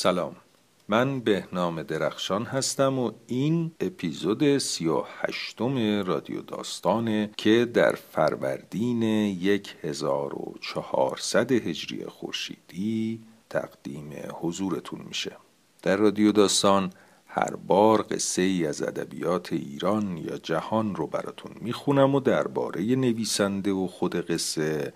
سلام. 0.00 0.36
من 0.88 1.20
بهنام 1.20 1.82
درخشان 1.82 2.44
هستم 2.44 2.98
و 2.98 3.12
این 3.26 3.72
اپیزود 3.80 4.58
سی 4.58 4.86
و 4.86 5.04
هشتم 5.20 6.02
رادیو 6.02 6.42
داستانه 6.42 7.30
که 7.36 7.64
در 7.64 7.92
فروردین 7.92 9.02
یک 9.02 9.74
هزار 9.82 10.34
و 10.34 10.54
چهارصد 10.60 11.52
هجری 11.52 12.04
خورشیدی 12.04 13.20
تقدیم 13.50 14.12
حضورتون 14.40 15.00
میشه. 15.08 15.36
در 15.82 15.96
رادیو 15.96 16.32
داستان 16.32 16.92
هر 17.26 17.56
بار 17.56 18.06
قصه 18.10 18.42
ای 18.42 18.66
از 18.66 18.82
ادبیات 18.82 19.52
ایران 19.52 20.16
یا 20.16 20.36
جهان 20.36 20.94
رو 20.94 21.06
براتون 21.06 21.52
می‌خونم 21.60 22.14
و 22.14 22.20
درباره 22.20 22.82
نویسنده 22.82 23.72
و 23.72 23.86
خود 23.86 24.14
قصه 24.14 24.92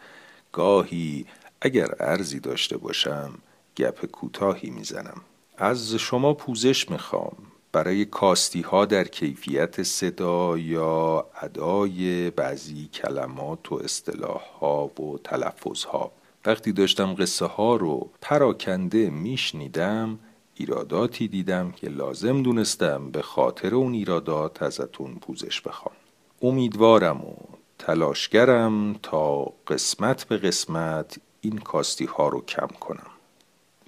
گاهی 0.52 1.26
اگر 1.60 1.88
ارزی 2.00 2.40
داشته 2.40 2.76
باشم 2.76 3.38
گپ 3.76 4.06
کوتاهی 4.06 4.70
می‌زنم. 4.70 5.20
از 5.58 5.94
شما 5.94 6.34
پوزش 6.34 6.90
می‌خوام. 6.90 7.36
برای 7.72 8.04
کاستی 8.04 8.60
ها 8.60 8.84
در 8.84 9.04
کیفیت 9.04 9.82
صدا 9.82 10.58
یا 10.58 11.26
ادای 11.42 12.30
بعضی 12.30 12.88
کلمات 12.94 13.72
و 13.72 13.74
اصطلاح 13.74 14.42
ها 14.60 14.86
و 14.86 15.18
تلفظ 15.24 15.84
ها 15.84 16.12
وقتی 16.46 16.72
داشتم 16.72 17.14
قصه 17.14 17.46
ها 17.46 17.76
رو 17.76 18.10
پراکنده 18.20 19.10
میشنیدم 19.10 20.18
ایراداتی 20.54 21.28
دیدم 21.28 21.70
که 21.70 21.88
لازم 21.88 22.42
دونستم 22.42 23.10
به 23.10 23.22
خاطر 23.22 23.74
اون 23.74 23.92
ایرادات 23.92 24.62
ازتون 24.62 25.14
پوزش 25.14 25.60
بخوام. 25.60 25.94
امیدوارم 26.42 27.20
و 27.20 27.34
تلاشگرم 27.78 28.92
تا 28.92 29.52
قسمت 29.66 30.24
به 30.24 30.36
قسمت 30.36 31.20
این 31.40 31.58
کاستی 31.58 32.04
ها 32.04 32.28
رو 32.28 32.40
کم 32.40 32.68
کنم. 32.80 33.11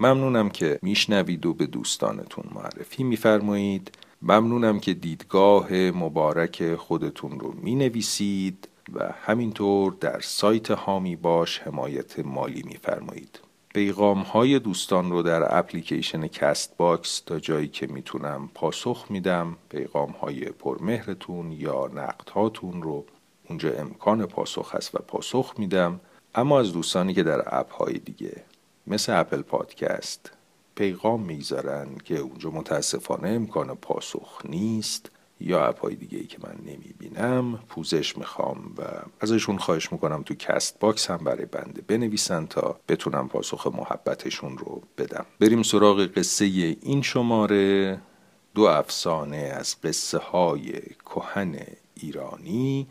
ممنونم 0.05 0.51
که 0.51 0.79
میشنوید 0.83 1.47
و 1.47 1.55
به 1.55 1.67
دوستانتون 1.67 2.45
معرفی 2.55 3.03
میفرمایید. 3.03 3.91
ممنونم 4.23 4.81
که 4.81 4.95
دیدگاه 4.95 5.73
مبارک 5.73 6.75
خودتون 6.75 7.41
رو 7.41 7.55
می‌نویسید 7.63 8.69
و 8.95 9.15
همینطور 9.23 9.97
در 10.01 10.21
سایت 10.21 10.71
حامی 10.71 11.17
باش 11.17 11.59
حمایت 11.59 12.19
مالی 12.19 12.63
میفرمایید. 12.63 13.41
پیغام 13.75 14.19
های 14.19 14.59
دوستان 14.59 15.11
رو 15.11 15.23
در 15.23 15.59
اپلیکیشن 15.59 16.27
Castbox 16.27 17.21
تا 17.21 17.41
جایی 17.41 17.69
که 17.69 17.87
می‌تونم 17.87 18.51
پاسخ 18.55 19.07
میدم 19.11 19.57
پیغام 19.69 20.11
های 20.11 20.45
پرمهرتون 20.45 21.53
یا 21.53 21.91
نقد 21.95 22.29
هاتون 22.29 22.83
رو 22.83 23.05
اونجا 23.49 23.73
امکان 23.73 24.27
پاسخ 24.27 24.75
هست 24.75 24.95
و 24.95 24.99
پاسخ 24.99 25.55
میدم. 25.59 26.01
اما 26.35 26.61
از 26.61 26.73
دوستانی 26.73 27.15
که 27.15 27.23
در 27.23 27.59
اپ 27.59 27.73
های 27.73 27.99
دیگه 27.99 28.43
مثل 28.87 29.21
Apple 29.21 29.43
Podcast. 29.43 30.31
پیغام 30.75 31.23
می‌ذارن 31.23 31.89
که 32.05 32.19
اونجا 32.19 32.51
متاسفانه 32.51 33.29
امکان 33.29 33.75
پاسخ 33.75 34.41
نیست 34.45 35.11
یا 35.41 35.67
اپهای 35.67 35.95
دیگه 35.95 36.19
ای 36.19 36.27
که 36.27 36.39
من 36.43 36.57
نمی‌بینم. 36.73 37.59
پوزش 37.69 38.19
می‌خوام 38.19 38.75
و 38.79 38.83
ازشون 39.21 39.59
خواهش 39.59 39.93
می‌کنم 39.93 40.23
تو 40.23 40.35
Castbox 40.35 41.11
هم 41.11 41.17
برای 41.17 41.47
بنده 41.47 41.83
بنویسن 41.83 42.47
تا 42.47 42.81
بتونم 42.89 43.29
پاسخ 43.29 43.67
محبتشون 43.67 44.59
رو 44.59 44.83
بدم. 44.99 45.27
بریم 45.41 45.63
سراغ 45.63 46.07
قصه 46.07 46.45
این 46.45 47.03
شماره. 47.03 48.01
دو 48.55 48.63
افسانه 48.63 49.37
از 49.37 49.81
قصه 49.81 50.19
های 50.19 50.73
کهن 51.05 51.59
ایرانی 51.95 52.87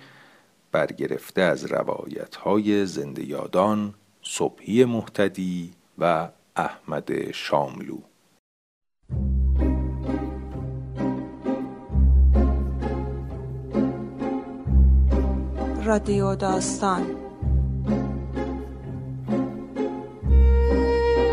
برگرفته 0.72 1.41
از 1.41 1.66
روایت 1.66 2.35
های 2.35 2.85
زنده 2.85 3.25
یادان 3.25 3.94
صبحی 4.22 4.85
محتدی 4.85 5.72
و 5.97 6.30
احمد 6.55 7.31
شاملو. 7.31 7.97
رادیو 15.85 16.35
داستان. 16.35 17.03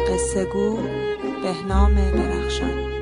قصه 0.09 0.45
گو 0.45 0.77
بهنام 1.43 1.95
درخشان. 1.95 3.00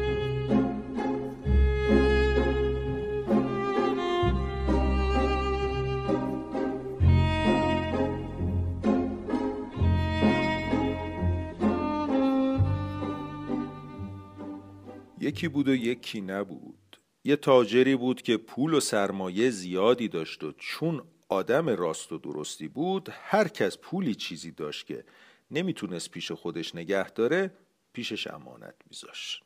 یکی 15.38 15.48
بود 15.48 15.68
و 15.68 15.74
یکی 15.74 16.20
نبود. 16.20 16.98
یه 17.24 17.36
تاجری 17.36 17.96
بود 17.96 18.22
که 18.22 18.36
پول 18.36 18.74
و 18.74 18.80
سرمایه 18.80 19.50
زیادی 19.50 20.08
داشت 20.08 20.44
و 20.44 20.52
چون 20.52 21.02
آدم 21.28 21.68
راست 21.68 22.12
و 22.12 22.18
درستی 22.18 22.68
بود 22.68 23.08
هر 23.12 23.48
کس 23.48 23.78
پولی 23.78 24.14
چیزی 24.14 24.50
داشت 24.50 24.86
که 24.86 25.04
نمی‌تونست 25.50 26.10
پیش 26.10 26.32
خودش 26.32 26.74
نگه 26.74 27.10
داره 27.10 27.50
پیشش 27.92 28.26
امانت 28.26 28.74
میذاشت. 28.90 29.42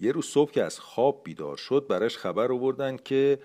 یه 0.00 0.12
روز 0.12 0.26
صبح 0.26 0.50
که 0.50 0.62
از 0.62 0.80
خواب 0.80 1.20
بیدار 1.24 1.56
شد 1.56 1.86
براش 1.88 2.16
خبر 2.16 2.52
آوردن 2.52 2.96
که 2.96 3.42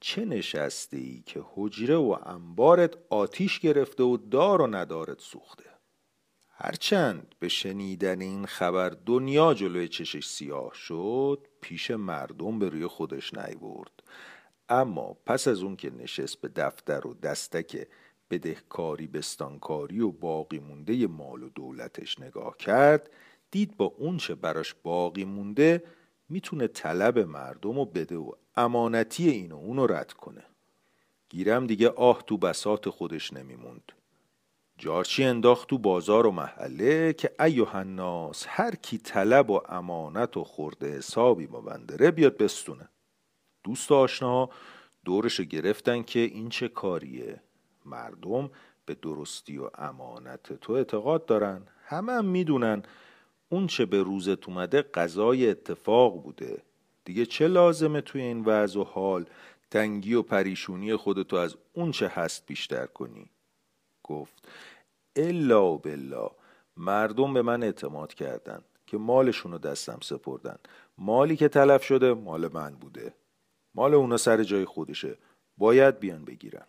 چه 0.00 0.24
نشسته 0.24 1.20
که 1.26 1.44
حجره 1.54 1.96
و 1.96 2.18
انبارت 2.26 2.94
آتیش 3.10 3.58
گرفته 3.60 4.02
و 4.02 4.16
دار 4.16 4.62
و 4.62 4.66
ندارت 4.66 5.20
سوخته. 5.20 5.73
هرچند 6.56 7.34
به 7.38 7.48
شنیدن 7.48 8.20
این 8.20 8.46
خبر 8.46 8.88
دنیا 8.88 9.54
جلوی 9.54 9.88
چشش 9.88 10.26
سیاه 10.26 10.74
شد 10.74 11.46
پیش 11.60 11.90
مردم 11.90 12.58
به 12.58 12.68
روی 12.68 12.86
خودش 12.86 13.34
نیورد. 13.34 14.02
اما 14.68 15.16
پس 15.26 15.48
از 15.48 15.62
اون 15.62 15.76
که 15.76 15.90
نشست 15.90 16.40
به 16.40 16.48
دفتر 16.48 17.06
و 17.06 17.14
دستک 17.14 17.86
بدهکاری 18.30 19.06
بستانکاری 19.06 20.00
و 20.00 20.10
باقی 20.10 20.58
مونده 20.58 21.06
مال 21.06 21.42
و 21.42 21.48
دولتش 21.48 22.20
نگاه 22.20 22.56
کرد 22.56 23.10
دید 23.50 23.76
با 23.76 23.84
اونچه 23.84 24.34
براش 24.34 24.74
باقی 24.82 25.24
مونده 25.24 25.84
می‌تونه 26.28 26.66
طلب 26.66 27.18
مردم 27.18 27.78
و 27.78 27.84
بده 27.84 28.16
و 28.16 28.32
امانتی 28.56 29.28
این 29.28 29.52
و 29.52 29.56
اونو 29.56 29.86
رد 29.86 30.12
کنه. 30.12 30.44
گیرم 31.28 31.66
دیگه 31.66 31.88
آه 31.88 32.22
تو 32.26 32.38
بسات 32.38 32.88
خودش 32.88 33.32
نمیموند. 33.32 33.92
جارچی 34.84 35.24
انداخت 35.24 35.68
تو 35.68 35.78
بازار 35.78 36.26
و 36.26 36.30
محله 36.30 37.12
که 37.12 37.30
ایوه 37.40 37.76
الناس 37.76 38.44
هر 38.48 38.74
کی 38.74 38.98
طلب 38.98 39.50
و 39.50 39.60
امانت 39.68 40.36
و 40.36 40.44
خورده 40.44 40.96
حسابی 40.96 41.46
با 41.46 41.60
بندره 41.60 42.10
بیاد 42.10 42.36
بستونه. 42.36 42.88
دوست 43.62 43.92
آشنا 43.92 44.50
دورش 45.04 45.40
گرفتن 45.40 46.02
که 46.02 46.20
این 46.20 46.48
چه 46.48 46.68
کاریه. 46.68 47.40
مردم 47.84 48.50
به 48.86 48.94
درستی 48.94 49.58
و 49.58 49.70
امانت 49.74 50.52
تو 50.52 50.72
اعتقاد 50.72 51.26
دارن. 51.26 51.62
همه 51.84 52.12
هم 52.12 52.24
می‌دونن 52.24 52.82
اون 53.48 53.66
چه 53.66 53.86
به 53.86 54.02
روزت 54.02 54.48
اومده 54.48 54.82
قضای 54.82 55.50
اتفاق 55.50 56.22
بوده. 56.22 56.62
دیگه 57.04 57.26
چه 57.26 57.48
لازمه 57.48 58.00
توی 58.00 58.22
این 58.22 58.44
وضع 58.44 58.80
و 58.80 58.84
حال 58.84 59.24
تنگی 59.70 60.14
و 60.14 60.22
پریشونی 60.22 60.96
خودتو 60.96 61.36
از 61.36 61.56
اون 61.72 61.90
چه 61.90 62.08
هست 62.08 62.46
بیشتر 62.46 62.86
کنی؟ 62.86 63.30
گفت 64.04 64.48
الا 65.16 65.76
بلا 65.76 66.30
مردم 66.76 67.34
به 67.34 67.42
من 67.42 67.62
اعتماد 67.62 68.14
کردن 68.14 68.60
که 68.86 68.96
مالشون 68.96 69.52
رو 69.52 69.58
دستم 69.58 69.98
سپردن. 70.02 70.56
مالی 70.98 71.36
که 71.36 71.48
تلف 71.48 71.84
شده 71.84 72.14
مال 72.14 72.52
من 72.52 72.74
بوده. 72.74 73.14
مال 73.74 73.94
اونا 73.94 74.16
سر 74.16 74.42
جای 74.42 74.64
خودشه. 74.64 75.18
باید 75.58 76.00
بیان 76.00 76.24
بگیرن. 76.24 76.66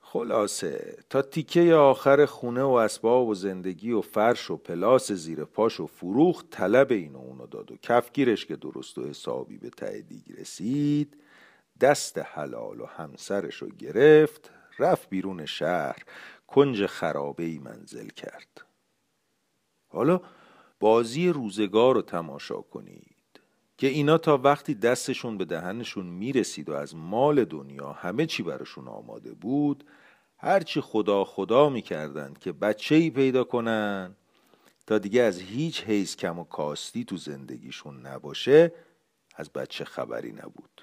خلاصه 0.00 0.96
تا 1.10 1.22
تیکه 1.22 1.74
آخر 1.74 2.26
خونه 2.26 2.62
و 2.62 2.70
اسباب 2.70 3.28
و 3.28 3.34
زندگی 3.34 3.92
و 3.92 4.00
فرش 4.00 4.50
و 4.50 4.56
پلاس 4.56 5.12
زیر 5.12 5.44
پاش 5.44 5.80
و 5.80 5.86
فروخ 5.86 6.44
طلب 6.50 6.92
این 6.92 7.14
و 7.14 7.18
اونو 7.18 7.46
داد 7.46 7.72
و 7.72 7.76
کفگیرش 7.76 8.46
که 8.46 8.56
درست 8.56 8.98
و 8.98 9.08
حسابی 9.08 9.58
به 9.58 9.70
تعدیگ 9.70 10.40
رسید 10.40 11.16
دست 11.80 12.18
حلال 12.18 12.80
و 12.80 12.86
همسرش 12.86 13.54
رو 13.54 13.68
گرفت 13.68 14.50
رفت 14.78 15.08
بیرون 15.10 15.46
شهر. 15.46 16.02
کنج 16.48 16.86
خرابه 16.86 17.44
ای 17.44 17.58
منزل 17.58 18.08
کرد. 18.08 18.64
حالا 19.88 20.20
بازی 20.80 21.28
روزگار 21.28 21.94
رو 21.94 22.02
تماشا 22.02 22.60
کنید 22.60 23.40
که 23.78 23.86
اینا 23.86 24.18
تا 24.18 24.38
وقتی 24.38 24.74
دستشون 24.74 25.38
به 25.38 25.44
دهنشون 25.44 26.06
می‌رسید 26.06 26.68
و 26.68 26.74
از 26.74 26.96
مال 26.96 27.44
دنیا 27.44 27.92
همه 27.92 28.26
چی 28.26 28.42
براشون 28.42 28.88
آماده 28.88 29.34
بود 29.34 29.84
هرچی 30.38 30.80
خدا 30.80 31.24
خدا 31.24 31.68
می‌کردند 31.68 32.38
که 32.38 32.52
بچه 32.52 32.94
ای 32.94 33.10
پیدا 33.10 33.44
کنن 33.44 34.16
تا 34.86 34.98
دیگه 34.98 35.22
از 35.22 35.40
هیچ 35.40 35.84
حیث 35.84 36.16
کم 36.16 36.38
و 36.38 36.44
کاستی 36.44 37.04
تو 37.04 37.16
زندگیشون 37.16 38.06
نباشه 38.06 38.72
از 39.34 39.50
بچه 39.50 39.84
خبری 39.84 40.32
نبود. 40.32 40.77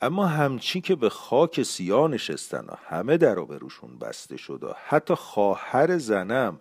اما 0.00 0.26
همچی 0.26 0.80
که 0.80 0.96
به 0.96 1.08
خاک 1.08 1.62
سیاه 1.62 2.08
نشستن 2.10 2.64
و 2.64 2.74
همه 2.84 3.16
در 3.16 3.34
بروشون 3.34 3.98
بسته 3.98 4.36
شد 4.36 4.64
و 4.64 4.72
حتی 4.86 5.14
خواهر 5.14 5.98
زنم 5.98 6.60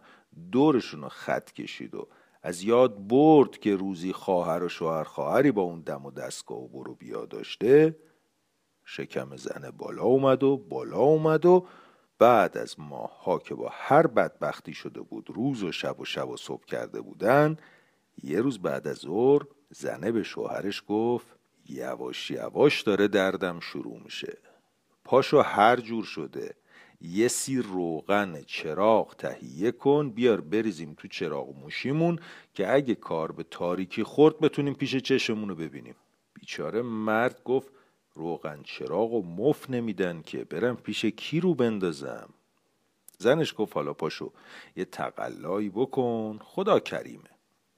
دورشون 0.52 1.02
رو 1.02 1.10
خط 1.10 1.52
کشید 1.52 1.96
و 1.96 2.08
از 2.44 2.64
یاد 2.64 3.08
برد 3.08 3.58
که 3.58 3.76
روزی 3.76 4.14
خواهر 4.14 4.64
و 4.64 4.70
شوهر 4.70 5.04
خواهری 5.04 5.52
با 5.52 5.62
اون 5.62 5.82
دم 5.82 6.06
و 6.06 6.12
دستگاه 6.12 6.58
و 6.58 6.68
برو 6.68 6.96
بیا 6.96 7.26
داشته 7.26 7.96
شکم 8.86 9.36
زن 9.36 9.72
بالا 9.78 10.04
اومد 10.04 10.44
و 10.44 10.58
بالا 10.58 10.98
اومد 10.98 11.46
و 11.46 11.68
بعد 12.20 12.58
از 12.58 12.80
ماها 12.80 13.40
که 13.40 13.56
با 13.56 13.70
هر 13.72 14.08
بدبختی 14.08 14.74
شده 14.74 15.02
بود 15.02 15.30
روز 15.30 15.64
و 15.64 15.72
شب 15.72 16.00
و 16.00 16.06
شب 16.06 16.30
و 16.30 16.38
صبح 16.38 16.66
کرده 16.66 17.02
بودن 17.02 17.58
یه 18.24 18.42
روز 18.42 18.60
بعد 18.60 18.88
از 18.88 18.98
ظهر 18.98 19.42
زنه 19.70 20.12
به 20.12 20.24
شوهرش 20.24 20.84
گفت 20.88 21.37
یواش 21.70 22.32
یواش 22.32 22.82
داره 22.82 23.08
دردم 23.08 23.60
شروع 23.60 24.00
میشه. 24.04 24.38
پاشو 25.04 25.42
هر 25.42 25.76
جور 25.76 26.04
شده. 26.04 26.56
یه 27.02 27.28
سی 27.28 27.62
روغن 27.62 28.42
چراغ 28.42 29.16
تهیه 29.16 29.72
کن 29.72 30.10
بیار 30.10 30.42
بریزیم 30.42 30.94
تو 30.98 31.08
چراغ 31.08 31.56
موشیمون 31.60 32.20
که 32.54 32.74
اگه 32.74 32.96
کار 32.96 33.32
به 33.32 33.44
تاریکی 33.44 34.04
خورد 34.04 34.40
بتونیم 34.40 34.74
پیش 34.74 34.96
چشمون 34.96 35.50
رو 35.50 35.56
ببینیم. 35.56 35.96
بیچاره 36.34 36.82
مرد 36.82 37.44
گفت 37.44 37.72
روغن 38.14 38.64
چراغ 38.64 39.14
و 39.14 39.24
مف 39.24 39.70
نمیدن 39.70 40.22
که 40.22 40.44
برم 40.44 40.76
پیش 40.76 41.06
کی 41.06 41.40
رو 41.40 41.56
بندازم؟ 41.56 42.30
زنش 43.18 43.54
گفت 43.58 43.76
حالا 43.76 43.94
پاشو 43.94 44.32
یه 44.76 44.86
تقلایی 44.86 45.70
بکن. 45.70 46.40
خدا 46.44 46.80
کریمه. 46.80 47.30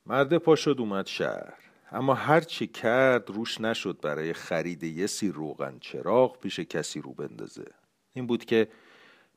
مرد 0.06 0.38
پاشد 0.38 0.76
اومد 0.80 1.08
شهر. 1.08 1.69
اما 1.92 2.14
هر 2.14 2.42
چی 2.42 2.68
کرد 2.68 3.30
روش 3.30 3.62
نشد 3.62 4.00
برای 4.02 4.34
خرید 4.34 4.84
یه 4.84 5.08
سی 5.08 5.32
روغن 5.32 5.78
چراغ 5.80 6.40
پیش 6.40 6.60
کسی 6.60 7.02
رو 7.02 7.14
بندازه. 7.14 7.66
این 8.14 8.28
بود 8.28 8.46
که 8.46 8.68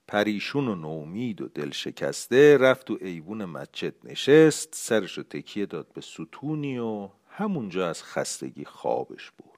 پریشون 0.09 0.69
و 0.69 0.75
نومید 0.75 1.41
و 1.41 1.49
دل 1.49 1.71
شکسته 1.71 2.59
رفت 2.59 2.91
و 2.91 2.99
ایوون 3.01 3.45
مسجد 3.45 3.95
نشست 4.05 4.69
سرش 4.73 5.19
رو 5.19 5.23
تکیه 5.23 5.67
داد 5.67 5.93
به 5.95 6.01
ستونی 6.01 6.79
و 6.79 7.09
همونجا 7.29 7.89
از 7.89 8.03
خستگی 8.03 8.65
خوابش 8.65 9.31
برد. 9.31 9.53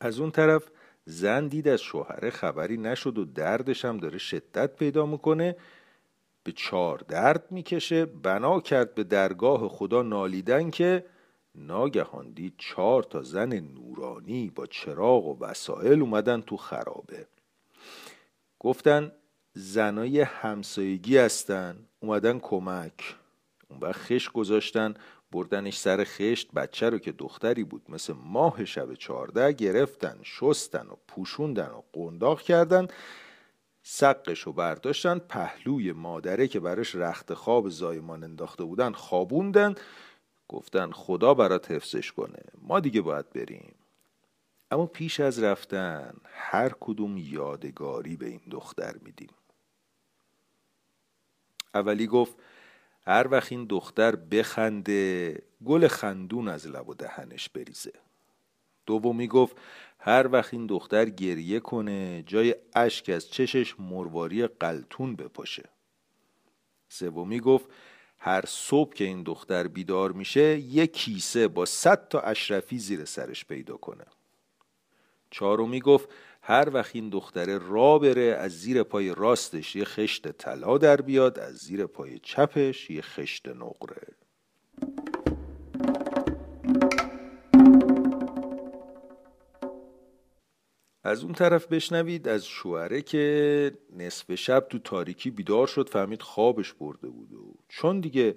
از 0.00 0.20
اون 0.20 0.30
طرف 0.30 0.70
زن 1.04 1.48
دید 1.48 1.68
از 1.68 1.80
شوهره 1.80 2.30
خبری 2.30 2.76
نشد 2.76 3.18
و 3.18 3.24
دردش 3.24 3.84
هم 3.84 3.96
داره 3.96 4.18
شدت 4.18 4.76
پیدا 4.76 5.06
می‌کنه. 5.06 5.56
به 6.44 6.52
چار 6.52 6.98
درد 7.08 7.46
می‌کشه. 7.50 8.06
بنا 8.06 8.60
کرد 8.60 8.94
به 8.94 9.04
درگاه 9.04 9.68
خدا 9.68 10.02
نالیدن 10.02 10.70
که 10.70 11.04
ناگهان 11.54 12.30
دید 12.30 12.54
چهار 12.58 13.02
تا 13.02 13.22
زن 13.22 13.54
نورانی 13.54 14.50
با 14.54 14.66
چراغ 14.66 15.26
و 15.26 15.44
وسایل 15.44 16.00
اومدن 16.00 16.40
تو 16.40 16.56
خرابه. 16.56 17.26
گفتن 18.58 19.12
زنای 19.54 20.20
همسایگی 20.20 21.18
هستن. 21.18 21.76
اومدن 22.00 22.38
کمک. 22.38 23.16
اون 23.68 23.80
وقت 23.80 23.96
خش 23.96 24.30
گذاشتن. 24.30 24.94
بردنش 25.32 25.78
سر 25.78 26.04
خشت 26.04 26.52
بچه 26.52 26.90
رو 26.90 26.98
که 26.98 27.12
دختری 27.12 27.64
بود. 27.64 27.82
مثل 27.88 28.14
ماه 28.24 28.64
شب 28.64 28.94
چارده 28.94 29.52
گرفتن 29.52 30.18
شستن 30.22 30.86
و 30.86 30.94
پوشوندن 31.08 31.70
و 31.70 31.82
قنداق 31.92 32.40
کردن. 32.40 32.88
سقش 33.82 34.40
رو 34.40 34.52
برداشتن 34.52 35.18
پهلوی 35.18 35.92
مادره 35.92 36.48
که 36.48 36.60
براش 36.60 36.94
رخت 36.94 37.34
خواب 37.34 37.68
زایمان 37.68 38.24
انداخته 38.24 38.64
بودن 38.64 38.92
خوابوندن. 38.92 39.74
گفتن 40.48 40.90
خدا 40.90 41.34
برات 41.34 41.70
حفظش 41.70 42.12
کنه. 42.12 42.42
ما 42.62 42.80
دیگه 42.80 43.00
باید 43.00 43.30
بریم. 43.30 43.74
اما 44.70 44.86
پیش 44.86 45.20
از 45.20 45.42
رفتن 45.42 46.14
هر 46.24 46.72
کدوم 46.80 47.16
یادگاری 47.16 48.16
به 48.16 48.26
این 48.26 48.40
دختر 48.50 48.94
میدیم. 49.02 49.30
اولی 51.74 52.06
گفت 52.06 52.34
هر 53.06 53.28
وقت 53.30 53.52
این 53.52 53.64
دختر 53.64 54.16
بخنده 54.16 55.42
گل 55.64 55.88
خندون 55.88 56.48
از 56.48 56.66
لب 56.66 56.88
و 56.88 56.94
دهنش 56.94 57.48
بریزه. 57.48 57.92
دومی 58.86 59.28
گفت 59.28 59.56
هر 59.98 60.28
وقت 60.32 60.54
این 60.54 60.66
دختر 60.66 61.04
گریه 61.04 61.60
کنه 61.60 62.22
جای 62.26 62.54
اشک 62.74 63.10
از 63.10 63.30
چشش 63.30 63.80
مرواری 63.80 64.46
قلتون 64.46 65.16
بپاشه. 65.16 65.68
سومی 66.88 67.40
گفت 67.40 67.66
هر 68.18 68.44
صبح 68.46 68.94
که 68.94 69.04
این 69.04 69.22
دختر 69.22 69.68
بیدار 69.68 70.12
میشه 70.12 70.58
یک 70.58 70.92
کیسه 70.92 71.48
با 71.48 71.66
صد 71.66 72.08
تا 72.08 72.20
اشرفی 72.20 72.78
زیر 72.78 73.04
سرش 73.04 73.44
پیدا 73.44 73.76
کنه. 73.76 74.04
چهارمی 75.30 75.80
گفت 75.80 76.08
هر 76.42 76.70
وقت 76.74 76.96
این 76.96 77.08
دختره 77.08 77.58
را 77.58 77.98
بره 77.98 78.36
از 78.38 78.52
زیر 78.52 78.82
پای 78.82 79.14
راستش 79.14 79.76
یه 79.76 79.84
خشت 79.84 80.28
طلا 80.32 80.78
در 80.78 80.96
بیاد 80.96 81.38
از 81.38 81.56
زیر 81.56 81.86
پای 81.86 82.18
چپش 82.18 82.90
یه 82.90 83.02
خشت 83.02 83.48
نقره. 83.48 84.16
از 91.04 91.24
اون 91.24 91.32
طرف 91.32 91.66
بشنوید 91.66 92.28
از 92.28 92.46
شوهره 92.46 93.02
که 93.02 93.72
نصف 93.96 94.34
شب 94.34 94.66
تو 94.70 94.78
تاریکی 94.78 95.30
بیدار 95.30 95.66
شد 95.66 95.88
فهمید 95.88 96.22
خوابش 96.22 96.72
برده 96.72 97.08
بود 97.08 97.32
و 97.32 97.54
چون 97.68 98.00
دیگه 98.00 98.36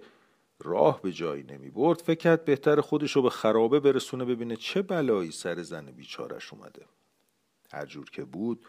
راه 0.63 1.01
به 1.01 1.11
جایی 1.11 1.43
نمی 1.43 1.69
برد 1.69 2.01
فکر 2.01 2.19
کرد 2.19 2.45
بهتر 2.45 2.81
خودش 2.81 3.11
رو 3.11 3.21
به 3.21 3.29
خرابه 3.29 3.79
برسونه 3.79 4.25
ببینه 4.25 4.55
چه 4.55 4.81
بلایی 4.81 5.31
سر 5.31 5.61
زن 5.61 5.85
بیچارش 5.85 6.53
اومده. 6.53 6.85
هر 7.73 7.85
جور 7.85 8.09
که 8.09 8.23
بود 8.23 8.65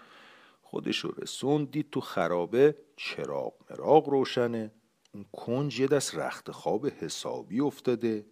خودش 0.63 0.99
رو 0.99 1.15
رسون 1.19 1.65
دید 1.65 1.91
تو 1.91 2.01
خرابه 2.01 2.77
چراغ 2.97 3.53
مراغ 3.71 4.09
روشنه 4.09 4.71
اون 5.15 5.25
کنج 5.33 5.81
یه 5.81 5.87
دست 5.87 6.15
رخت 6.15 6.51
خواب 6.51 6.87
حسابی 6.87 7.61
افتاده 7.61 8.27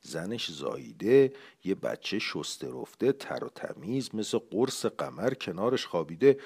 زنش 0.00 0.50
زاییده 0.50 1.32
یه 1.64 1.74
بچه 1.74 2.18
شسته 2.18 2.70
رفته 2.70 3.12
تر 3.12 3.44
و 3.44 3.48
تمیز 3.48 4.14
مثل 4.14 4.38
قرص 4.38 4.86
قمر 4.86 5.34
کنارش 5.34 5.86
خوابیده 5.86 6.40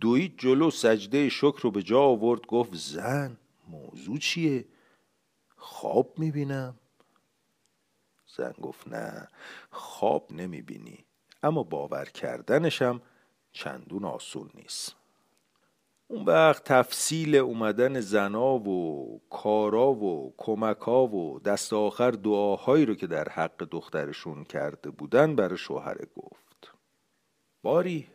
دوید 0.00 0.38
جلو 0.38 0.70
سجده 0.70 1.28
شکر 1.28 1.60
رو 1.62 1.70
به 1.70 1.82
جا 1.82 2.00
آورد 2.00 2.46
گفت 2.46 2.74
زن 2.74 3.36
موضوع 3.68 4.18
چیه؟ 4.18 4.64
خواب 5.56 6.18
می‌بینم؟ 6.18 6.74
زن 8.36 8.54
گفت 8.62 8.88
نه 8.88 9.28
خواب 9.70 10.32
نمی‌بینی 10.32 11.04
اما 11.42 11.62
باور 11.62 12.04
کردنشم 12.04 13.00
چندون 13.52 14.04
آسون 14.04 14.50
نیست. 14.54 14.96
اون 16.08 16.24
وقت 16.24 16.64
تفصیل 16.64 17.36
اومدن 17.36 18.00
زنا 18.00 18.54
و 18.58 19.20
کارا 19.30 19.92
و 19.92 20.34
کمکا 20.36 21.06
و 21.06 21.40
دست 21.40 21.72
آخر 21.72 22.10
دعاهایی 22.10 22.86
رو 22.86 22.94
که 22.94 23.06
در 23.06 23.28
حق 23.28 23.68
دخترشون 23.70 24.44
کرده 24.44 24.90
بودن 24.90 25.36
برای 25.36 25.58
شوهر 25.58 25.96
گفت. 26.16 26.72
باری 27.62 28.06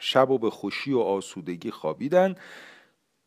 شب 0.00 0.30
و 0.30 0.38
به 0.38 0.50
خوشی 0.50 0.92
و 0.92 0.98
آسودگی 0.98 1.70
خوابیدن. 1.70 2.34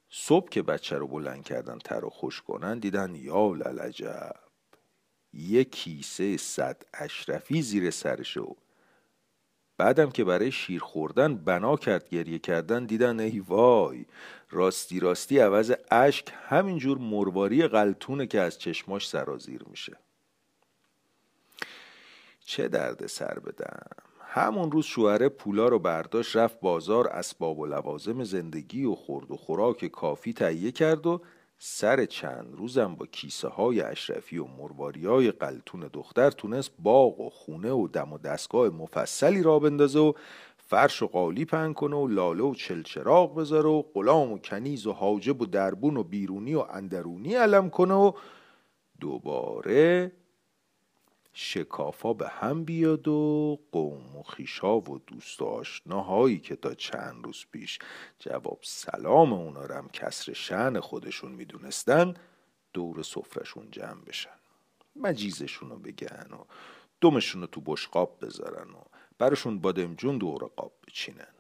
صبح 0.10 0.50
که 0.50 0.62
بچه 0.62 0.98
رو 0.98 1.08
بلند 1.08 1.44
کردن 1.44 1.77
تر 1.77 2.06
و 2.06 2.10
خوش 2.10 2.42
کنن 2.42 2.80
دیدن 2.80 3.15
یا 3.15 3.54
للجب 3.54 4.36
یه 5.34 5.63
کیسه 5.63 6.38
صد 6.38 6.84
اشرفی 6.94 7.62
زیر 7.62 7.92
سرشه 7.92 8.42
و 8.42 8.54
بعدم 9.77 10.10
که 10.10 10.24
برای 10.24 10.51
شیر 10.51 10.82
خوردن 10.82 11.36
بنا 11.36 11.75
کرد 11.75 12.10
گریه 12.10 12.39
کردن 12.39 12.86
دیدن 12.86 13.20
ای 13.20 13.39
وای. 13.39 14.05
راستی 14.50 15.00
راستی 15.00 15.39
عوض 15.39 15.74
اشک 15.91 16.34
همینجور 16.48 16.98
مرواری 16.98 17.67
قلتونه 17.67 18.27
که 18.27 18.41
از 18.41 18.60
چشماش 18.60 19.08
سرازیر 19.10 19.62
میشه. 19.70 19.98
چه 22.46 22.67
درد 22.67 23.08
سر 23.08 23.39
بدم. 23.39 24.05
همون 24.22 24.72
روز 24.72 24.86
شوهره 24.86 25.29
پولا 25.29 25.67
رو 25.67 25.79
برداشت 25.79 26.36
رفت 26.36 26.60
بازار 26.60 27.08
اسباب 27.08 27.60
و 27.60 27.65
لوازم 27.65 28.24
زندگی 28.24 28.86
و 28.86 28.96
خورد 28.96 29.32
و 29.32 29.38
خوراک 29.38 29.86
کافی 29.86 30.34
تهیه 30.34 30.72
کرد 30.72 31.08
و 31.08 31.22
سر 31.68 32.06
چند 32.06 32.56
روزم 32.56 32.96
با 32.96 33.06
کیسه 33.06 33.48
های 33.48 33.82
اشرفی 33.82 34.38
و 34.38 34.46
مرواری 34.46 35.06
های 35.06 35.32
قلتون 35.32 35.90
دختر 35.94 36.32
تونست 36.32 36.72
باغ 36.80 37.20
و 37.20 37.30
خونه 37.30 37.72
و 37.72 37.88
دم 37.88 38.14
و 38.14 38.18
دستگاه 38.18 38.70
مفصلی 38.70 39.44
را 39.44 39.60
بندازه 39.60 40.00
و 40.00 40.14
فرش 40.58 41.02
و 41.02 41.08
قالی 41.08 41.46
پهن 41.46 41.74
کنه 41.74 41.96
و 41.96 42.08
لاله 42.08 42.44
و 42.44 42.54
چلچراغ 42.54 43.36
بذاره 43.36 43.70
و 43.70 43.82
غلام 43.82 44.32
و 44.32 44.38
کنیز 44.38 44.88
و 44.88 44.94
حاجب 44.94 45.42
و 45.42 45.46
دربون 45.46 45.98
و 45.98 46.04
بیرونی 46.04 46.56
و 46.56 46.60
اندرونی 46.60 47.36
علم 47.36 47.70
کنه 47.70 47.94
و 47.94 48.12
دوباره 49.00 50.12
شکافا 51.38 52.13
به 52.13 52.27
هم 52.30 52.63
بیاد 52.63 53.08
و 53.08 53.60
قوم 53.72 54.15
و 54.15 54.24
خیشا 54.24 54.80
و 54.80 55.00
دوست 55.08 55.42
و 55.42 55.46
آشناهایی 55.46 56.39
که 56.39 56.56
تا 56.56 56.74
چند 56.74 57.25
روز 57.25 57.46
پیش 57.51 57.80
جواب 58.20 58.60
سلام 58.62 59.34
اونا 59.34 59.65
رم 59.65 59.89
کسر 59.89 60.34
شن 60.34 60.80
خودشون 60.80 61.32
می‌دونستن 61.32 62.13
دور 62.74 63.04
سفرشون 63.04 63.72
جمع 63.72 64.01
بشن. 64.06 64.39
مجیزشون 64.96 65.70
رو 65.70 65.77
بگن 65.77 66.27
و 66.32 66.44
دمشون 67.01 67.42
رو 67.42 67.48
تو 67.48 67.62
بشقاب 67.62 68.18
بذارن 68.22 68.70
و 68.70 68.84
براشون 69.18 69.60
بادمجون 69.60 70.18
دور 70.18 70.44
قاب 70.56 70.74
بچینن. 70.88 71.34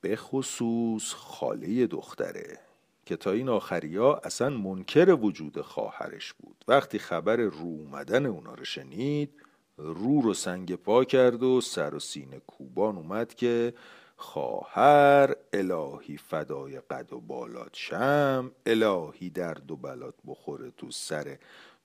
به 0.00 0.16
خصوص 0.16 1.14
خاله 1.14 1.86
دختره. 1.86 2.69
که 3.10 3.16
تا 3.16 3.30
این 3.30 3.48
آخریا 3.48 4.14
اصلا 4.24 4.50
منکر 4.50 5.14
وجود 5.20 5.60
خواهرش 5.60 6.32
بود. 6.32 6.64
وقتی 6.68 6.98
خبر 6.98 7.36
رو 7.36 7.62
اومدن 7.62 8.26
اونا 8.26 8.54
رو 8.54 8.64
شنید 8.64 9.30
رو 9.76 10.20
رو 10.20 10.34
سنگ 10.34 10.74
پا 10.74 11.04
کرد 11.04 11.42
و 11.42 11.60
سر 11.60 11.94
و 11.94 11.98
سینه 11.98 12.40
کوبان 12.46 12.96
اومد 12.96 13.34
که 13.34 13.74
خواهر 14.16 15.36
الهی 15.52 16.16
فدای 16.16 16.80
قد 16.80 17.12
و 17.12 17.20
بالات 17.20 17.70
شم 17.72 18.50
الهی 18.66 19.30
درد 19.30 19.70
و 19.70 19.76
بلات 19.76 20.14
بخوره 20.26 20.70
تو 20.70 20.90
سر 20.90 21.38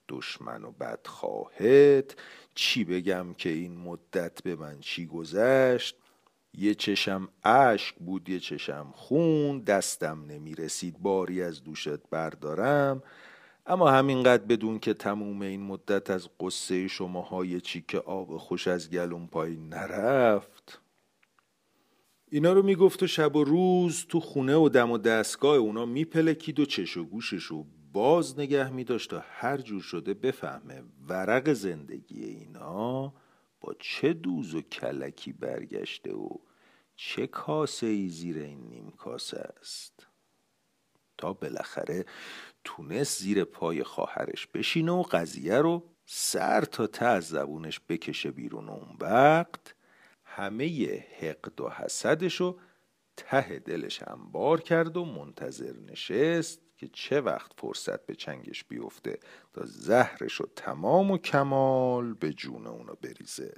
دشمن 0.08 0.64
و 0.64 0.70
بدخواهت. 0.70 2.16
چی 2.54 2.84
بگم 2.84 3.34
که 3.34 3.48
این 3.48 3.78
مدت 3.78 4.42
به 4.42 4.56
من 4.56 4.80
چی 4.80 5.06
گذشت؟ 5.06 5.96
یه 6.56 6.74
چشم 6.74 7.28
اشک 7.44 7.94
بود 7.94 8.28
یه 8.28 8.40
چشم 8.40 8.86
خون 8.94 9.60
دستم 9.60 10.24
نمی‌رسید 10.28 10.98
باری 10.98 11.42
از 11.42 11.64
دوشت 11.64 12.10
بردارم. 12.10 13.02
اما 13.66 13.90
همینقدر 13.90 14.44
بدون 14.44 14.78
که 14.78 14.94
تموم 14.94 15.42
این 15.42 15.62
مدت 15.62 16.10
از 16.10 16.28
قصه 16.40 16.88
شماهای 16.88 17.60
چی 17.60 17.84
که 17.88 17.98
آب 17.98 18.36
خوش 18.36 18.68
از 18.68 18.90
گلون 18.90 19.26
پایین 19.26 19.68
نرفت. 19.68 20.80
اینا 22.30 22.52
رو 22.52 22.62
می‌گفت 22.62 23.02
و 23.02 23.06
شب 23.06 23.36
و 23.36 23.44
روز 23.44 24.06
تو 24.08 24.20
خونه 24.20 24.56
و 24.56 24.68
دم 24.68 24.90
و 24.90 24.98
دستگاه 24.98 25.56
اونا 25.56 25.86
میپلکید 25.86 26.60
و 26.60 26.64
چش 26.64 26.96
و 26.96 27.04
گوشش 27.04 27.42
رو 27.42 27.66
باز 27.92 28.38
نگه 28.38 28.70
میداشت 28.70 29.10
تا 29.10 29.22
هر 29.30 29.56
جور 29.56 29.82
شده 29.82 30.14
بفهمه 30.14 30.82
ورق 31.08 31.52
زندگی 31.52 32.24
اینا. 32.24 33.14
با 33.60 33.74
چه 33.78 34.12
دوز 34.12 34.54
و 34.54 34.62
کلکی 34.62 35.32
برگشته 35.32 36.12
و 36.12 36.28
چه 36.96 37.26
کاسه 37.26 37.86
ای 37.86 38.08
زیر 38.08 38.38
این 38.38 38.68
نیم 38.68 38.90
کاسه 38.90 39.38
است؟ 39.60 40.06
تا 41.18 41.32
بالاخره 41.32 42.04
تونست 42.64 43.22
زیر 43.22 43.44
پای 43.44 43.82
خواهرش 43.82 44.46
بشینه 44.46 44.92
و 44.92 45.02
قضیه 45.02 45.58
رو 45.58 45.90
سر 46.06 46.60
تا 46.60 46.86
ته 46.86 47.06
از 47.06 47.28
زبونش 47.28 47.80
بکشه 47.88 48.30
بیرون 48.30 48.68
اون 48.68 48.96
وقت. 49.00 49.74
همه 50.24 50.98
حقد 51.20 51.60
و 51.60 51.68
حسدش 51.68 52.36
رو 52.36 52.60
ته 53.16 53.58
دلش 53.58 54.02
انبار 54.02 54.60
کرد 54.60 54.96
و 54.96 55.04
منتظر 55.04 55.72
نشست. 55.72 56.65
که 56.76 56.88
چه 56.88 57.20
وقت 57.20 57.52
فرصت 57.56 58.06
به 58.06 58.14
چنگش 58.14 58.64
بیفته 58.64 59.18
تا 59.52 59.62
زهرش 59.64 60.32
رو 60.32 60.46
تمام 60.56 61.10
و 61.10 61.18
کمال 61.18 62.14
به 62.14 62.32
جون 62.32 62.66
اونو 62.66 62.94
بریزه. 63.02 63.54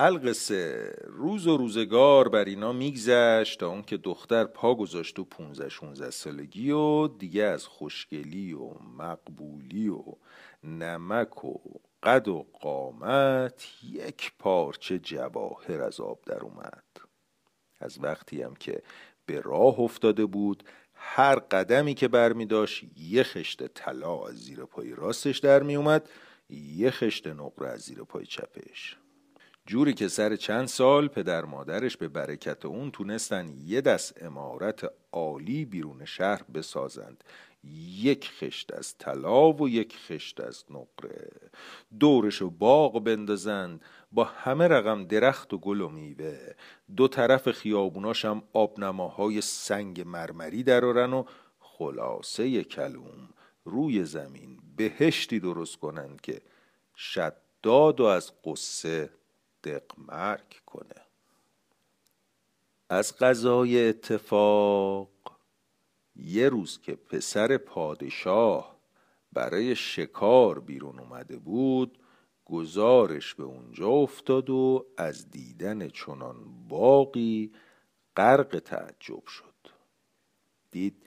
القصه 0.00 0.92
روز 1.18 1.46
و 1.46 1.56
روزگار 1.56 2.28
بر 2.28 2.44
اینا 2.44 2.72
میگذشت 2.72 3.60
تا 3.60 3.68
اون 3.68 3.82
که 3.82 3.96
دختر 3.96 4.44
پا 4.44 4.74
گذاشت 4.74 5.18
و 5.18 5.24
15 5.24 5.68
16 5.68 6.10
سالگی 6.10 6.70
و 6.70 7.08
دیگه 7.08 7.42
از 7.42 7.66
خوشگلی 7.66 8.52
و 8.52 8.70
مقبولی 8.98 9.88
و 9.88 10.04
نمک 10.64 11.44
و 11.44 11.58
قد 12.02 12.28
و 12.28 12.46
قامت 12.60 13.66
یک 13.82 14.32
پارچه 14.38 14.98
جواهر 14.98 15.82
از 15.82 16.00
آب 16.00 16.20
در 16.26 16.38
اومد. 16.38 16.84
از 17.80 17.98
وقتی 18.02 18.42
هم 18.42 18.54
که 18.54 18.82
به 19.26 19.40
راه 19.40 19.80
افتاده 19.80 20.26
بود 20.26 20.64
هر 20.94 21.34
قدمی 21.34 21.94
که 21.94 22.08
برمی 22.08 22.46
داشت 22.46 22.84
یه 22.96 23.22
خشت 23.22 23.66
طلا 23.66 24.26
از 24.26 24.34
زیر 24.34 24.64
پای 24.64 24.94
راستش 24.94 25.38
در 25.38 25.62
می 25.62 25.76
اومد 25.76 26.08
یه 26.50 26.90
خشت 26.90 27.26
نقره 27.26 27.68
از 27.68 27.80
زیر 27.80 28.02
پای 28.02 28.26
چپش. 28.26 28.96
جوری 29.68 29.94
که 29.94 30.08
سر 30.08 30.36
چند 30.36 30.68
سال 30.68 31.08
پدر 31.08 31.44
مادرش 31.44 31.96
به 31.96 32.08
برکت 32.08 32.64
اون 32.64 32.90
تونستن 32.90 33.54
یه 33.66 33.80
دست 33.80 34.22
امارت 34.22 34.92
عالی 35.12 35.64
بیرون 35.64 36.04
شهر 36.04 36.42
بسازند. 36.54 37.24
یک 38.00 38.30
خشت 38.30 38.74
از 38.74 38.98
طلا 38.98 39.52
و 39.52 39.68
یک 39.68 39.96
خشت 39.96 40.40
از 40.40 40.64
نقره. 40.70 41.30
دورش 42.00 42.42
و 42.42 42.50
باغ 42.50 43.04
بندازند. 43.04 43.84
با 44.12 44.24
همه 44.24 44.68
رقم 44.68 45.04
درخت 45.04 45.54
و 45.54 45.58
گل 45.58 45.80
و 45.80 45.88
میوه. 45.88 46.54
دو 46.96 47.08
طرف 47.08 47.50
خیابوناش 47.50 48.24
هم 48.24 48.42
آبنماهای 48.52 49.40
سنگ 49.40 50.00
مرمری 50.00 50.62
درارن 50.62 51.12
و 51.12 51.24
خلاصه 51.60 52.64
کلوم 52.64 53.28
روی 53.64 54.04
زمین 54.04 54.58
بهشتی 54.76 55.40
درست 55.40 55.76
کنند 55.76 56.20
که 56.20 56.40
شداد 56.96 58.00
و 58.00 58.04
از 58.04 58.32
قصه 58.44 59.17
مرگ 59.98 60.60
کنه. 60.66 61.02
از 62.88 63.16
قضای 63.16 63.88
اتفاق 63.88 65.08
یه 66.16 66.48
روز 66.48 66.80
که 66.80 66.94
پسر 66.94 67.56
پادشاه 67.56 68.78
برای 69.32 69.76
شکار 69.76 70.60
بیرون 70.60 70.98
اومده 70.98 71.36
بود 71.36 71.98
گزارش 72.44 73.34
به 73.34 73.44
اونجا 73.44 73.88
افتاد 73.88 74.50
و 74.50 74.86
از 74.96 75.30
دیدن 75.30 75.88
چنان 75.88 76.68
باقی 76.68 77.52
غرق 78.16 78.58
تعجب 78.64 79.26
شد. 79.26 79.54
دید 80.70 81.02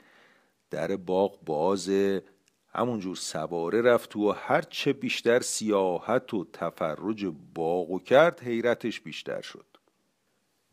در 0.70 0.96
باغ 0.96 1.44
بازه 1.46 2.24
همونجور 2.74 3.16
سواره 3.16 3.82
رفت 3.82 4.16
و 4.16 4.32
هرچه 4.32 4.94
بیشتر 4.94 5.40
سیاحت 5.40 6.34
و 6.34 6.48
تفرج 6.54 7.26
باغ 7.54 8.04
کرد 8.04 8.40
حیرتش 8.40 9.02
بیشتر 9.02 9.42
شد. 9.42 9.66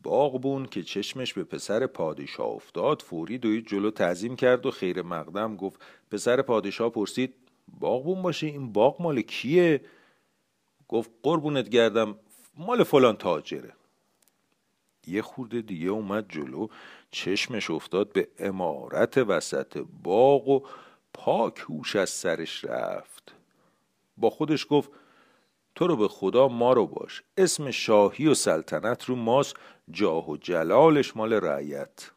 باغبون 0.03 0.65
که 0.65 0.83
چشمش 0.83 1.33
به 1.33 1.43
پسر 1.43 1.87
پادشاه 1.87 2.47
افتاد 2.47 3.01
فوری 3.01 3.37
دوید 3.37 3.67
جلو 3.67 3.91
تعظیم 3.91 4.35
کرد 4.35 4.65
و 4.65 4.71
خیر 4.71 5.01
مقدم 5.01 5.55
گفت 5.55 5.81
پسر 6.11 6.41
پادشاه 6.41 6.89
پرسید 6.89 7.33
باغبون 7.79 8.21
باشه 8.21 8.47
این 8.47 8.71
باغ 8.71 9.01
مال 9.01 9.21
کیه؟ 9.21 9.81
گفت 10.87 11.11
قربونت 11.23 11.69
گردم 11.69 12.15
مال 12.57 12.83
فلان 12.83 13.17
تاجره. 13.17 13.73
یه 15.07 15.21
خورده 15.21 15.61
دیگه 15.61 15.87
اومد 15.89 16.25
جلو 16.29 16.67
چشمش 17.11 17.69
افتاد 17.69 18.13
به 18.13 18.27
امارت 18.39 19.17
وسط 19.17 19.85
باغ 20.03 20.47
و 20.47 20.61
پاک 21.13 21.57
هوش 21.57 21.95
از 21.95 22.09
سرش 22.09 22.65
رفت. 22.65 23.35
با 24.17 24.29
خودش 24.29 24.67
گفت 24.69 24.91
تو 25.75 25.87
رو 25.87 25.97
به 25.97 26.07
خدا 26.07 26.47
ما 26.47 26.73
رو 26.73 26.87
باش. 26.87 27.23
اسم 27.37 27.71
شاهی 27.71 28.27
و 28.27 28.33
سلطنت 28.33 29.05
رو 29.05 29.15
ماست 29.15 29.55
جاه 29.91 30.29
و 30.29 30.37
جلالش 30.37 31.17
مال 31.17 31.33
رعیت. 31.33 32.11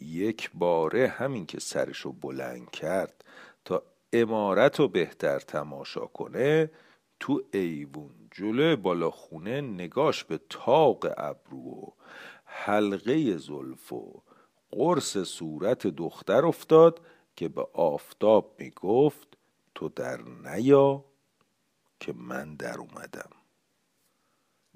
یک 0.00 0.50
باره 0.54 1.08
همین 1.08 1.46
که 1.46 1.60
سرش 1.60 1.98
رو 1.98 2.12
بلند 2.12 2.70
کرد 2.70 3.24
تا 3.64 3.82
امارت 4.12 4.80
رو 4.80 4.88
بهتر 4.88 5.38
تماشا 5.38 6.06
کنه 6.06 6.70
تو 7.20 7.42
ایوون 7.52 8.10
جلو 8.30 8.76
بالا 8.76 9.10
خونه 9.10 9.60
نگاش 9.60 10.24
به 10.24 10.40
تاق 10.50 11.06
ابرو 11.16 11.58
و 11.58 11.90
حلقه 12.44 13.36
زلف 13.36 13.92
و 13.92 14.22
قرص 14.70 15.18
صورت 15.18 15.86
دختر 15.86 16.46
افتاد. 16.46 17.00
که 17.36 17.48
به 17.48 17.66
آفتاب 17.72 18.56
می 18.58 18.70
گفت 18.70 19.28
تو 19.74 19.88
در 19.88 20.20
نیا 20.22 21.04
که 22.00 22.12
من 22.12 22.54
در 22.54 22.78
اومدم. 22.78 23.30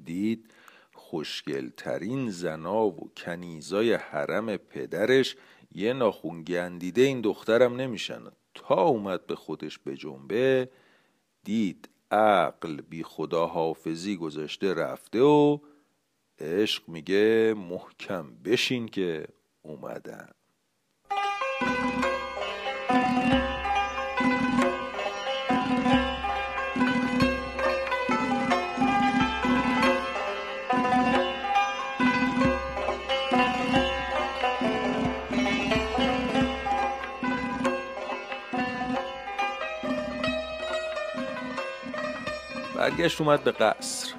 دید 0.04 0.50
خوشگلترین 0.92 2.30
زنا 2.30 2.86
و 2.86 3.10
کنیزای 3.16 3.94
حرم 3.94 4.56
پدرش 4.56 5.36
یه 5.74 5.92
ناخون 5.92 6.42
گندیده 6.42 7.02
این 7.02 7.20
دخترم 7.20 7.76
نمیشن 7.76 8.22
تا 8.54 8.82
اومد 8.82 9.26
به 9.26 9.36
خودش 9.36 9.78
به 9.78 9.96
جنبه 9.96 10.70
دید 11.44 11.88
عقل 12.10 12.80
بی 12.80 13.02
خدا 13.02 13.46
حافظی 13.46 14.16
گذاشته 14.16 14.74
رفته 14.74 15.20
و 15.20 15.58
عشق 16.38 16.88
میگه 16.88 17.54
محکم 17.56 18.34
بشین 18.44 18.88
که 18.88 19.28
اومدن 19.62 20.28
برگشت 42.90 43.20
اومد 43.20 43.44
به 43.44 43.50
قصر. 43.50 44.14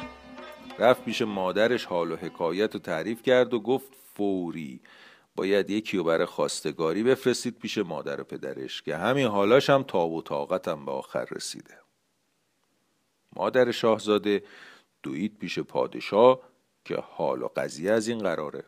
رفت 0.79 1.05
پیش 1.05 1.21
مادرش 1.21 1.85
حال 1.85 2.11
و 2.11 2.15
حکایت 2.15 2.75
و 2.75 2.79
تعریف 2.79 3.21
کرد 3.21 3.53
و 3.53 3.59
گفت 3.59 3.93
فوری 4.13 4.81
باید 5.35 5.69
یکی 5.69 5.97
رو 5.97 6.03
برای 6.03 6.25
خواستگاری 6.25 7.03
بفرستید 7.03 7.59
پیش 7.59 7.77
مادر 7.77 8.21
و 8.21 8.23
پدرش 8.23 8.81
که 8.81 8.95
همین 8.95 9.27
حالاش 9.27 9.69
هم 9.69 9.83
تاب 9.83 10.11
و 10.11 10.21
طاقتم 10.21 10.85
به 10.85 10.91
آخر 10.91 11.27
رسیده. 11.31 11.79
مادر 13.35 13.71
شاهزاده 13.71 14.43
دوید 15.03 15.37
پیش 15.37 15.59
پادشاه 15.59 16.39
که 16.85 16.95
حال 16.95 17.41
و 17.41 17.47
قضیه 17.55 17.91
از 17.91 18.07
این 18.07 18.19
قراره. 18.19 18.63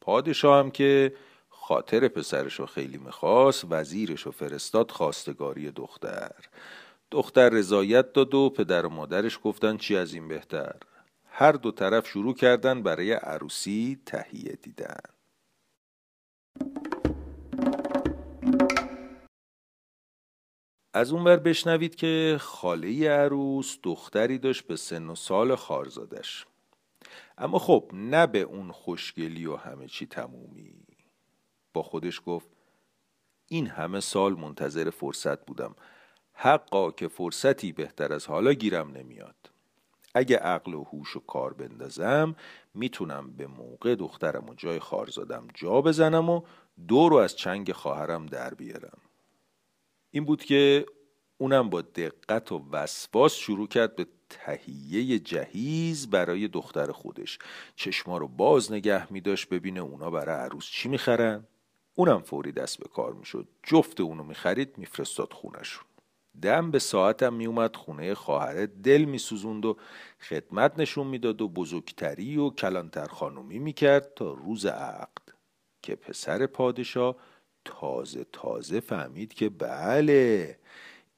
پادشاه 0.00 0.58
هم 0.58 0.70
که 0.70 1.14
خاطر 1.48 2.08
پسرش 2.08 2.54
رو 2.54 2.66
خیلی 2.66 2.98
می‌خواست 2.98 3.64
وزیرش 3.70 4.22
رو 4.22 4.32
فرستاد 4.32 4.90
خواستگاری 4.90 5.70
دختر. 5.70 6.32
دختر 7.10 7.48
رضایت 7.48 8.12
داد 8.12 8.34
و 8.34 8.50
پدر 8.50 8.86
و 8.86 8.88
مادرش 8.88 9.38
گفتن 9.44 9.76
چی 9.76 9.96
از 9.96 10.14
این 10.14 10.28
بهتر. 10.28 10.76
هر 11.24 11.52
دو 11.52 11.70
طرف 11.70 12.08
شروع 12.08 12.34
کردن 12.34 12.82
برای 12.82 13.12
عروسی 13.12 14.00
تهیه 14.06 14.52
دیدن. 14.62 15.00
از 20.94 21.12
اون 21.12 21.24
بر 21.24 21.36
بشنوید 21.36 21.94
که 21.94 22.36
خاله 22.40 23.10
عروس 23.10 23.78
دختری 23.82 24.38
داشت 24.38 24.66
به 24.66 24.76
سن 24.76 25.06
و 25.06 25.14
سال 25.14 25.54
خارزادش. 25.54 26.46
اما 27.38 27.58
خب 27.58 27.90
نه 27.92 28.26
به 28.26 28.40
اون 28.40 28.72
خوشگلی 28.72 29.46
و 29.46 29.56
همه 29.56 29.86
چی 29.86 30.06
تمومی. 30.06 30.74
با 31.72 31.82
خودش 31.82 32.20
گفت 32.26 32.48
این 33.46 33.66
همه 33.66 34.00
سال 34.00 34.32
منتظر 34.32 34.90
فرصت 34.90 35.46
بودم. 35.46 35.74
حقا 36.40 36.90
که 36.90 37.08
فرصتی 37.08 37.72
بهتر 37.72 38.12
از 38.12 38.26
حالا 38.26 38.52
گیرم 38.52 38.90
نمیاد. 38.90 39.50
اگه 40.14 40.36
عقل 40.36 40.74
و 40.74 40.84
هوش 40.84 41.16
و 41.16 41.20
کار 41.20 41.52
بندازم 41.52 42.36
می‌تونم 42.74 43.30
به 43.36 43.46
موقع 43.46 43.94
دخترم 43.94 44.48
و 44.48 44.54
جای 44.54 44.78
خارزادم 44.78 45.48
جا 45.54 45.80
بزنم 45.80 46.30
و 46.30 46.42
دو 46.88 47.08
رو 47.08 47.16
از 47.16 47.36
چنگ 47.36 47.72
خواهرم 47.72 48.26
در 48.26 48.54
بیارم. 48.54 48.98
این 50.10 50.24
بود 50.24 50.44
که 50.44 50.86
اونم 51.38 51.70
با 51.70 51.80
دقت 51.82 52.52
و 52.52 52.64
وسواس 52.72 53.34
شروع 53.34 53.68
کرد 53.68 53.96
به 53.96 54.06
تهیه 54.28 55.18
جهیز 55.18 56.10
برای 56.10 56.48
دختر 56.48 56.92
خودش. 56.92 57.38
چشما 57.76 58.18
رو 58.18 58.28
باز 58.28 58.72
نگه 58.72 59.12
می 59.12 59.20
داشت 59.20 59.48
ببینه 59.48 59.80
اونا 59.80 60.10
برای 60.10 60.36
عروس 60.36 60.64
چی 60.64 60.88
می‌خرن. 60.88 61.46
اونم 61.94 62.22
فوری 62.22 62.52
دست 62.52 62.78
به 62.78 62.88
کار 62.88 63.12
می‌شد. 63.12 63.48
جفت 63.62 64.00
اونو 64.00 64.22
می‌خرید 64.22 64.78
میفرستاد 64.78 65.32
خونشون 65.32 65.87
دم 66.42 66.70
به 66.70 66.78
ساعتم 66.78 67.34
میومد 67.34 67.76
خونه 67.76 68.14
خواهره 68.14 68.66
دل 68.66 69.04
میسوزوند 69.04 69.64
و 69.64 69.76
خدمت 70.20 70.78
نشون 70.78 71.06
می‌داد 71.06 71.42
و 71.42 71.48
بزرگتری 71.48 72.36
و 72.36 72.50
کلانتر 72.50 73.06
خانومی 73.06 73.58
می‌کرد 73.58 74.14
تا 74.16 74.32
روز 74.32 74.66
عقد. 74.66 75.28
که 75.82 75.96
پسر 75.96 76.46
پادشاه 76.46 77.16
تازه 77.64 78.26
تازه 78.32 78.80
فهمید 78.80 79.34
که 79.34 79.48
بله 79.48 80.58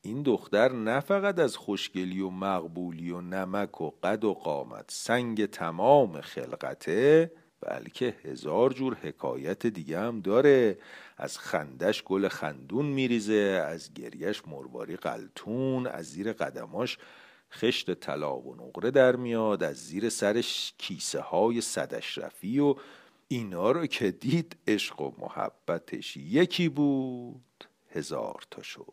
این 0.02 0.22
دختر 0.22 0.72
نه 0.72 1.00
فقط 1.00 1.38
از 1.38 1.56
خوشگلی 1.56 2.20
و 2.20 2.30
مقبولی 2.30 3.10
و 3.10 3.20
نمک 3.20 3.80
و 3.80 3.90
قد 4.02 4.24
و 4.24 4.34
قامت 4.34 4.84
سنگ 4.88 5.46
تمام 5.46 6.20
خلقته 6.20 7.32
بلکه 7.60 8.14
هزار 8.24 8.72
جور 8.72 8.94
حکایت 8.94 9.66
دیگه 9.66 10.00
هم 10.00 10.20
داره. 10.20 10.78
از 11.20 11.38
خندش 11.38 12.02
گل 12.02 12.28
خندون 12.28 12.86
میریزه 12.86 13.64
از 13.66 13.94
گریش 13.94 14.42
مرواری 14.46 14.96
قلتون 14.96 15.86
از 15.86 16.06
زیر 16.06 16.32
قدماش 16.32 16.98
خشت 17.52 17.94
طلا 17.94 18.36
و 18.38 18.54
نقره 18.56 18.90
در 18.90 19.16
میاد 19.16 19.62
از 19.62 19.76
زیر 19.76 20.08
سرش 20.08 20.74
کیسه 20.78 21.20
های 21.20 21.60
صدشرفی 21.60 22.58
و 22.58 22.74
اینا 23.28 23.70
رو 23.70 23.86
که 23.86 24.10
دید 24.10 24.56
عشق 24.66 25.00
و 25.00 25.12
محبتش 25.18 26.16
یکی 26.16 26.68
بود 26.68 27.64
هزار 27.90 28.44
تا 28.50 28.62
شد. 28.62 28.84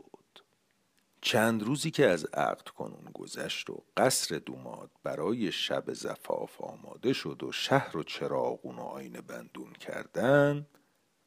چند 1.21 1.63
روزی 1.63 1.91
که 1.91 2.07
از 2.07 2.25
عقد 2.25 2.67
کنون 2.67 3.11
گذشت 3.13 3.69
و 3.69 3.83
قصر 3.97 4.35
دوماد 4.37 4.91
برای 5.03 5.51
شب 5.51 5.93
زفاف 5.93 6.61
آماده 6.61 7.13
شد 7.13 7.43
و 7.43 7.51
شهر 7.51 7.97
و 7.97 8.03
چراغون 8.03 8.75
و 8.75 8.81
آینه 8.81 9.21
بندون 9.21 9.73
کردن 9.73 10.65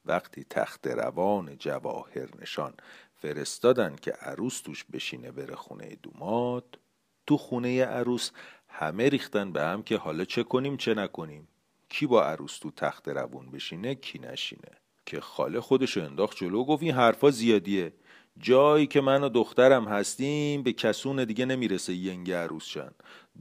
وقتی 0.05 0.45
تخت 0.51 0.87
روان 0.87 1.59
جواهر 1.59 2.29
نشان 2.41 2.75
فرستادن 3.15 3.97
که 3.97 4.11
عروس 4.11 4.61
توش 4.61 4.85
بشینه 4.85 5.31
بره 5.31 5.55
خونه 5.55 5.97
دوماد 6.03 6.79
تو 7.27 7.37
خونه 7.37 7.85
عروس 7.85 8.31
همه 8.69 9.09
ریختن 9.09 9.53
به 9.53 9.63
هم 9.63 9.83
که 9.83 9.97
حالا 9.97 10.25
چه 10.25 10.43
کنیم 10.43 10.77
چه 10.77 10.95
نکنیم. 10.95 11.49
کی 11.89 12.07
با 12.07 12.25
عروس 12.25 12.59
تو 12.59 12.71
تخت 12.71 13.09
روون 13.09 13.51
بشینه 13.51 13.95
کی 13.95 14.19
نشینه؟ 14.19 14.71
که 15.07 15.21
خاله 15.21 15.61
خودشو 15.61 16.01
انداخت 16.01 16.37
جلو 16.37 16.65
گفت 16.65 16.83
این 16.83 16.95
حرفا 16.95 17.31
زیادیه. 17.31 17.93
جایی 18.39 18.87
که 18.87 19.01
من 19.01 19.23
و 19.23 19.29
دخترم 19.29 19.89
هستیم 19.89 20.63
به 20.63 20.73
کسون 20.73 21.25
دیگه 21.25 21.45
نمی‌رسه 21.45 21.95
ینگ 21.95 22.33
عروس 22.33 22.65
شن 22.65 22.91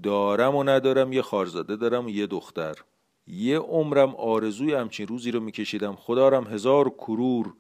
دارم 0.04 0.56
و 0.56 0.64
ندارم 0.64 1.14
یه 1.14 1.22
خارزاده 1.22 1.76
دارم 1.76 2.06
و 2.06 2.10
یه 2.10 2.28
دختر. 2.28 2.76
یه 3.30 3.60
عمرم 3.60 4.16
آرزوی 4.16 4.74
همچین 4.74 5.08
روزی 5.08 5.32
رو 5.32 5.40
میکشیدم. 5.40 5.96
خدارم 5.96 6.48
هزار 6.48 6.90
کرور 6.90 7.54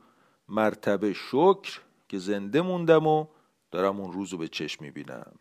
مرتبه 0.50 1.14
شکر 1.14 1.80
که 2.08 2.18
زنده 2.18 2.62
موندم 2.62 3.08
و 3.08 3.26
دارم 3.72 4.00
اون 4.00 4.14
روزو 4.14 4.38
به 4.38 4.48
چشم 4.48 4.84
می‌بینم. 4.84 5.32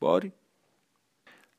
باری. 0.00 0.32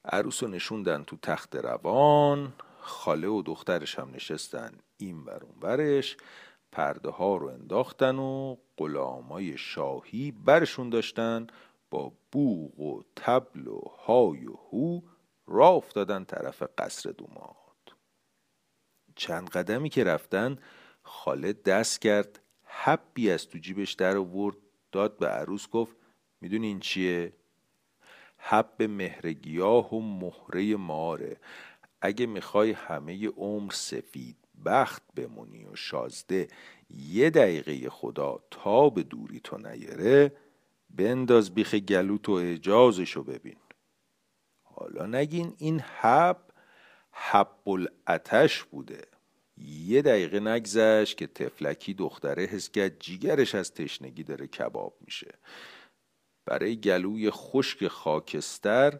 عروس 0.05 0.43
رو 0.43 0.49
نشوندن 0.49 1.03
تو 1.03 1.17
تخت 1.21 1.55
روان 1.55 2.53
خاله 2.79 3.27
و 3.27 3.41
دخترش 3.41 3.99
هم 3.99 4.09
نشستن 4.15 4.71
این 4.97 5.25
بر 5.25 5.43
اون 5.43 5.59
برش 5.61 6.17
پرده 6.71 7.09
ها 7.09 7.37
رو 7.37 7.47
انداختن 7.47 8.15
و 8.15 8.55
غلامای 8.77 9.57
شاهی 9.57 10.31
برشون 10.31 10.89
داشتن 10.89 11.47
با 11.89 12.11
بوغ 12.31 12.79
و 12.79 13.01
تبل 13.15 13.67
و 13.67 13.81
های 14.05 14.47
و 14.47 14.55
هو. 14.71 15.01
را 15.51 15.67
افتادن 15.67 16.23
طرف 16.23 16.63
قصر 16.77 17.11
دوماد. 17.11 17.55
چند 19.15 19.49
قدمی 19.49 19.89
که 19.89 20.03
رفتن 20.03 20.57
خاله 21.03 21.53
دست 21.53 22.01
کرد 22.01 22.39
حبی 22.63 23.31
از 23.31 23.47
تو 23.47 23.57
جیبش 23.57 23.93
در 23.93 24.17
آورد 24.17 24.57
داد 24.91 25.17
به 25.17 25.27
عروس 25.27 25.69
گفت 25.69 25.95
می‌دونی 26.41 26.67
این 26.67 26.79
چیه؟ 26.79 27.33
حب 28.37 28.83
مهرگیاه 28.83 29.93
و 29.95 30.01
مهره 30.01 30.75
ماره. 30.75 31.37
اگه 32.01 32.25
می‌خوای 32.25 32.71
همه 32.71 33.27
عمر 33.27 33.71
سفید 33.71 34.37
بخت 34.65 35.03
بمونی 35.15 35.65
و 35.65 35.75
شازده 35.75 36.47
یه 36.89 37.29
دقیقه 37.29 37.89
خدا 37.89 38.39
تا 38.51 38.89
به 38.89 39.03
دوری 39.03 39.39
تو 39.39 39.57
نیره 39.57 40.31
بنداز 40.89 41.53
بیخ 41.53 41.75
گلوت 41.75 42.29
و 42.29 42.31
اجازشو 42.31 43.23
ببین. 43.23 43.57
حالا 44.81 45.05
نگین 45.05 45.53
این 45.57 45.79
حب 45.79 46.37
حب 47.11 47.57
الاتش 47.67 48.63
بوده. 48.63 49.01
یه 49.57 50.01
دقیقه 50.01 50.39
نگذشت 50.39 51.17
که 51.17 51.27
تفلکی 51.27 51.93
دختره 51.93 52.43
حس 52.43 52.69
کرد 52.69 52.99
جیگرش 52.99 53.55
از 53.55 53.73
تشنگی 53.73 54.23
داره 54.23 54.47
کباب 54.47 54.97
میشه. 55.01 55.31
برای 56.45 56.79
گلوی 56.79 57.29
خشک 57.31 57.87
خاکستر 57.87 58.99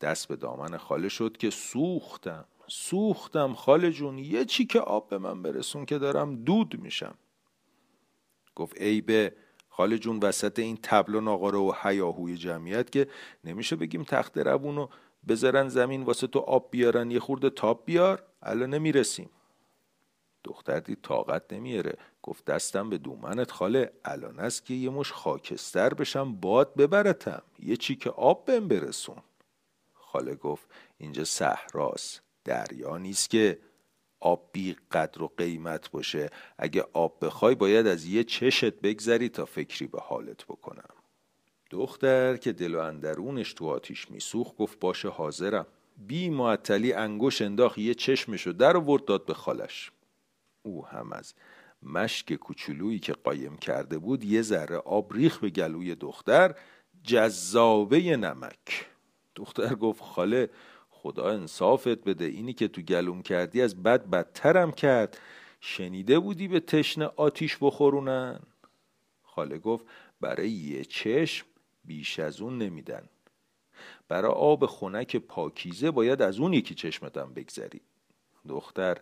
دست 0.00 0.28
به 0.28 0.36
دامن 0.36 0.76
خاله 0.76 1.08
شد 1.08 1.36
که 1.36 1.50
سوختم 1.50 2.44
سوختم 2.66 3.54
خاله 3.54 3.90
جون 3.90 4.18
یه 4.18 4.44
چی 4.44 4.66
که 4.66 4.80
آب 4.80 5.08
به 5.08 5.18
من 5.18 5.42
برسون 5.42 5.86
که 5.86 5.98
دارم 5.98 6.44
دود 6.44 6.80
میشم. 6.80 7.14
گفت 8.54 8.80
ای 8.80 9.00
به 9.00 9.36
خاله 9.76 9.98
جون 9.98 10.18
وسط 10.22 10.58
این 10.58 10.78
تبل 10.82 11.14
و 11.14 11.20
ناقاره 11.20 11.58
و 11.58 11.72
حیاهوی 11.82 12.36
جمعیت 12.36 12.90
که 12.90 13.08
نمیشه 13.44 13.76
بگیم 13.76 14.04
تخت 14.04 14.38
روونو 14.38 14.88
بذارن 15.28 15.68
زمین 15.68 16.02
واسه 16.02 16.26
تو 16.26 16.38
آب 16.38 16.68
بیارن 16.70 17.10
یه 17.10 17.20
خورده 17.20 17.50
تاب 17.50 17.82
بیار 17.86 18.22
الان 18.42 18.74
نمی‌رسیم. 18.74 19.30
دختر 20.44 20.80
دید 20.80 20.98
طاقت 21.02 21.52
نمیاره. 21.52 21.96
گفت 22.22 22.44
دستم 22.44 22.90
به 22.90 22.98
دومنت 22.98 23.50
خاله 23.50 23.92
الان 24.04 24.38
است 24.38 24.64
که 24.64 24.74
یه 24.74 24.90
مش 24.90 25.12
خاکستر 25.12 25.94
بشم 25.94 26.34
باد 26.34 26.74
ببرتم. 26.74 27.42
یه 27.58 27.76
چی 27.76 27.96
که 27.96 28.10
آب 28.10 28.44
بهم 28.44 28.68
برسون. 28.68 29.22
خاله 29.94 30.34
گفت 30.34 30.68
اینجا 30.98 31.24
صحراست 31.24 32.22
دریا 32.44 32.98
نیست 32.98 33.30
که 33.30 33.58
آب 34.24 34.50
بی 34.52 34.76
قدر 34.92 35.22
و 35.22 35.32
قیمت 35.36 35.90
باشه. 35.90 36.30
اگه 36.58 36.84
آب 36.92 37.26
بخوای 37.26 37.54
باید 37.54 37.86
از 37.86 38.04
یه 38.06 38.24
چشت 38.24 38.74
بگذری 38.74 39.28
تا 39.28 39.44
فکری 39.44 39.86
به 39.86 40.00
حالت 40.00 40.44
بکنم. 40.44 40.94
دختر 41.70 42.36
که 42.36 42.52
دل 42.52 42.74
و 42.74 42.78
اندرونش 42.78 43.52
تو 43.52 43.66
آتیش 43.68 44.10
میسوخ 44.10 44.52
گفت 44.58 44.78
باشه 44.78 45.08
حاضرم. 45.08 45.66
بی 46.06 46.30
معطلی 46.30 46.92
انگوش 46.92 47.42
انداخت 47.42 47.78
یه 47.78 47.94
چشمشو 47.94 48.52
در 48.52 48.76
آورد 48.76 49.04
داد 49.04 49.26
به 49.26 49.34
خالش. 49.34 49.92
او 50.62 50.86
هم 50.86 51.12
از 51.12 51.34
مشک 51.82 52.34
کوچولویی 52.34 52.98
که 52.98 53.12
قایم 53.12 53.56
کرده 53.56 53.98
بود 53.98 54.24
یه 54.24 54.42
ذره 54.42 54.76
آب 54.76 55.12
ریخ 55.12 55.38
به 55.38 55.50
گلوی 55.50 55.94
دختر 55.94 56.54
جذابه 57.02 58.16
نمک. 58.16 58.86
دختر 59.36 59.74
گفت 59.74 60.02
خاله 60.02 60.50
خدا 61.04 61.30
انصافت 61.30 62.04
بده. 62.04 62.24
اینی 62.24 62.52
که 62.52 62.68
تو 62.68 62.82
گلوم 62.82 63.22
کردی 63.22 63.62
از 63.62 63.82
بد 63.82 64.10
بدترم 64.10 64.72
کرد. 64.72 65.18
شنیده 65.60 66.18
بودی 66.18 66.48
به 66.48 66.60
تشنه 66.60 67.10
آتیش 67.16 67.58
بخورونن؟ 67.60 68.40
خاله 69.22 69.58
گفت 69.58 69.86
برای 70.20 70.50
یه 70.50 70.84
چشم 70.84 71.46
بیش 71.84 72.18
از 72.18 72.40
اون 72.40 72.58
نمیدن. 72.58 73.08
برای 74.08 74.32
آب 74.32 74.66
خنک 74.66 75.16
پاکیزه 75.16 75.90
باید 75.90 76.22
از 76.22 76.38
اون 76.38 76.52
یکی 76.52 76.74
چشمتم 76.74 77.32
بگذری. 77.34 77.80
دختر 78.48 78.98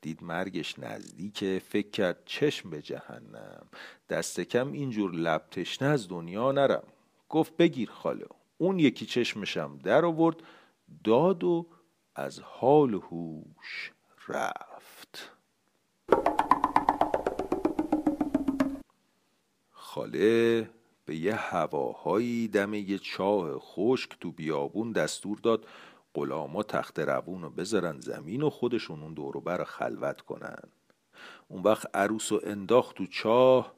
دید 0.00 0.22
مرگش 0.22 0.78
نزدیکه. 0.78 1.62
فکر 1.68 1.90
کرد 1.90 2.22
چشم 2.24 2.70
به 2.70 2.82
جهنم. 2.82 3.66
دست 4.08 4.40
کم 4.40 4.72
اینجور 4.72 5.14
لب 5.14 5.46
تشنه 5.50 5.88
از 5.88 6.08
دنیا 6.08 6.52
نرم. 6.52 6.84
گفت 7.28 7.56
بگیر 7.56 7.90
خاله. 7.90 8.26
اون 8.58 8.78
یکی 8.78 9.06
چشمشم 9.06 9.78
در 9.84 10.04
آورد. 10.04 10.36
داد 11.04 11.44
و 11.44 11.66
از 12.14 12.40
حال 12.40 12.94
هوش 12.94 13.92
رفت. 14.28 15.32
خاله 19.70 20.70
به 21.04 21.16
یه 21.16 21.34
هواهایی 21.34 22.48
دم 22.48 22.74
یه 22.74 22.98
چاه 22.98 23.58
خشک 23.58 24.16
تو 24.20 24.32
بیابون 24.32 24.92
دستور 24.92 25.38
داد 25.38 25.66
غلاما 26.14 26.62
تخت 26.62 26.98
روون 26.98 27.42
رو 27.42 27.50
بذارن 27.50 28.00
زمین 28.00 28.42
و 28.42 28.50
خودشون 28.50 29.02
اون 29.02 29.14
دورو 29.14 29.40
بر 29.40 29.64
خلوت 29.64 30.20
کنن. 30.20 30.62
اون 31.48 31.62
وقت 31.62 31.96
عروس 31.96 32.32
و 32.32 32.40
انداخت 32.44 32.96
تو 32.96 33.06
چاه 33.06 33.74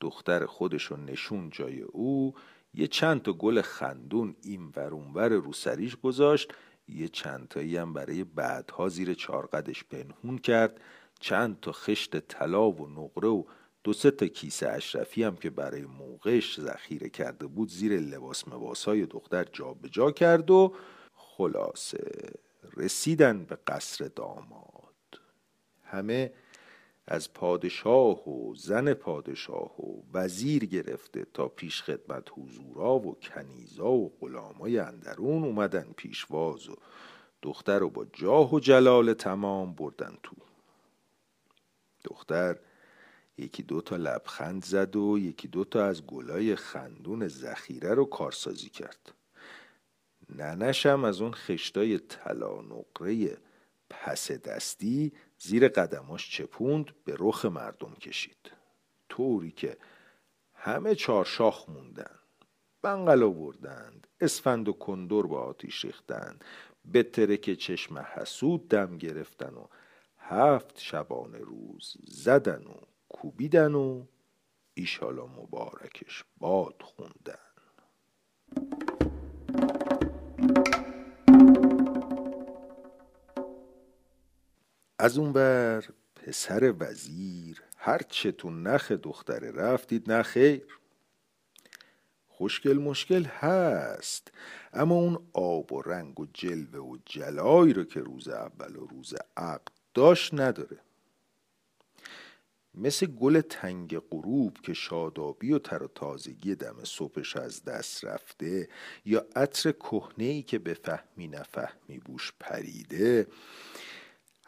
دختر 0.00 0.46
خودشو 0.46 0.96
نشون 0.96 1.50
جای 1.50 1.80
او 1.80 2.34
یه 2.78 2.86
چند 2.86 3.22
تا 3.22 3.32
گل 3.32 3.60
خندون 3.60 4.36
این 4.42 4.72
ورونور 4.76 5.28
رو 5.28 5.52
سریش 5.52 5.96
گذاشت 5.96 6.54
یه 6.88 7.08
چند 7.08 7.48
تایی 7.48 7.76
هم 7.76 7.92
برای 7.92 8.24
بعدها 8.24 8.88
زیر 8.88 9.14
چارقدش 9.14 9.84
پنهون 9.84 10.38
کرد 10.38 10.80
چند 11.20 11.60
تا 11.60 11.72
خشت 11.72 12.18
طلا 12.18 12.70
و 12.70 12.88
نقره 12.88 13.28
و 13.28 13.44
دو 13.84 13.92
سه 13.92 14.10
تا 14.10 14.26
کیسه 14.26 14.68
اشرفی 14.68 15.22
هم 15.22 15.36
که 15.36 15.50
برای 15.50 15.84
موقعش 15.84 16.60
ذخیره 16.60 17.08
کرده 17.08 17.46
بود 17.46 17.68
زیر 17.68 18.00
لباس 18.00 18.48
مباسای 18.48 19.06
دختر 19.06 19.44
جابجا 19.44 19.88
جا 19.88 20.10
کرد 20.10 20.50
و 20.50 20.74
خلاصه 21.14 22.30
رسیدن 22.76 23.44
به 23.44 23.58
قصر 23.66 24.10
داماد. 24.16 24.94
همه 25.84 26.32
از 27.10 27.32
پادشاه 27.32 28.28
و 28.28 28.54
زن 28.54 28.94
پادشاه 28.94 29.80
و 29.80 30.02
وزیر 30.12 30.66
گرفته 30.66 31.26
تا 31.34 31.48
پیش 31.48 31.82
خدمت 31.82 32.24
حضورا 32.30 32.98
و 32.98 33.18
کنیزا 33.20 33.90
و 33.90 34.12
غلامای 34.20 34.78
اندرون 34.78 35.44
اومدن 35.44 35.92
پیشواز 35.96 36.68
و 36.68 36.76
دختر 37.42 37.78
رو 37.78 37.90
با 37.90 38.06
جاه 38.12 38.54
و 38.54 38.60
جلال 38.60 39.14
تمام 39.14 39.74
بردن 39.74 40.16
تو. 40.22 40.36
دختر 42.04 42.56
یکی 43.38 43.62
دوتا 43.62 43.96
لبخند 43.96 44.64
زد 44.64 44.96
و 44.96 45.18
یکی 45.18 45.48
دوتا 45.48 45.84
از 45.84 46.06
گلای 46.06 46.56
خندون 46.56 47.28
ذخیره 47.28 47.94
رو 47.94 48.04
کارسازی 48.04 48.68
کرد. 48.68 49.14
ننشم 50.36 51.04
از 51.04 51.20
اون 51.20 51.32
خشتای 51.32 51.98
طلا 51.98 52.60
نقره 52.60 53.36
پس 53.90 54.30
دستی 54.30 55.12
زیر 55.38 55.68
قدماش 55.68 56.30
چپوند 56.30 57.04
به 57.04 57.16
رخ 57.18 57.44
مردم 57.44 57.94
کشید. 57.94 58.52
طوری 59.08 59.50
که 59.50 59.76
همه 60.54 60.94
چارشاخ 60.94 61.68
موندن 61.68 62.18
بنگل 62.82 63.22
آوردند 63.22 64.06
اسفند 64.20 64.68
و 64.68 64.72
کندور 64.72 65.26
با 65.26 65.40
آتیش 65.40 65.84
ریختند. 65.84 66.44
به 66.84 67.02
ترک 67.02 67.54
چشم 67.54 67.98
حسود 67.98 68.68
دم 68.68 68.98
گرفتن 68.98 69.54
و 69.54 69.66
هفت 70.18 70.78
شبانه 70.78 71.38
روز 71.38 71.96
زدن 72.04 72.64
و 72.64 72.74
کوبیدن 73.08 73.74
و 73.74 74.06
ایشالا 74.74 75.26
مبارکش 75.26 76.24
باد 76.38 76.82
خوندن. 76.82 77.38
از 84.98 85.18
اون 85.18 85.32
بر 85.32 85.84
پسر 86.14 86.74
وزیر 86.78 87.62
هرچه 87.76 88.32
تو 88.32 88.50
نخ 88.50 88.92
دختره 88.92 89.50
رفتید 89.50 90.12
نه 90.12 90.22
خیر. 90.22 90.78
خوشگل 92.28 92.78
مشکل 92.78 93.24
هست 93.24 94.32
اما 94.72 94.94
اون 94.94 95.18
آب 95.32 95.72
و 95.72 95.82
رنگ 95.82 96.20
و 96.20 96.26
جلوه 96.34 96.80
و 96.80 96.96
جلایی 97.04 97.72
رو 97.72 97.84
که 97.84 98.00
روز 98.00 98.28
اول 98.28 98.76
و 98.76 98.86
روز 98.86 99.14
عقد 99.36 99.72
داشت 99.94 100.34
نداره. 100.34 100.78
مثل 102.74 103.06
گل 103.06 103.40
تنگ 103.40 103.98
غروب 103.98 104.58
که 104.62 104.74
شادابی 104.74 105.52
و 105.52 105.58
تر 105.58 105.82
و 105.82 105.88
تازگی 105.88 106.54
دم 106.54 106.84
صبحش 106.84 107.36
از 107.36 107.64
دست 107.64 108.04
رفته 108.04 108.68
یا 109.04 109.26
عطر 109.36 109.72
کهنه 109.72 110.42
که 110.42 110.58
به 110.58 110.74
فهمی 110.74 111.28
نفهمی 111.28 111.98
بوش 111.98 112.32
پریده 112.40 113.26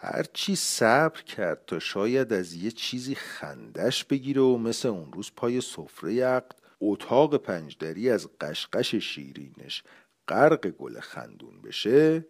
هرچی 0.02 0.56
صبر 0.56 1.22
کرد 1.22 1.64
تا 1.66 1.78
شاید 1.78 2.32
از 2.32 2.54
یه 2.54 2.70
چیزی 2.70 3.14
خندش 3.14 4.04
بگیره 4.04 4.40
و 4.40 4.56
مثل 4.56 4.88
اون 4.88 5.12
روز 5.12 5.30
پای 5.36 5.60
سفره 5.60 6.24
عقد 6.24 6.54
اتاق 6.80 7.36
پنجدری 7.36 8.10
از 8.10 8.28
قشقش 8.40 8.94
شیرینش 8.94 9.82
غرق 10.28 10.66
گل 10.66 11.00
خندون 11.00 11.62
بشه 11.62 12.26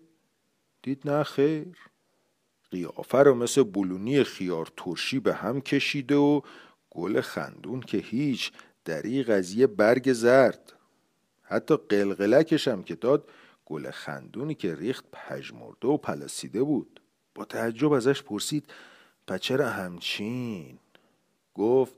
دید 0.83 1.11
نه 1.11 1.23
خیر. 1.23 1.77
قیافه 2.71 3.19
رو 3.19 3.35
مثل 3.35 3.63
بلونی 3.63 4.25
خیار 4.25 4.73
ترشی 4.77 5.21
به 5.21 5.35
هم 5.35 5.61
کشیده 5.61 6.17
و 6.17 6.41
گل 6.91 7.21
خندون 7.21 7.81
که 7.81 7.99
هیچ 7.99 8.53
دریق 8.85 9.31
از 9.31 9.53
یه 9.55 9.67
برگ 9.67 10.13
زرد. 10.13 10.73
حتی 11.43 11.77
قلقلکش 11.77 12.69
هم 12.69 12.83
که 12.83 12.95
داد 12.95 13.29
گل 13.65 13.91
خندونی 13.91 14.55
که 14.55 14.75
ریخت 14.75 15.05
پژمرده 15.13 15.89
و 15.89 15.97
پلاسیده 15.97 16.63
بود. 16.63 17.00
با 17.35 17.45
تعجب 17.45 17.93
ازش 17.93 18.23
پرسید 18.23 18.65
پچر 19.27 19.63
همچین؟ 19.63 20.79
گفت 21.55 21.95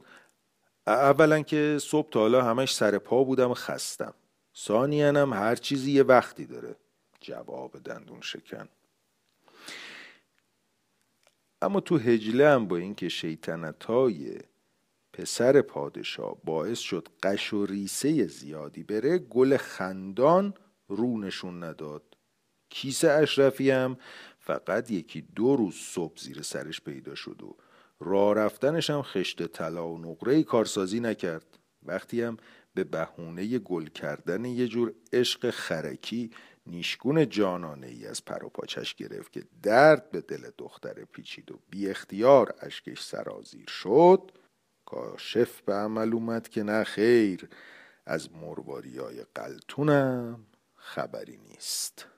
اولا 0.86 1.42
که 1.42 1.78
صبح 1.80 2.10
تا 2.10 2.20
حالا 2.20 2.44
همش 2.44 2.74
سر 2.74 2.98
پا 2.98 3.24
بودم 3.24 3.54
خستم. 3.54 4.14
ثانیا 4.56 5.26
هر 5.26 5.56
چیزی 5.56 5.92
یه 5.92 6.02
وقتی 6.02 6.46
داره. 6.46 6.76
جواب 7.20 7.78
دندون 7.78 8.20
شکن. 8.20 8.68
اما 11.62 11.80
تو 11.80 11.98
هجله 11.98 12.48
هم 12.48 12.68
با 12.68 12.76
اینکه 12.76 13.08
شیطنت 13.08 13.84
های 13.84 14.38
پسر 15.12 15.62
پادشاه 15.62 16.36
باعث 16.44 16.78
شد 16.78 17.08
قش 17.22 17.52
و 17.52 17.66
ریسه 17.66 18.26
زیادی 18.26 18.82
بره 18.82 19.18
گل 19.18 19.56
خندان 19.56 20.54
رونشون 20.88 21.64
نداد. 21.64 22.02
کیسه 22.68 23.10
اشرفی 23.10 23.70
هم 23.70 23.96
فقط 24.44 24.90
یکی 24.90 25.20
دو 25.20 25.56
روز 25.56 25.74
صبح 25.74 26.18
زیر 26.18 26.42
سرش 26.42 26.80
پیدا 26.80 27.14
شد 27.14 27.42
و 27.42 27.56
راه 28.00 28.34
رفتنش 28.34 28.90
هم 28.90 29.02
خشت 29.02 29.46
طلا 29.46 29.88
و 29.88 29.98
نقره 29.98 30.42
کارسازی 30.42 31.00
نکرد. 31.00 31.58
وقتی 31.82 32.22
هم 32.22 32.36
به 32.74 32.84
بهونه 32.84 33.58
گل 33.58 33.86
کردن 33.86 34.44
یه 34.44 34.68
جور 34.68 34.94
عشق 35.12 35.50
خرکی 35.50 36.30
نیشگون 36.66 37.28
جانانه 37.28 37.86
ای 37.86 38.06
از 38.06 38.24
پر 38.24 38.44
و 38.44 38.48
پاچش 38.48 38.94
گرفت 38.94 39.32
که 39.32 39.44
درد 39.62 40.10
به 40.10 40.20
دل 40.20 40.50
دختر 40.58 41.04
پیچید 41.04 41.52
و 41.52 41.58
بی 41.70 41.88
اختیار 41.88 42.54
اشکش 42.60 43.02
سرازیر 43.02 43.68
شد 43.68 44.32
کاشف 44.86 45.60
به 45.60 45.74
عمل 45.74 46.12
اومد 46.12 46.48
که 46.48 46.62
نه 46.62 46.84
خیر. 46.84 47.48
از 48.06 48.28
های 48.98 49.24
قلتونم 49.34 50.46
خبری 50.74 51.36
نیست. 51.36 52.11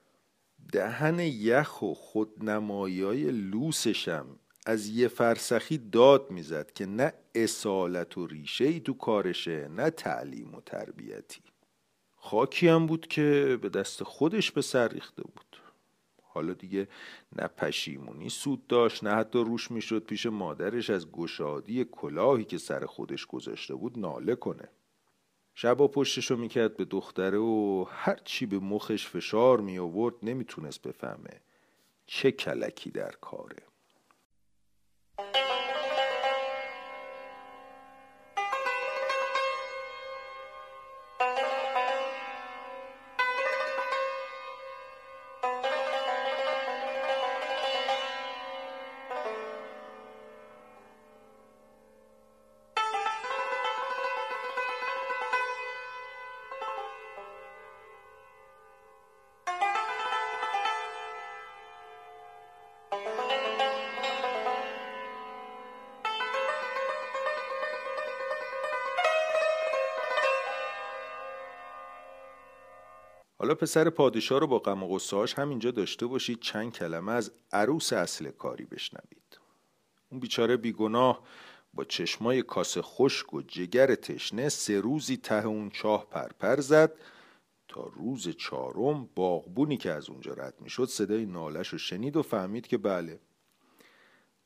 دهن 0.71 1.19
یخ 1.19 1.81
و 1.81 1.93
خودنمایی 1.93 3.31
لوسشم 3.31 4.25
از 4.65 4.87
یه 4.87 5.07
فرسخی 5.07 5.77
داد 5.77 6.31
می‌زد 6.31 6.71
که 6.71 6.85
نه 6.85 7.13
اصالت 7.35 8.17
و 8.17 8.27
ریشه 8.27 8.65
ای 8.65 8.79
تو 8.79 8.93
کارشه 8.93 9.67
نه 9.67 9.89
تعلیم 9.89 10.55
و 10.55 10.61
تربیتی. 10.61 11.41
خاکی 12.15 12.67
هم 12.67 12.85
بود 12.85 13.07
که 13.07 13.59
به 13.61 13.69
دست 13.69 14.03
خودش 14.03 14.51
به 14.51 14.61
سر 14.61 14.87
ریخته 14.87 15.23
بود. 15.23 15.57
حالا 16.23 16.53
دیگه 16.53 16.87
نه 17.35 17.47
پشیمونی 17.47 18.29
سود 18.29 18.67
داشت 18.67 19.03
نه 19.03 19.09
حتی 19.09 19.39
روش 19.39 19.71
می‌شد 19.71 20.03
پیش 20.03 20.25
مادرش 20.25 20.89
از 20.89 21.11
گشادی 21.11 21.85
کلاهی 21.85 22.43
که 22.43 22.57
سر 22.57 22.85
خودش 22.85 23.25
گذاشته 23.25 23.75
بود 23.75 23.99
ناله 23.99 24.35
کنه. 24.35 24.69
شبا 25.55 25.87
پشتشو 25.87 26.35
می‌کرد 26.35 26.77
به 26.77 26.85
دختره 26.85 27.37
و 27.37 27.85
هرچی 27.89 28.45
به 28.45 28.59
مخش 28.59 29.07
فشار 29.07 29.61
می 29.61 29.79
آورد 29.79 30.15
نمی‌تونست 30.23 30.81
بفهمه 30.81 31.41
چه 32.05 32.31
کلکی 32.31 32.91
در 32.91 33.11
کاره. 33.11 33.63
حالا 73.45 73.55
پسر 73.55 73.89
پادشاه 73.89 74.39
رو 74.39 74.47
با 74.47 74.59
غم 74.59 74.83
و 74.83 74.87
غصه‌هاش 74.87 75.33
همینجا 75.33 75.71
داشته 75.71 76.05
باشید 76.05 76.39
چند 76.39 76.73
کلمه 76.73 77.11
از 77.11 77.31
عروس 77.51 77.93
اصل 77.93 78.31
کاری 78.31 78.65
بشنوید. 78.65 79.39
اون 80.11 80.19
بیچاره 80.19 80.57
بیگناه 80.57 81.23
با 81.73 81.83
چشمای 81.83 82.41
کاسه 82.41 82.81
خشک 82.81 83.33
و 83.33 83.41
جگر 83.41 83.95
تشنه 83.95 84.49
سه 84.49 84.79
روزی 84.79 85.17
ته 85.17 85.45
اون 85.45 85.69
چاه 85.69 86.05
پرپر 86.09 86.59
زد 86.59 86.91
تا 87.67 87.91
روز 87.95 88.29
چهارم 88.29 89.09
باغبونی 89.15 89.77
که 89.77 89.91
از 89.91 90.09
اونجا 90.09 90.33
رد 90.33 90.53
می‌شد 90.59 90.85
صدای 90.85 91.25
نالش 91.25 91.67
رو 91.67 91.77
شنید 91.77 92.17
و 92.17 92.21
فهمید 92.21 92.67
که 92.67 92.77
بله 92.77 93.19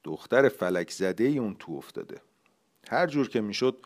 دختر 0.04 0.50
فلک 0.50 0.92
زده 0.92 1.24
ای 1.24 1.38
اون 1.38 1.56
تو 1.60 1.72
افتاده. 1.72 2.22
هر 2.90 3.08
جور 3.08 3.30
که 3.30 3.42
می‌شد 3.42 3.78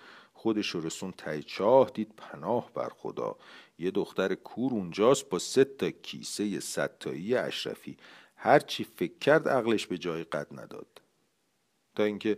خودش 0.43 0.75
رسون 0.75 1.13
تای 1.17 1.43
چاه 1.43 1.91
دید 1.93 2.13
پناه 2.17 2.71
بر 2.73 2.89
خدا. 2.89 3.36
یه 3.79 3.91
دختر 3.91 4.36
کور 4.36 4.73
اونجاست 4.73 5.29
با 5.29 5.39
سه 5.39 5.63
تا 5.63 5.89
کیسه 5.89 6.60
ستایی 6.60 7.36
اشرفی. 7.36 7.97
هرچی 8.36 8.84
فکر 8.84 9.17
کرد 9.17 9.49
عقلش 9.49 9.88
به 9.88 9.97
جای 9.97 10.23
قد 10.23 10.47
نداد. 10.51 11.01
تا 11.95 12.03
اینکه 12.03 12.38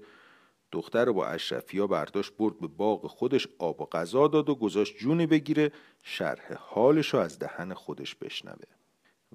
دختر 0.72 1.06
رو 1.06 1.14
با 1.14 1.28
اشرفی 1.28 1.80
ها 1.80 1.88
برداشت 1.88 2.34
برد 2.38 2.60
به 2.60 2.68
باغ 2.68 3.08
خودش 3.08 3.48
آب 3.60 3.82
و 3.82 3.86
غذا 3.86 4.28
داد 4.28 4.50
و 4.50 4.56
گذاشت 4.56 4.98
جونی 4.98 5.28
بگیره 5.28 5.72
شرح 6.04 6.54
حالش 6.60 7.14
رو 7.14 7.20
از 7.20 7.40
دهن 7.40 7.74
خودش 7.74 8.16
بشنوه. 8.16 8.68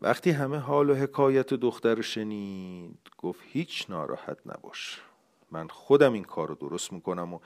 وقتی 0.01 0.31
همه 0.31 0.57
حال 0.57 0.91
و 0.91 0.95
حکایت 0.95 1.55
دختر 1.55 1.95
رو 1.95 2.03
شنید 2.03 3.11
گفت 3.19 3.41
هیچ 3.45 3.87
ناراحت 3.89 4.39
نباش. 4.47 5.01
من 5.51 5.69
خودم 5.69 6.13
این 6.13 6.25
کار 6.25 6.49
رو 6.49 6.55
درست 6.55 6.93
می‌کنم 6.93 7.35
و 7.35 7.39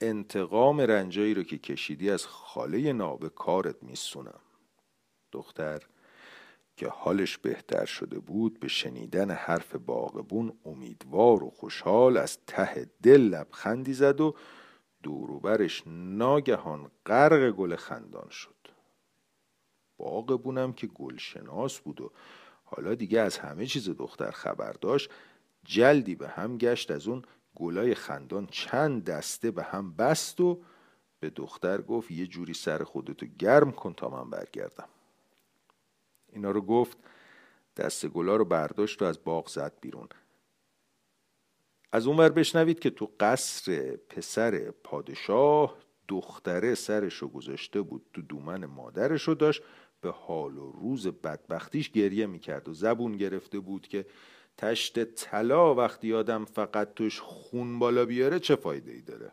انتقام 0.00 0.80
رنجایی 0.80 1.34
رو 1.34 1.42
که 1.42 1.58
کشیدی 1.58 2.10
از 2.10 2.26
خاله 2.26 2.92
نابه 2.92 3.28
کارت 3.28 3.82
میسونم. 3.82 4.40
دختر 5.32 5.82
که 6.76 6.88
حالش 6.88 7.38
بهتر 7.38 7.84
شده 7.84 8.18
بود 8.18 8.60
به 8.60 8.68
شنیدن 8.68 9.30
حرف 9.30 9.76
باغبون 9.76 10.58
امیدوار 10.64 11.44
و 11.44 11.50
خوشحال 11.50 12.16
از 12.16 12.38
ته 12.46 12.90
دل 13.02 13.20
لبخندی 13.20 13.92
زد 13.92 14.20
و 14.20 14.34
دوروبرش 15.02 15.82
ناگهان 15.86 16.90
غرق 17.06 17.50
گل 17.50 17.76
خندان 17.76 18.28
شد. 18.30 18.56
باغبونم 19.96 20.72
که 20.72 20.86
گلشناس 20.86 21.78
بود 21.78 22.00
و 22.00 22.12
حالا 22.64 22.94
دیگه 22.94 23.20
از 23.20 23.38
همه 23.38 23.66
چیز 23.66 23.88
دختر 23.90 24.30
خبر 24.30 24.72
داشت 24.72 25.10
جلدی 25.64 26.14
به 26.14 26.28
هم 26.28 26.58
گشت 26.58 26.90
از 26.90 27.08
اون 27.08 27.22
گلای 27.56 27.94
خندان 27.94 28.46
چند 28.46 29.04
دسته 29.04 29.50
به 29.50 29.62
هم 29.62 29.92
بست 29.92 30.40
و 30.40 30.62
به 31.20 31.30
دختر 31.30 31.82
گفت 31.82 32.10
یه 32.10 32.26
جوری 32.26 32.54
سر 32.54 32.84
خودتو 32.84 33.26
گرم 33.26 33.72
کن 33.72 33.92
تا 33.92 34.08
من 34.08 34.30
برگردم. 34.30 34.88
اینا 36.32 36.50
رو 36.50 36.60
گفت 36.60 36.98
دست 37.76 38.06
گلا 38.06 38.36
رو 38.36 38.44
برداشت 38.44 39.02
و 39.02 39.04
از 39.04 39.24
باغ 39.24 39.48
زد 39.48 39.72
بیرون. 39.80 40.08
از 41.92 42.06
اونور 42.06 42.28
بشنوید 42.28 42.78
که 42.78 42.90
تو 42.90 43.10
قصر 43.20 43.96
پسر 44.08 44.70
پادشاه 44.84 45.76
دختره 46.08 46.74
سرش 46.74 47.14
رو 47.14 47.28
گذاشته 47.28 47.82
بود 47.82 48.06
تو 48.12 48.22
دومن 48.22 48.66
مادرش 48.66 49.22
رو 49.22 49.34
داشت 49.34 49.62
به 50.00 50.10
حال 50.10 50.58
و 50.58 50.72
روز 50.72 51.06
بدبختیش 51.06 51.90
گریه 51.90 52.26
می‌کرد 52.26 52.68
و 52.68 52.74
زبون 52.74 53.16
گرفته 53.16 53.60
بود 53.60 53.88
که 53.88 54.06
تشت 54.58 55.04
طلا 55.04 55.74
وقتی 55.74 56.14
آدم 56.14 56.44
فقط 56.44 56.94
توش 56.94 57.20
خون 57.20 57.78
بالا 57.78 58.04
بیاره 58.04 58.38
چه 58.38 58.56
فایده 58.56 58.92
ای 58.92 59.02
داره؟ 59.02 59.32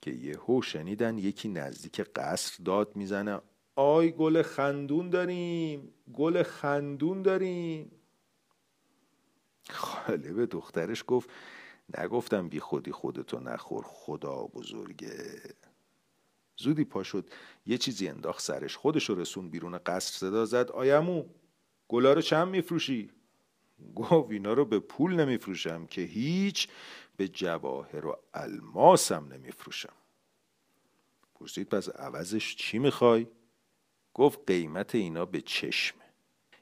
که 0.00 0.10
یهو 0.10 0.62
شنیدن 0.62 1.18
یکی 1.18 1.48
نزدیک 1.48 2.00
قصر 2.00 2.64
داد 2.64 2.96
می‌زنه 2.96 3.40
آی 3.76 4.10
گل 4.10 4.42
خندون 4.42 5.10
داریم 5.10 5.94
گل 6.14 6.42
خندون 6.42 7.22
داریم. 7.22 7.92
خاله 9.70 10.32
به 10.32 10.46
دخترش 10.46 11.04
گفت 11.06 11.30
نگفتم 11.98 12.48
بی 12.48 12.60
خودی 12.60 12.92
خودتو 12.92 13.40
نخور 13.40 13.84
خدا 13.86 14.46
بزرگه. 14.46 15.40
زودی 16.56 16.84
پا 16.84 17.02
شد 17.02 17.30
یه 17.66 17.78
چیزی 17.78 18.08
انداخت 18.08 18.42
سرش 18.42 18.76
خودش 18.76 19.10
رسون 19.10 19.50
بیرون 19.50 19.78
قصر 19.78 20.12
صدا 20.18 20.44
زد 20.44 20.70
آیمو 20.70 21.24
گلا 21.88 22.12
رو 22.12 22.20
چند 22.20 22.48
میفروشی؟ 22.48 23.10
گفت 23.94 24.30
اینا 24.30 24.52
رو 24.52 24.64
به 24.64 24.78
پول 24.78 25.14
نمیفروشم 25.14 25.86
که 25.86 26.00
هیچ 26.00 26.68
به 27.16 27.28
جواهر 27.28 28.06
و 28.06 28.16
الماسم 28.34 29.28
نمیفروشم. 29.32 29.92
پرسید 31.34 31.68
پس 31.68 31.88
عوضش 31.88 32.56
چی 32.56 32.78
می‌خوای؟ 32.78 33.26
گفت 34.14 34.38
قیمت 34.46 34.94
اینا 34.94 35.24
به 35.24 35.40
چشمه 35.40 36.04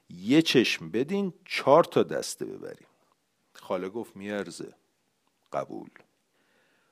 یه 0.09 0.41
چشم 0.41 0.89
بدین 0.89 1.33
چهار 1.45 1.83
تا 1.83 2.03
دسته 2.03 2.45
ببریم. 2.45 2.87
خاله 3.55 3.89
گفت 3.89 4.15
میارزه. 4.15 4.73
قبول. 5.53 5.89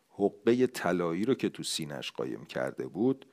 حقه 0.10 0.68
طلایی 0.68 1.26
رو 1.26 1.34
که 1.34 1.50
تو 1.50 1.64
سینش 1.64 2.12
قایم 2.12 2.46
کرده 2.46 2.88
بود 2.88 3.26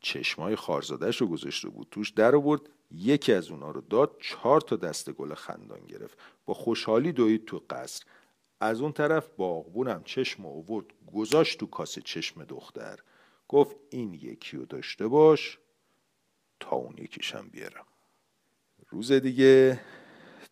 چشمای 0.00 0.56
خارزادش 0.56 1.20
رو 1.20 1.26
گذاشته 1.26 1.68
بود 1.68 1.88
توش 1.90 2.10
در 2.10 2.34
آورد 2.34 2.60
یکی 2.90 3.32
از 3.32 3.50
اونا 3.50 3.70
رو 3.70 3.80
داد 3.80 4.16
چهار 4.20 4.60
تا 4.60 4.76
دست 4.76 5.10
گل 5.10 5.34
خندان 5.34 5.80
گرفت. 5.80 6.18
با 6.46 6.54
خوشحالی 6.54 7.12
دوید 7.12 7.44
تو 7.44 7.62
قصر. 7.70 8.04
از 8.60 8.80
اون 8.80 8.92
طرف 8.92 9.28
باغبونم 9.36 10.02
چشم 10.04 10.46
آورد 10.46 10.86
گذاشت 11.14 11.60
تو 11.60 11.66
کاسه 11.66 12.00
چشم 12.00 12.44
دختر. 12.44 12.98
گفت 13.48 13.76
این 13.90 14.14
یکی 14.14 14.56
رو 14.56 14.64
داشته 14.64 15.08
باش 15.08 15.58
تا 16.60 16.76
اون 16.76 16.94
یکیشم 16.98 17.48
بیارم 17.48 17.86
روز 18.90 19.12
دیگه 19.12 19.80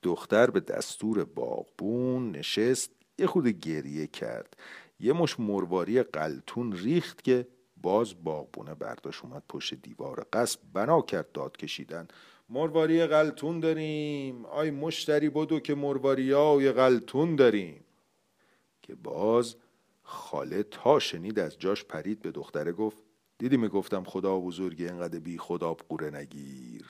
دختر 0.02 0.50
به 0.50 0.60
دستور 0.60 1.24
باغبون 1.24 2.30
نشست 2.30 2.90
یه 3.18 3.26
خود 3.26 3.46
گریه 3.46 4.06
کرد. 4.06 4.56
یه 5.00 5.12
مش 5.12 5.40
مرواری 5.40 6.02
قلتون 6.02 6.72
ریخت 6.72 7.24
که 7.24 7.46
باز 7.82 8.24
باغبونه 8.24 8.74
برداشت 8.74 9.24
اومد 9.24 9.42
پشت 9.48 9.74
دیوار 9.74 10.26
قصب 10.32 10.60
بنا 10.72 11.02
کرد 11.02 11.32
داد 11.32 11.56
کشیدن. 11.56 12.08
مرواری 12.48 13.06
قلتون 13.06 13.60
داریم. 13.60 14.46
آی 14.46 14.70
مشتری 14.70 15.28
بدو 15.28 15.60
که 15.60 15.74
مرواری 15.74 16.32
های 16.32 16.72
قلتون 16.72 17.36
داریم. 17.36 17.84
که 18.82 18.94
باز 18.94 19.56
خاله 20.02 20.62
تا 20.62 20.98
شنید 20.98 21.38
از 21.38 21.58
جاش 21.58 21.84
پرید 21.84 22.22
به 22.22 22.30
دختره 22.30 22.72
گفت 22.72 23.02
دیدی 23.38 23.56
می‌گفتم 23.56 24.04
خدا 24.04 24.38
بزرگی 24.38 24.88
انقدر 24.88 25.18
بی 25.18 25.38
خدا 25.38 25.74
قوره 25.74 26.10
نگیر. 26.10 26.84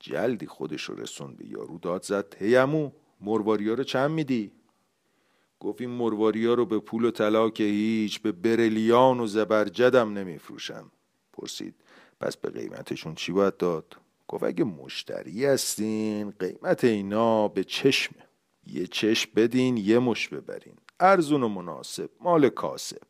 جلدی 0.00 0.46
خودش 0.46 0.82
رو 0.82 0.94
رسون 0.94 1.36
به 1.36 1.46
یارو 1.46 1.78
داد 1.78 2.02
زد 2.02 2.36
هیمو 2.38 2.90
مرواری 3.20 3.68
ها 3.68 3.74
رو 3.74 3.84
چند 3.84 4.10
میدی؟ 4.10 4.57
گفت 5.60 5.80
این 5.80 5.90
مرواری 5.90 6.46
ها 6.46 6.54
رو 6.54 6.66
به 6.66 6.78
پول 6.78 7.04
و 7.04 7.10
طلا 7.10 7.50
که 7.50 7.64
هیچ 7.64 8.20
به 8.20 8.32
برلیان 8.32 9.20
و 9.20 9.26
زبرجدم 9.26 10.18
نمیفروشم. 10.18 10.90
پرسید 11.32 11.74
پس 12.20 12.36
به 12.36 12.50
قیمتشون 12.50 13.14
چی 13.14 13.32
باید 13.32 13.56
داد؟ 13.56 13.96
گفت 14.28 14.44
اگه 14.44 14.64
مشتری 14.64 15.44
هستین 15.44 16.30
قیمت 16.30 16.84
اینا 16.84 17.48
به 17.48 17.64
چشمه. 17.64 18.24
یه 18.66 18.86
چشم 18.86 19.30
بدین 19.36 19.76
یه 19.76 19.98
مش 19.98 20.28
ببرین. 20.28 20.74
ارزون 21.00 21.42
و 21.42 21.48
مناسب 21.48 22.10
مال 22.20 22.48
کاسب. 22.48 23.02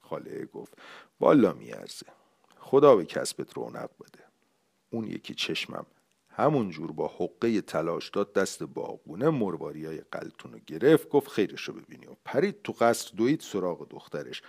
خاله 0.00 0.44
گفت 0.44 0.74
والا 1.20 1.52
میارزه. 1.52 2.06
خدا 2.58 2.96
به 2.96 3.04
کسبت 3.04 3.54
رونق 3.54 3.90
بده. 4.00 4.24
اون 4.90 5.04
یکی 5.04 5.34
چشمم 5.34 5.86
همون 6.38 6.70
جور 6.70 6.92
با 6.92 7.08
حقه 7.08 7.60
تلاش 7.60 8.10
داد 8.10 8.32
دست 8.32 8.62
باغبونه 8.62 9.30
مرواریای 9.30 10.02
قلتون 10.12 10.52
رو 10.52 10.58
گرفت 10.66 11.08
گفت 11.08 11.28
خیرشو 11.28 11.72
ببینی 11.72 12.06
و 12.06 12.16
پرید 12.24 12.62
تو 12.62 12.72
قصر 12.72 13.10
دوید 13.16 13.40
سراغ 13.40 13.88
دخترش. 13.88 14.42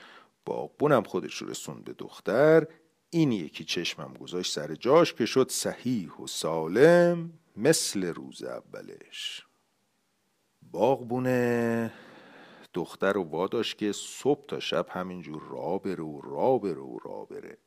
باغبونم 0.45 1.03
خودش 1.03 1.35
رو 1.35 1.49
رسون 1.49 1.81
به 1.81 1.93
دختر. 1.93 2.67
این 3.09 3.31
یکی 3.31 3.63
چشمم 3.63 4.13
گذاشت 4.13 4.53
سر 4.53 4.75
جاش 4.75 5.13
که 5.13 5.25
شد 5.25 5.51
صحیح 5.51 6.11
و 6.13 6.27
سالم 6.27 7.33
مثل 7.57 8.05
روز 8.05 8.43
اولش. 8.43 9.45
باغبونه 10.71 11.91
دختر 12.73 13.13
رو 13.13 13.23
واداش 13.23 13.75
که 13.75 13.91
صبح 13.91 14.45
تا 14.47 14.59
شب 14.59 14.85
همینجور 14.89 15.43
را 15.49 15.77
بره 15.77 16.03
و 16.03 16.21
را 16.21 16.57
بره 16.57 16.81
و 16.81 16.99
را 16.99 17.25
بره. 17.25 17.57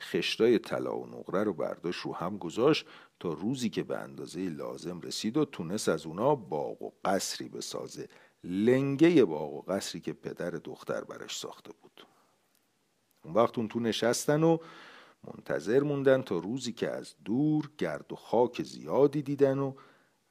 خشتای 0.00 0.58
طلا 0.58 0.98
و 0.98 1.06
نقره 1.06 1.44
رو 1.44 1.52
برداشت 1.52 2.00
رو 2.00 2.14
هم 2.14 2.38
گذاشت. 2.38 2.86
تا 3.20 3.32
روزی 3.32 3.70
که 3.70 3.82
به 3.82 3.98
اندازه 3.98 4.40
لازم 4.40 5.00
رسید 5.00 5.36
و 5.36 5.44
تونست 5.44 5.88
از 5.88 6.06
اونا 6.06 6.34
باغ 6.34 6.82
و 6.82 6.90
قصری 7.04 7.48
بسازه. 7.48 8.08
لنگه 8.44 9.24
باغ 9.24 9.52
و 9.52 9.60
قصری 9.72 10.00
که 10.00 10.12
پدر 10.12 10.50
دختر 10.50 11.04
برش 11.04 11.38
ساخته 11.38 11.72
بود. 11.82 12.06
اون 13.24 13.34
وقت 13.34 13.58
اون 13.58 13.68
تو 13.68 13.80
نشستن 13.80 14.42
و 14.42 14.58
منتظر 15.24 15.80
موندن 15.80 16.22
تا 16.22 16.38
روزی 16.38 16.72
که 16.72 16.90
از 16.90 17.14
دور 17.24 17.70
گرد 17.78 18.12
و 18.12 18.16
خاک 18.16 18.62
زیادی 18.62 19.22
دیدن 19.22 19.58
و 19.58 19.74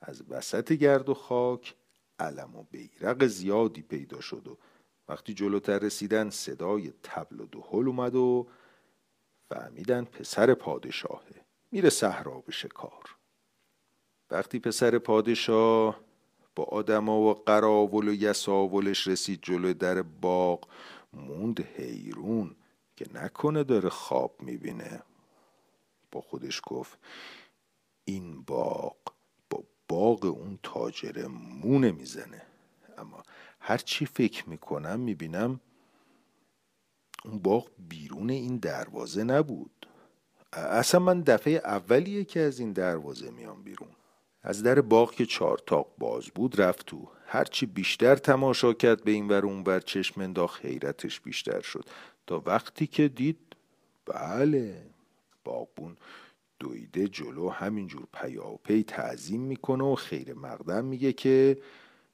از 0.02 0.24
وسط 0.30 0.72
گرد 0.72 1.10
و 1.10 1.14
خاک 1.14 1.76
علم 2.20 2.56
و 2.56 2.64
بیرق 2.64 3.26
زیادی 3.26 3.82
پیدا 3.82 4.22
شد 4.22 4.48
و 4.48 4.58
وقتی 5.08 5.34
جلوتر 5.34 5.80
رسیدن 5.80 6.30
صدای 6.30 6.94
تبل 7.04 7.40
و 7.40 7.46
دهل 7.46 7.88
اومد 7.88 8.16
و 8.16 8.48
فهمیدن 9.50 10.04
پسر 10.04 10.54
پادشاهه. 10.54 11.39
میره 11.72 11.90
صحرا 11.90 12.40
به 12.40 12.52
شکار. 12.52 13.16
وقتی 14.32 14.60
پسر 14.60 14.98
پادشاه 14.98 16.00
با 16.56 16.64
آدما 16.64 17.20
و 17.20 17.34
قراول 17.34 18.08
و 18.08 18.14
یساولش 18.14 19.08
رسید 19.08 19.40
جلو 19.42 19.74
در 19.74 20.02
باغ 20.02 20.68
موند 21.14 21.62
حیرون 21.62 22.56
که 22.96 23.06
نکنه 23.14 23.64
داره 23.64 23.90
خواب 23.90 24.42
می‌بینه. 24.42 25.04
با 26.12 26.22
خودش 26.22 26.62
گفت 26.66 27.00
این 28.06 28.42
باغ 28.42 28.98
با 29.50 29.64
باغ 29.88 30.26
اون 30.26 30.60
تاجر 30.64 31.28
مونه 31.28 31.92
می‌زنه. 31.92 32.42
اما 32.98 33.24
هر 33.60 33.78
چی 33.78 34.06
فکر 34.06 34.50
می‌کنم 34.50 35.00
می‌بینم 35.00 35.60
اون 37.26 37.40
باغ 37.40 37.70
بیرون 37.90 38.30
این 38.30 38.58
دروازه 38.58 39.24
نبود. 39.24 39.89
اصلا 40.54 41.00
من 41.00 41.22
دفعه 41.22 41.54
اولیه 41.54 42.24
که 42.24 42.40
از 42.40 42.60
این 42.60 42.74
دروازه 42.74 43.32
میام 43.32 43.64
بیرون. 43.64 43.90
از 44.42 44.64
در 44.64 44.82
باغ 44.82 45.12
که 45.12 45.26
چارتاق 45.26 45.88
باز 45.98 46.26
بود 46.26 46.62
رفت 46.62 46.86
تو 46.86 47.08
هرچی 47.26 47.66
بیشتر 47.66 48.16
تماشا 48.16 48.74
کرد 48.74 49.04
به 49.04 49.12
این 49.12 49.28
ور 49.28 49.46
اون 49.46 49.64
ور 49.64 49.80
چشم 49.80 50.22
انداخت 50.22 50.66
حیرتش 50.66 51.22
بیشتر 51.22 51.62
شد. 51.62 51.86
تا 52.28 52.44
وقتی 52.46 52.88
که 52.88 53.08
دید 53.08 53.38
بله 54.06 54.76
باغبون 55.44 55.98
دویده 56.60 57.08
جلو 57.08 57.50
همینجور 57.50 58.08
پیاپی 58.14 58.84
تعظیم 58.84 59.42
می‌کنه 59.42 59.84
و 59.84 59.96
خیر 59.96 60.34
مقدم 60.34 60.86
میگه 60.86 61.14
که 61.14 61.58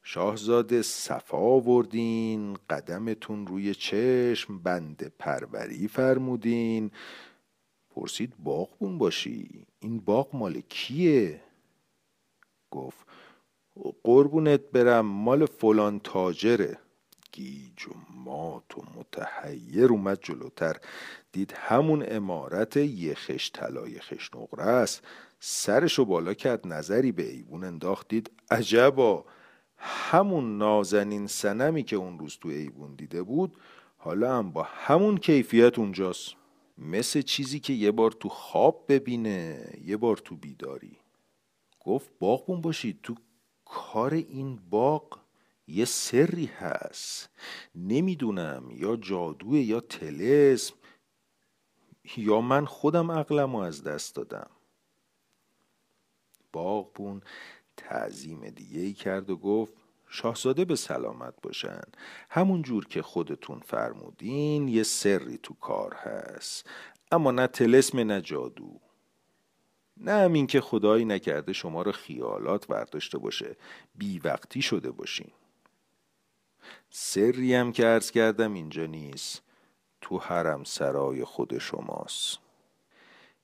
شاهزاده 0.04 0.82
صفا 0.82 1.38
آوردین 1.38 2.58
قدمتون 2.70 3.48
روی 3.48 3.76
چشم 3.76 4.60
بند 4.60 5.14
پروری 5.20 5.88
فرمودین. 5.88 6.92
پرسید 7.96 8.34
باغبون 8.44 8.98
باشی؟ 8.98 9.66
این 9.80 10.00
باغ 10.00 10.36
مال 10.36 10.62
کیه؟ 10.70 11.42
گفت 12.72 13.08
قربونت 14.04 14.62
برم 14.62 15.06
مال 15.06 15.46
فلان 15.46 16.00
تاجره. 16.00 16.78
گیج 17.32 17.88
و 17.88 17.92
مات 18.26 18.78
و 18.78 18.84
متحیر 18.96 19.86
اومد 19.86 20.20
جلوتر. 20.22 20.76
دید 21.32 21.54
همون 21.58 22.06
امارت 22.08 22.78
یه 22.78 23.14
خش 23.14 23.52
طلای 23.54 24.00
خش 24.00 24.36
نقره 24.36 24.64
است. 24.64 25.04
سرشو 25.40 26.06
بالا 26.06 26.34
کرد 26.34 26.68
نظری 26.68 27.12
به 27.12 27.32
ایوون 27.32 27.64
انداخت. 27.64 28.08
دید 28.08 28.32
عجبا 28.52 29.26
همون 29.78 30.58
نازنین 30.58 31.28
سنمی 31.28 31.84
که 31.84 31.96
اون 31.96 32.20
روز 32.20 32.38
تو 32.42 32.50
ایوون 32.50 32.96
دیده 32.96 33.24
بود 33.24 33.58
حالا 33.98 34.38
هم 34.38 34.52
با 34.52 34.64
همون 34.64 35.18
کیفیت 35.18 35.80
اونجاست. 35.80 36.45
مثل 36.78 37.22
چیزی 37.22 37.60
که 37.60 37.74
یه 37.74 37.92
بار 37.92 38.12
تو 38.12 38.30
خواب 38.30 38.86
ببینه 38.88 39.70
یه 39.86 39.98
بار 39.98 40.18
تو 40.18 40.36
بیداری. 40.36 40.98
گفت 41.80 42.10
باغبون 42.20 42.62
باشید 42.62 43.00
تو 43.04 43.16
کار 43.66 44.14
این 44.14 44.56
باغ 44.70 45.20
یه 45.68 45.86
سری 45.86 46.46
هست. 46.46 47.30
نمی‌دونم 47.76 48.72
یا 48.72 48.96
جادوه 48.96 49.60
یا 49.60 49.80
تلسم 49.80 50.76
یا 52.18 52.42
من 52.42 52.66
خودم 52.66 53.12
عقلم 53.12 53.56
از 53.56 53.84
دست 53.84 54.16
دادم. 54.16 54.50
باغبون 56.54 57.22
تعظیم 57.78 58.50
دیگه 58.50 58.80
ای 58.80 58.94
کرد 58.94 59.30
و 59.30 59.38
گفت 59.38 59.74
شاهزاده 60.08 60.66
به 60.66 60.76
سلامت 60.76 61.34
باشن. 61.42 61.82
همون 62.30 62.62
جور 62.62 62.88
که 62.88 63.02
خودتون 63.02 63.60
فرمودین 63.60 64.68
یه 64.68 64.84
سری 64.84 65.38
تو 65.38 65.54
کار 65.54 65.94
هست. 65.94 66.70
اما 67.12 67.32
نه 67.32 67.48
تلسم 67.48 68.00
نه 68.00 68.22
جادو. 68.22 68.80
نه 69.98 70.12
همین 70.12 70.48
که 70.48 70.62
خدایی 70.62 71.06
نکرده 71.06 71.54
شما 71.54 71.82
رو 71.82 71.92
خیالات 71.92 72.68
برداشته 72.68 73.18
باشه. 73.18 73.56
بی 73.96 74.20
وقتی 74.20 74.62
شده 74.62 74.92
باشین. 74.92 75.32
سری 76.90 77.56
هم 77.56 77.72
که 77.72 77.86
عرض 77.86 78.12
کردم 78.12 78.54
اینجا 78.54 78.86
نیست. 78.86 79.42
تو 80.02 80.18
حرم 80.18 80.64
سرای 80.64 81.24
خود 81.24 81.58
شماست. 81.58 82.38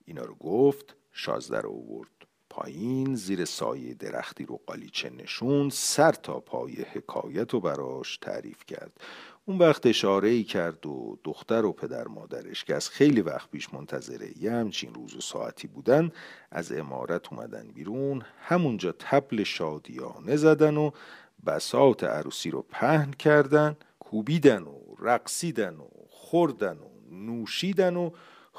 اینا 0.06 0.22
رو 0.22 0.36
گفت 0.36 0.96
شازده 1.12 1.62
رو 1.62 1.70
آورد 1.70 2.21
پایین 2.52 3.16
زیر 3.16 3.46
سایه 3.46 3.94
درختی 3.94 4.46
رو 4.46 4.60
قالیچه 4.68 5.10
نشون 5.10 5.70
سر 5.70 6.12
تا 6.12 6.40
پای 6.40 6.74
حکایت 6.94 7.54
رو 7.54 7.60
براش 7.60 8.18
تعریف 8.18 8.66
کرد. 8.66 8.92
اون 9.46 9.58
وقت 9.58 9.86
اشاره 9.86 10.30
ای 10.30 10.44
کرد 10.44 10.86
و 10.86 11.18
دختر 11.24 11.66
و 11.66 11.72
پدر 11.72 12.08
مادرش 12.08 12.64
که 12.64 12.76
از 12.76 12.90
خیلی 12.90 13.22
وقت 13.22 13.50
پیش 13.52 13.74
منتظره 13.74 14.38
یه 14.38 14.52
همچین 14.52 14.94
روز 14.94 15.16
و 15.16 15.22
ساعتی 15.22 15.68
بودن 15.68 16.12
از 16.52 16.72
امارت 16.72 17.34
اومدن 17.34 17.68
بیرون 17.68 18.22
همونجا 18.42 18.92
تبل 19.00 19.44
شادیانه 19.44 20.36
زدن 20.36 20.78
و 20.78 20.92
بساط 21.46 22.04
عروسی 22.04 22.50
رو 22.50 22.62
پهن 22.62 23.12
کردن 23.12 23.76
کوبیدن 24.00 24.64
و 24.64 24.76
رقصیدن 25.00 25.76
و 25.76 25.88
خوردن 26.10 26.78
و 26.78 27.16
نوشیدن 27.16 27.96
و 27.96 28.10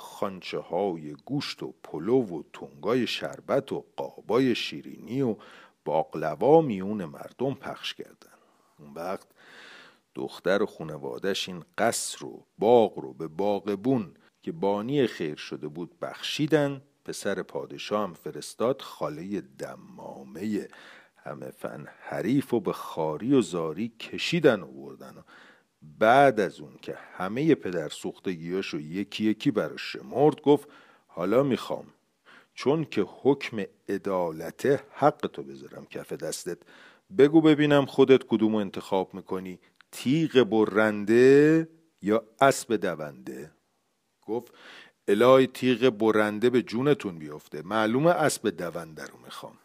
خانچه 0.03 0.59
های 0.59 1.12
گوشت 1.12 1.62
و 1.62 1.75
پلو 1.83 2.23
و 2.23 2.43
تنگای 2.53 3.07
شربت 3.07 3.73
و 3.73 3.85
قابای 3.97 4.55
شیرینی 4.55 5.23
و 5.23 5.37
باقلوا 5.85 6.61
میون 6.61 7.05
مردم 7.05 7.55
پخش 7.55 7.95
کردن. 7.95 8.38
اون 8.79 8.93
وقت 8.95 9.27
دختر 10.15 10.62
و 10.62 10.67
خونوادش 10.67 11.49
این 11.49 11.65
قصر 11.79 12.19
رو 12.19 12.47
باغ 12.59 12.99
رو 12.99 13.12
به 13.12 13.29
باغبون 13.29 14.15
که 14.43 14.53
بانی 14.53 15.07
خیر 15.07 15.37
شده 15.37 15.69
بود 15.69 15.99
بخشیدن 16.01 16.83
پسر 17.05 17.43
پادشاه 17.43 18.03
هم 18.03 18.15
فرستاد 18.15 18.83
خاله 18.83 19.41
دمامه 19.41 20.69
همه 21.17 21.51
فن 21.51 21.87
حریف 22.01 22.55
و 22.55 22.61
به 22.61 22.73
خاری 22.73 23.35
و 23.35 23.41
زاری 23.41 23.88
کشیدن 23.88 24.62
و 24.62 24.67
بردن 24.67 25.17
و 25.17 25.23
بعد 25.99 26.40
از 26.40 26.61
اون 26.61 26.79
که 26.83 26.99
همه 27.16 27.55
پدر 27.55 27.88
سوختگیاشو 27.88 28.81
یکی 28.81 29.25
یکی 29.25 29.51
براش 29.51 29.92
شمرد 29.92 30.40
گفت 30.40 30.68
حالا 31.07 31.42
می‌خوام. 31.42 31.87
چون 32.55 32.85
که 32.85 33.03
حکم 33.09 33.64
عدالت 33.88 34.85
حق 34.95 35.31
تو 35.33 35.42
بذارم 35.42 35.87
کف 35.87 36.12
دستت. 36.12 36.59
بگو 37.18 37.40
ببینم 37.40 37.87
خودت 37.87 38.25
کدومو 38.25 38.57
انتخاب 38.57 39.14
می‌کنی؟ 39.14 39.59
تیغ 39.92 40.42
برنده 40.42 41.68
یا 42.03 42.25
اسب 42.40 42.77
دونده؟ 42.77 43.51
گفت 44.27 44.53
الهی 45.09 45.47
تیغ 45.47 45.90
برنده 45.90 46.51
به 46.51 46.62
جونتون 46.62 47.18
بیفته. 47.18 47.62
معلومه 47.62 48.11
اسب 48.11 48.49
دونده 48.49 49.05
رو 49.05 49.18
می‌خوام. 49.25 49.59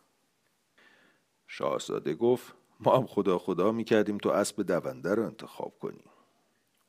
شاهزاده 1.47 2.13
گفت 2.13 2.53
ما 2.79 2.97
هم 2.97 3.07
خدا 3.07 3.37
خدا 3.39 3.71
می‌کردیم 3.71 4.17
تو 4.17 4.29
اسب 4.29 4.61
دونده 4.61 5.15
رو 5.15 5.25
انتخاب 5.25 5.79
کنی. 5.79 6.03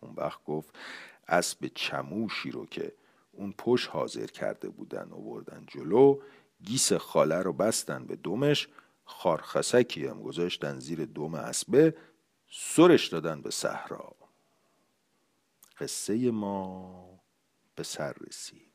اون 0.01 0.15
وقت 0.17 0.45
گفت 0.45 0.79
اسب 1.29 1.71
چموشی 1.75 2.51
رو 2.51 2.67
که 2.67 2.93
اون 3.33 3.53
پش 3.59 3.87
حاضر 3.87 4.27
کرده 4.27 4.69
بودن 4.69 5.09
و 5.13 5.17
بردن 5.17 5.65
جلو 5.67 6.21
گیس 6.65 6.93
خاله 6.93 7.43
رو 7.43 7.53
بستن 7.53 8.07
به 8.07 8.17
دومش 8.17 8.69
خارخسکی 9.05 10.07
هم 10.07 10.23
گذاشتن 10.23 10.79
زیر 10.79 11.05
دوم 11.05 11.35
اسبه 11.35 11.97
سرش 12.51 13.09
دادن 13.09 13.43
به 13.43 13.51
صحرا. 13.51 14.13
قصه 15.79 16.31
ما 16.31 17.21
به 17.77 17.83
سر 17.83 18.13
رسید. 18.13 18.68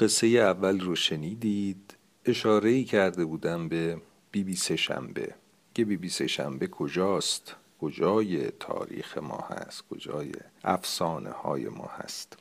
قصه 0.00 0.26
اول 0.26 0.80
رو 0.80 0.96
شنیدید. 0.96 1.94
اشاره 2.24 2.70
ای 2.70 2.84
کرده 2.84 3.24
بودم 3.24 3.68
به 3.68 4.00
بی 4.32 4.44
بی 4.44 4.56
سه 4.56 4.76
شنبه. 4.76 5.34
که 5.74 5.84
بی 5.84 5.96
بی 5.96 6.08
سه 6.08 6.26
شنبه 6.26 6.66
کجاست؟ 6.66 7.56
کجای 7.80 8.50
تاریخ 8.50 9.18
ما 9.18 9.48
هست؟ 9.50 9.84
کجای 9.90 10.32
افسانه 10.64 11.30
های 11.30 11.68
ما 11.68 11.90
هست؟ 11.96 12.36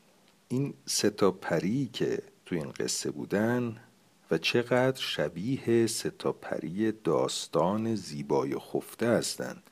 این 0.47 0.73
سه 0.85 1.09
تا 1.09 1.31
پری 1.31 1.89
که 1.93 2.21
تو 2.45 2.55
این 2.55 2.71
قصه 2.71 3.11
بودن 3.11 3.77
و 4.31 4.37
چقدر 4.37 5.01
شبیه 5.01 5.87
سه 5.87 6.09
تا 6.09 6.31
پری 6.31 6.91
داستان 6.91 7.95
زیبای 7.95 8.55
خفته 8.55 9.07
هستند 9.07 9.63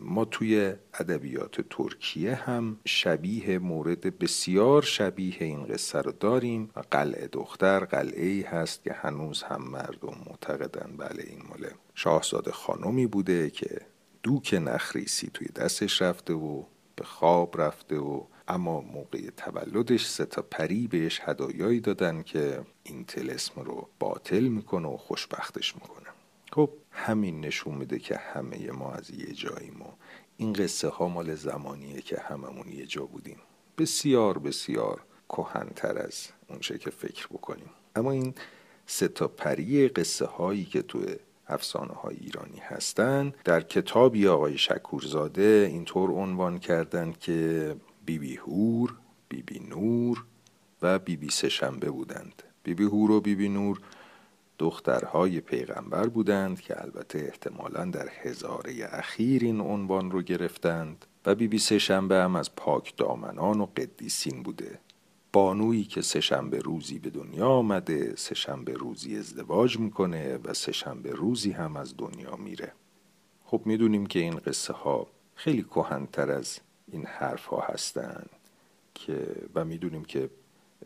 ما 0.00 0.24
توی 0.24 0.74
ادبیات 0.94 1.60
ترکیه 1.70 2.34
هم 2.34 2.76
شبیه 2.84 3.58
مورد 3.58 4.18
بسیار 4.18 4.82
شبیه 4.82 5.36
این 5.40 5.64
قصه 5.64 6.00
رو 6.00 6.12
داریم. 6.12 6.70
قلعه 6.90 7.26
دختر 7.26 7.84
قلعه 7.84 8.26
ای 8.26 8.40
هست 8.42 8.82
که 8.82 8.92
هنوز 8.92 9.42
هم 9.42 9.62
مردم 9.62 10.16
معتقدن 10.26 10.96
بله 10.96 11.22
این 11.26 11.42
مال 11.48 11.70
شاهزاده 11.94 12.52
خانمی 12.52 13.06
بوده 13.06 13.50
که 13.50 13.80
دوک 14.22 14.54
نخریسی 14.54 15.30
توی 15.34 15.48
دستش 15.48 16.02
رفته 16.02 16.34
و 16.34 16.62
به 16.96 17.04
خواب 17.04 17.60
رفته 17.60 17.96
و 17.98 18.24
اما 18.48 18.80
موقع 18.80 19.30
تولدش 19.36 20.06
سه 20.06 20.24
تا 20.24 20.42
پری 20.42 20.88
بهش 20.88 21.20
هدایایی 21.24 21.80
دادن 21.80 22.22
که 22.22 22.60
این 22.82 23.04
تلسم 23.04 23.60
رو 23.60 23.88
باطل 23.98 24.44
می‌کنه 24.44 24.88
و 24.88 24.96
خوشبختش 24.96 25.74
می‌کنه. 25.74 26.06
خب 26.58 26.70
همین 26.90 27.40
نشون 27.40 27.74
میده 27.74 27.98
که 27.98 28.16
همه 28.16 28.70
ما 28.70 28.92
از 28.92 29.10
یه 29.10 29.32
جاییم 29.32 29.82
و 29.82 29.84
این 30.36 30.52
قصه 30.52 30.88
ها 30.88 31.08
مال 31.08 31.34
زمانیه 31.34 32.00
که 32.00 32.20
هممون 32.20 32.68
یه 32.68 32.86
جا 32.86 33.06
بودیم. 33.06 33.36
بسیار 33.78 34.38
بسیار 34.38 35.02
کهنتر 35.28 35.98
از 35.98 36.28
اونچه 36.48 36.78
که 36.78 36.90
فکر 36.90 37.26
بکنیم. 37.26 37.70
اما 37.96 38.12
این 38.12 38.34
سه 38.86 39.08
تا 39.08 39.28
پری 39.28 39.88
قصه 39.88 40.26
هایی 40.26 40.64
که 40.64 40.82
تو 40.82 40.98
افسانه 41.48 41.92
های 41.92 42.16
ایرانی 42.16 42.58
هستن 42.58 43.32
در 43.44 43.60
کتابی 43.60 44.28
آقای 44.28 44.58
شکورزاده 44.58 45.68
اینطور 45.70 46.10
عنوان 46.10 46.58
کردن 46.58 47.12
که 47.20 47.76
بیبی 48.04 48.28
بی 48.28 48.36
هور 48.36 48.94
بیبی 49.28 49.58
بی 49.58 49.66
نور 49.66 50.24
و 50.82 50.98
بیبی 50.98 51.26
بی 51.26 51.30
سهشنبه 51.32 51.90
بودند. 51.90 52.42
بیبی 52.62 52.84
بی 52.84 52.90
هور 52.90 53.10
و 53.10 53.20
بیبی 53.20 53.42
بی 53.42 53.48
نور 53.48 53.80
دخترهای 54.58 55.40
پیغمبر 55.40 56.06
بودند 56.06 56.60
که 56.60 56.82
البته 56.82 57.18
احتمالا 57.18 57.84
در 57.84 58.08
هزاره 58.22 58.88
اخیر 58.92 59.44
این 59.44 59.60
عنوان 59.60 60.10
رو 60.10 60.22
گرفتند 60.22 61.06
و 61.26 61.34
بی 61.34 61.48
بی 61.48 61.58
سهشنبه 61.58 62.16
هم 62.16 62.36
از 62.36 62.56
پاک 62.56 62.96
دامنان 62.96 63.60
و 63.60 63.66
قدیسین 63.66 64.42
بوده. 64.42 64.78
بانویی 65.32 65.84
که 65.84 66.02
سهشنبه 66.02 66.58
روزی 66.58 66.98
به 66.98 67.10
دنیا 67.10 67.48
آمده 67.48 68.16
سهشنبه 68.16 68.72
روزی 68.72 69.16
ازدواج 69.16 69.78
می‌کنه 69.78 70.38
و 70.44 70.54
سهشنبه 70.54 71.10
روزی 71.10 71.50
هم 71.50 71.76
از 71.76 71.94
دنیا 71.96 72.36
میره. 72.36 72.72
خب 73.44 73.62
می‌دونیم 73.64 74.06
که 74.06 74.18
این 74.18 74.36
قصه 74.36 74.72
ها 74.72 75.06
خیلی 75.34 75.62
کهنتر 75.62 76.30
از 76.30 76.60
این 76.92 77.06
حرف 77.06 77.46
ها 77.46 77.60
هستند 77.60 78.30
که 78.94 79.36
و 79.54 79.64
می‌دونیم 79.64 80.04
که 80.04 80.30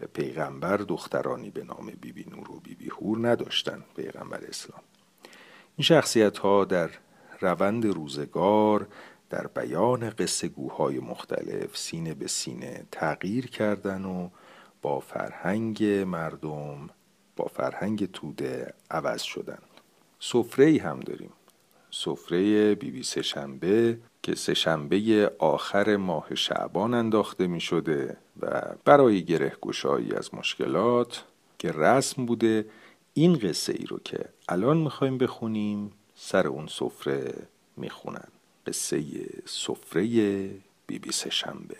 پیغمبر 0.06 0.76
دخترانی 0.76 1.50
به 1.50 1.64
نام 1.64 1.86
بیبی 1.86 2.12
بی 2.12 2.30
نور 2.30 2.50
و 2.50 2.60
بیبی 2.60 2.84
بی 2.84 2.90
هور 2.90 3.28
نداشتن 3.28 3.84
پیغمبر 3.96 4.44
اسلام. 4.48 4.80
این 5.76 5.84
شخصیت 5.84 6.38
ها 6.38 6.64
در 6.64 6.90
روند 7.40 7.86
روزگار 7.86 8.88
در 9.30 9.46
بیان 9.46 10.10
قصه 10.10 10.48
گوهای 10.48 10.98
مختلف 10.98 11.76
سینه 11.76 12.14
به 12.14 12.26
سینه 12.26 12.86
تغییر 12.90 13.46
کردن 13.46 14.04
و 14.04 14.28
با 14.82 15.00
فرهنگ 15.00 15.84
مردم 15.84 16.90
با 17.36 17.44
فرهنگ 17.44 18.12
توده 18.12 18.74
عوض 18.90 19.22
شدن 19.22 19.58
سفره 20.20 20.80
هم 20.82 21.00
داریم. 21.00 21.32
سفره 21.90 22.74
بی 22.74 22.90
بی 22.90 23.02
سهشنبه 23.02 23.98
که 24.22 24.34
سهشنبه 24.34 25.32
آخر 25.38 25.96
ماه 25.96 26.34
شعبان 26.34 26.94
انداخته 26.94 27.46
می 27.46 27.60
شده 27.60 28.16
و 28.40 28.60
برای 28.84 29.24
گره 29.24 29.56
گشایی 29.62 30.12
از 30.12 30.34
مشکلات 30.34 31.24
که 31.58 31.72
رسم 31.72 32.26
بوده 32.26 32.66
این 33.14 33.38
قصه 33.38 33.72
ای 33.72 33.86
رو 33.86 33.98
که 34.04 34.24
الان 34.48 34.76
می‌خوایم 34.76 35.18
بخونیم 35.18 35.92
سر 36.14 36.46
اون 36.46 36.66
سفره 36.66 37.34
می‌خونن. 37.76 38.28
قصه 38.66 39.02
سفره 39.46 40.02
بی 40.86 40.98
بی 40.98 41.12
سهشنبه 41.12 41.76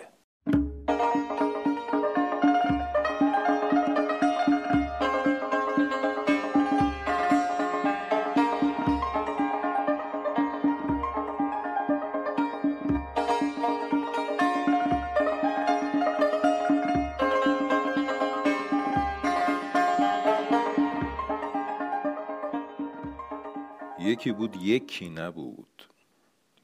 یکی 24.13 24.33
بود 24.33 24.57
یکی 24.57 25.09
نبود. 25.09 25.89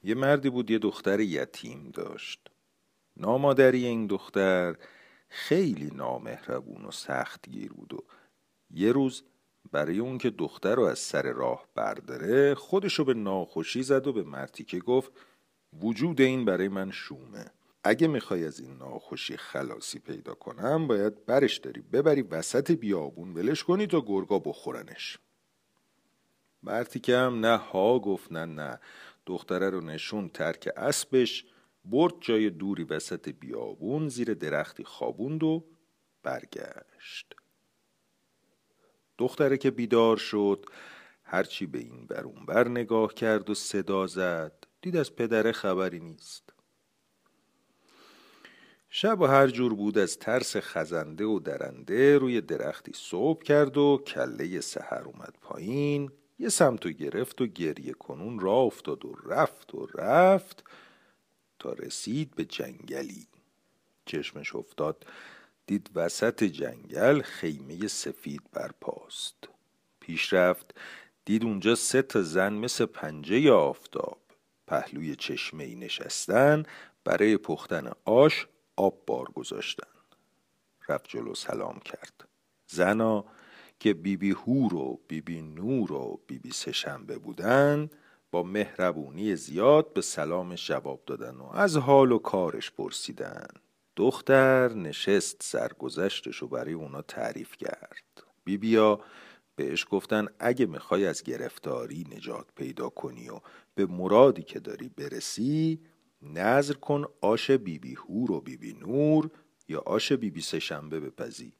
یه 0.05 0.15
مردی 0.15 0.51
بود 0.51 0.71
یه 0.71 0.79
دختر 0.79 1.21
یتیم 1.21 1.91
داشت. 1.95 2.41
نامادری 3.17 3.87
این 3.87 4.07
دختر 4.07 4.77
خیلی 5.29 5.91
نامهربون 5.95 6.85
و 6.85 6.91
سختگیر 6.91 7.73
بود 7.73 7.95
و 7.95 8.05
یه 8.71 8.93
روز 8.93 9.23
برای 9.73 9.99
اون 9.99 10.19
که 10.19 10.31
دختر 10.31 10.75
رو 10.75 10.83
از 10.83 10.99
سر 10.99 11.23
راه 11.23 11.69
برداره 11.75 12.55
خودشو 12.55 13.05
به 13.05 13.15
ناخوشی 13.15 13.83
زد 13.83 14.07
و 14.07 14.13
به 14.13 14.23
مرتی 14.23 14.65
که 14.65 14.79
گفت 14.79 15.13
وجود 15.81 16.21
این 16.21 16.45
برای 16.45 16.69
من 16.69 16.91
شومه. 16.91 17.45
اگه 17.85 18.09
می‌خوای 18.09 18.45
از 18.45 18.61
این 18.61 18.77
ناخوشی 18.77 19.37
خلاصی 19.37 19.99
پیدا 19.99 20.35
کنم 20.35 20.87
باید 20.87 21.27
برش 21.27 21.59
داری. 21.59 21.81
ببری 21.81 22.23
وسط 22.23 22.71
بیابون 22.71 23.35
ولش 23.35 23.65
کنی 23.65 23.87
تا 23.87 24.01
گرگا 24.01 24.39
بخورنش. 24.39 25.19
مرتی 26.63 27.01
که 27.01 27.17
هم 27.17 27.41
نه 27.47 27.57
ها 27.57 27.99
گفت 27.99 28.33
نه 28.33 28.45
نه. 28.45 28.81
دختره 29.27 29.71
رو 29.71 29.81
نشون 29.81 30.29
ترک 30.29 30.69
اسبش 30.77 31.45
برد 31.85 32.15
جای 32.21 32.51
دوری 32.51 32.85
وسط 32.85 33.29
بیابون 33.29 34.09
زیر 34.09 34.35
درختی 34.35 34.85
خوابوند 34.85 35.43
و 35.43 35.65
برگشت. 36.23 37.35
دختره 39.19 39.59
که 39.59 39.71
بیدار 39.71 40.17
شد 40.17 40.65
هرچی 41.25 41.67
به 41.67 41.79
این 41.79 42.07
برون 42.07 42.47
بر 42.47 42.69
نگاه 42.69 43.15
کرد 43.15 43.51
و 43.51 43.55
صدا 43.55 44.07
زد. 44.07 44.67
دید 44.83 44.97
از 44.97 45.17
پدره 45.17 45.53
خبری 45.53 46.01
نیست. 46.01 46.53
شب 48.91 49.21
و 49.21 49.27
هر 49.27 49.47
جور 49.47 49.75
بود 49.75 49.99
از 49.99 50.19
ترس 50.19 50.57
خزنده 50.57 51.25
و 51.25 51.39
درنده 51.39 52.19
روی 52.19 52.41
درختی 52.41 52.93
صبح 52.95 53.43
کرد 53.43 53.77
و 53.77 54.03
کله 54.07 54.61
سحر 54.61 55.03
اومد 55.05 55.35
پایین. 55.41 56.11
یه 56.39 56.49
سمتو 56.49 56.91
گرفت 56.91 57.41
و 57.41 57.47
گریه 57.47 57.93
کنون 57.93 58.41
را 58.41 58.53
افتاد 58.53 59.05
و 59.05 59.15
رفت 59.25 59.75
و 59.75 59.87
رفت 59.87 60.65
تا 61.59 61.73
رسید 61.73 62.35
به 62.35 62.45
جنگلی. 62.45 63.27
چشمش 64.07 64.55
افتاد 64.55 65.07
دید 65.67 65.91
وسط 65.95 66.45
جنگل 66.45 67.23
خیمه 67.23 67.87
سفید 67.87 68.43
برپاست. 68.53 69.49
پیش 70.01 70.33
رفت 70.33 70.75
دید 71.25 71.45
اونجا 71.45 71.75
سه 71.75 72.03
تا 72.03 72.23
زن 72.23 72.53
مثل 72.53 72.87
پنجه 72.87 73.53
آفتاب. 73.53 74.19
پهلوی 74.67 75.17
چشمه 75.17 75.65
ای 75.65 75.75
نشستن 75.75 76.63
برای 77.05 77.37
پختن 77.37 77.93
آش 78.05 78.47
آب 78.77 79.03
بار 79.07 79.25
گذاشتن. 79.25 79.89
رفت 80.89 81.09
جلو 81.09 81.35
سلام 81.35 81.79
کرد. 81.79 82.29
زنا 82.67 83.25
که 83.81 83.95
بیبی 83.95 84.17
بی 84.17 84.31
هور 84.31 84.75
و 84.75 85.01
بیبی 85.09 85.35
بی 85.35 85.43
نور 85.43 85.93
و 85.93 86.21
بیبی 86.27 86.49
بی 86.49 86.55
سهشنبه 86.55 87.19
بودن 87.19 87.91
با 88.31 88.43
مهربونی 88.43 89.37
زیاد 89.37 89.93
به 89.93 90.01
سلامش 90.01 90.67
جواب 90.67 91.03
دادن 91.07 91.37
و 91.37 91.45
از 91.45 91.77
حال 91.77 92.13
و 92.13 92.19
کارش 92.19 92.71
پرسیدن. 92.71 93.47
دختر 93.97 94.75
نشست 94.75 95.43
سرگذشتش 95.43 96.37
رو 96.37 96.49
برای 96.49 96.73
اونا 96.73 97.03
تعریف 97.03 97.57
کرد. 97.57 98.23
بیبیا 98.45 99.01
بهش 99.57 99.87
گفتن 99.91 100.27
اگه 100.39 100.67
می‌خوای 100.67 101.07
از 101.07 101.23
گرفتاری 101.23 102.07
نجات 102.17 102.47
پیدا 102.57 102.89
کنی 102.89 103.29
و 103.29 103.41
به 103.75 103.87
مرادی 103.87 104.43
که 104.43 104.61
داری 104.61 104.89
برسی 104.89 105.81
نظر 106.23 106.75
کن 106.75 107.05
آش 107.21 107.51
بیبی 107.51 107.79
بی 107.79 107.95
هور 107.95 108.33
و 108.33 108.41
بیبی 108.41 108.73
بی 108.73 108.81
نور 108.81 109.31
یا 109.69 109.81
آش 109.87 110.13
بیبی 110.13 110.31
بی 110.31 110.41
سهشنبه 110.41 111.01
بپزی. 111.01 111.53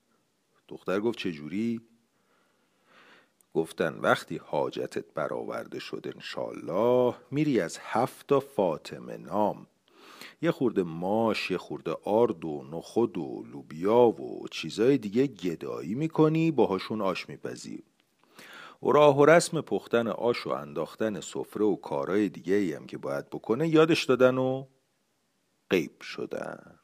دختر 0.69 1.01
گفت 1.01 1.19
چجوری؟ 1.19 1.81
گفتن 3.55 3.95
وقتی 3.95 4.37
حاجتت 4.37 5.15
برآورده 5.15 5.79
شد 5.79 6.13
انشالله 6.15 7.15
میری 7.31 7.61
از 7.61 7.79
هفت 7.83 8.39
فاطمه 8.39 9.17
نام. 9.17 9.67
یه 10.43 10.51
خورده 10.51 10.83
ماش 10.83 11.51
یه 11.51 11.59
خورده 11.59 11.97
آرد 12.05 12.45
و 12.45 12.65
نخود 12.73 13.19
و 13.19 13.45
لوبیا 13.53 14.01
و 14.01 14.49
چیزای 14.51 14.99
دیگه 14.99 15.27
گدایی 15.27 15.95
می‌کنی 15.95 16.51
باهاشون 16.51 17.01
آش 17.01 17.29
میپزی. 17.29 17.85
و 18.83 18.93
راه 18.93 19.19
و 19.19 19.25
رسم 19.25 19.61
پختن 19.61 20.09
آش 20.09 20.47
و 20.47 20.51
انداختن 20.51 21.21
سفره 21.21 21.65
و 21.65 21.77
کارهای 21.77 22.29
دیگه 22.29 22.55
ای 22.55 22.73
هم 22.73 22.87
که 22.87 22.99
باید 22.99 23.31
بکنه 23.31 23.69
یادش 23.69 24.05
دادن 24.05 24.39
و 24.39 24.65
غیب 25.71 26.01
شدن. 26.01 26.79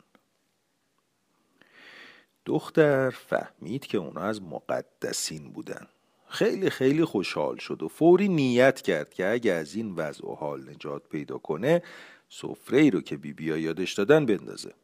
دختر 2.46 3.10
فهمید 3.10 3.86
که 3.86 3.98
اونا 3.98 4.20
از 4.20 4.42
مقدسین 4.42 5.52
بودن. 5.52 5.86
خیلی 6.28 6.70
خیلی 6.70 7.04
خوشحال 7.04 7.56
شد 7.56 7.82
و 7.82 7.88
فوری 7.88 8.28
نیت 8.28 8.80
کرد 8.80 9.14
که 9.14 9.28
اگه 9.28 9.52
از 9.52 9.74
این 9.74 9.94
وضع 9.94 10.26
و 10.26 10.34
حال 10.34 10.70
نجات 10.70 11.08
پیدا 11.08 11.38
کنه 11.38 11.82
سفره 12.28 12.90
رو 12.90 13.00
که 13.00 13.16
بیبیا 13.16 13.56
یادش 13.56 13.92
دادن 13.92 14.26
بندازه. 14.26 14.74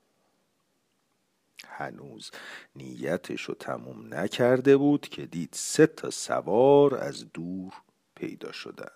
هنوز 1.67 2.31
نیتش 2.77 3.43
رو 3.43 3.55
تموم 3.55 4.15
نکرده 4.15 4.77
بود 4.77 5.09
که 5.09 5.27
دید 5.27 5.51
سه 5.53 5.87
تا 5.87 6.11
سوار 6.11 6.95
از 6.95 7.33
دور 7.33 7.73
پیدا 8.15 8.53
شدن. 8.53 8.93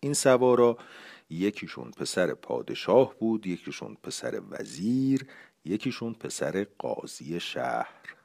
این 0.00 0.14
سوارا 0.14 0.78
یکیشون 1.30 1.90
پسر 1.90 2.34
پادشاه 2.34 3.14
بود 3.18 3.46
یکیشون 3.46 3.96
پسر 4.02 4.40
وزیر 4.50 5.26
یکیشون 5.64 6.14
پسر 6.14 6.66
قاضی 6.78 7.40
شهر. 7.40 8.19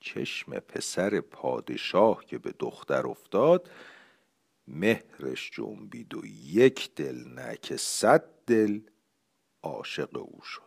چشم 0.00 0.58
پسر 0.58 1.20
پادشاه 1.20 2.24
که 2.24 2.38
به 2.38 2.54
دختر 2.58 3.06
افتاد 3.06 3.70
مهرش 4.68 5.50
جنبید 5.50 6.14
و 6.14 6.26
یک 6.44 6.94
دل 6.94 7.24
نه 7.28 7.56
که 7.62 7.76
صد 7.76 8.24
دل 8.46 8.80
عاشق 9.62 10.16
او 10.16 10.40
شد. 10.42 10.62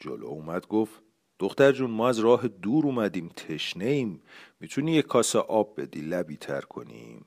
جلو 0.00 0.26
اومد 0.26 0.66
گفت 0.66 1.02
دختر 1.38 1.72
جون 1.72 1.90
ما 1.90 2.08
از 2.08 2.18
راه 2.18 2.48
دور 2.48 2.86
اومدیم 2.86 3.28
تشنه 3.28 3.84
ایم 3.84 4.22
می‌تونی 4.60 4.92
یه 4.92 5.02
کاسه 5.02 5.38
آب 5.38 5.80
بدی 5.80 6.00
لبی 6.00 6.36
تر 6.36 6.60
کنیم؟ 6.60 7.26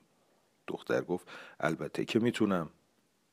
دختر 0.66 1.00
گفت 1.02 1.28
البته 1.60 2.04
که 2.04 2.18
می‌تونم. 2.18 2.70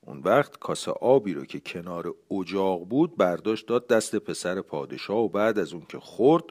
اون 0.01 0.19
وقت 0.19 0.59
کاسه 0.59 0.91
آبی 0.91 1.33
رو 1.33 1.45
که 1.45 1.59
کنار 1.59 2.15
اجاق 2.31 2.85
بود 2.85 3.17
برداشت 3.17 3.67
داد 3.67 3.87
دست 3.87 4.15
پسر 4.15 4.61
پادشاه 4.61 5.17
و 5.17 5.29
بعد 5.29 5.59
از 5.59 5.73
اون 5.73 5.85
که 5.85 5.99
خورد 5.99 6.43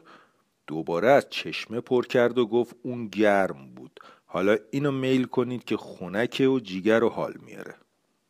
دوباره 0.68 1.08
از 1.10 1.26
چشمه 1.30 1.80
پر 1.80 2.06
کرد 2.06 2.38
و 2.38 2.46
گفت 2.46 2.76
اون 2.82 3.08
گرم 3.08 3.74
بود. 3.74 4.00
حالا 4.26 4.56
اینو 4.70 4.90
میل 4.90 5.24
کنید 5.24 5.64
که 5.64 5.76
خونکه 5.76 6.48
و 6.48 6.60
جیگر 6.60 7.00
رو 7.00 7.08
حال 7.08 7.34
میاره. 7.46 7.74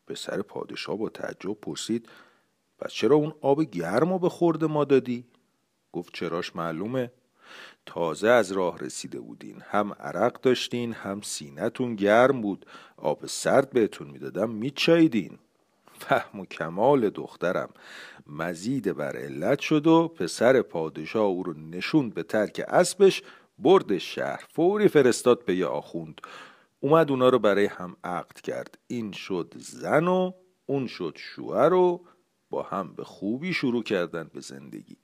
پسر 0.07 0.43
پادشاه 0.43 0.97
با 0.97 1.09
تعجب 1.09 1.55
پرسید 1.55 2.09
پس 2.79 2.93
چرا 2.93 3.17
اون 3.17 3.35
آب 3.41 3.63
گرم 3.63 4.13
رو 4.13 4.19
به 4.19 4.29
خورد 4.29 4.65
ما 4.65 4.85
دادی؟ 4.85 5.25
گفت 5.93 6.15
چراش 6.15 6.57
معلومه. 6.57 7.13
تازه 7.87 8.29
از 8.29 8.53
راه 8.53 8.79
رسیده 8.79 9.21
بودین. 9.21 9.61
هم 9.61 9.93
عرق 9.93 10.41
داشتین 10.41 10.93
هم 10.93 11.21
سینتون 11.21 11.95
گرم 11.95 12.43
بود. 12.43 12.67
آب 12.97 13.27
سرد 13.27 13.71
بهتون 13.71 14.11
می‌دادم 14.11 14.51
میچایدین 14.51 15.39
فهم 15.99 16.41
و 16.41 16.47
کمال 16.47 17.11
دخترم. 17.11 17.71
مزید 18.27 18.93
بر 18.97 19.17
علت 19.17 19.61
شد 19.61 19.87
و 19.87 20.09
پسر 20.09 20.63
پادشاه 20.63 21.23
او 21.23 21.43
رو 21.43 21.53
نشوند 21.53 22.15
به 22.15 22.23
ترک 22.23 22.65
اسبش 22.69 23.23
برد 23.59 23.99
شهر 23.99 24.45
فوری 24.49 24.89
فرستاد 24.89 25.45
به 25.45 25.57
یه 25.57 25.67
آخوند. 25.67 26.21
اومد 26.81 27.11
اونا 27.11 27.29
رو 27.29 27.39
برای 27.39 27.67
هم 27.67 27.97
عقد 28.05 28.41
کرد. 28.41 28.79
این 28.87 29.13
شد 29.13 29.55
زن 29.57 30.09
و 30.09 30.33
اون 30.67 30.87
شد 30.87 31.17
شوهر 31.17 31.73
و 31.73 32.05
با 32.51 32.63
هم 32.63 32.95
به 32.95 33.05
خوبی 33.05 33.53
شروع 33.53 33.83
کردن 33.83 34.31
به 34.35 34.41
زندگی. 34.41 34.97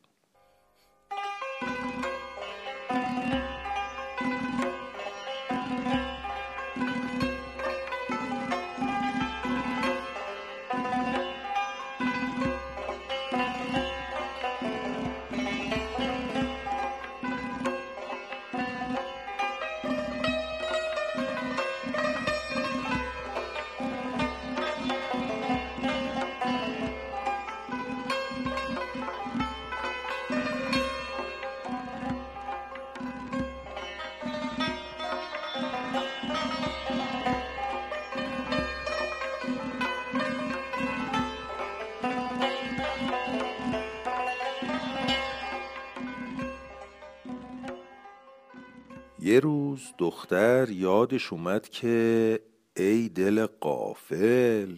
دختر 50.15 50.71
یادش 50.71 51.33
اومد 51.33 51.69
که 51.69 52.41
ای 52.77 53.09
دل 53.09 53.47
قافل 53.47 54.77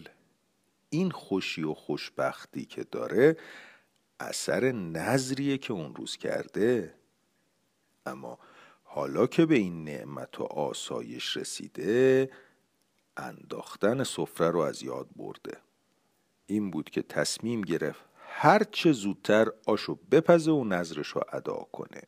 این 0.89 1.11
خوشی 1.11 1.63
و 1.63 1.73
خوشبختی 1.73 2.65
که 2.65 2.83
داره 2.83 3.37
اثر 4.19 4.71
نظریه 4.71 5.57
که 5.57 5.73
اون 5.73 5.95
روز 5.95 6.17
کرده. 6.17 6.93
اما 8.05 8.39
حالا 8.83 9.27
که 9.27 9.45
به 9.45 9.55
این 9.55 9.83
نعمت 9.83 10.39
و 10.39 10.43
آسایش 10.43 11.37
رسیده 11.37 12.29
انداختن 13.17 14.03
سفره 14.03 14.51
رو 14.51 14.59
از 14.59 14.83
یاد 14.83 15.07
برده. 15.15 15.57
این 16.45 16.71
بود 16.71 16.89
که 16.89 17.01
تصمیم 17.01 17.61
گرفت 17.61 18.05
هر 18.17 18.63
چه 18.63 18.91
زودتر 18.91 19.47
آشو 19.65 19.99
بپزه 20.11 20.51
و 20.51 20.63
نظرش 20.63 21.07
رو 21.07 21.21
ادا 21.31 21.67
کنه. 21.71 22.01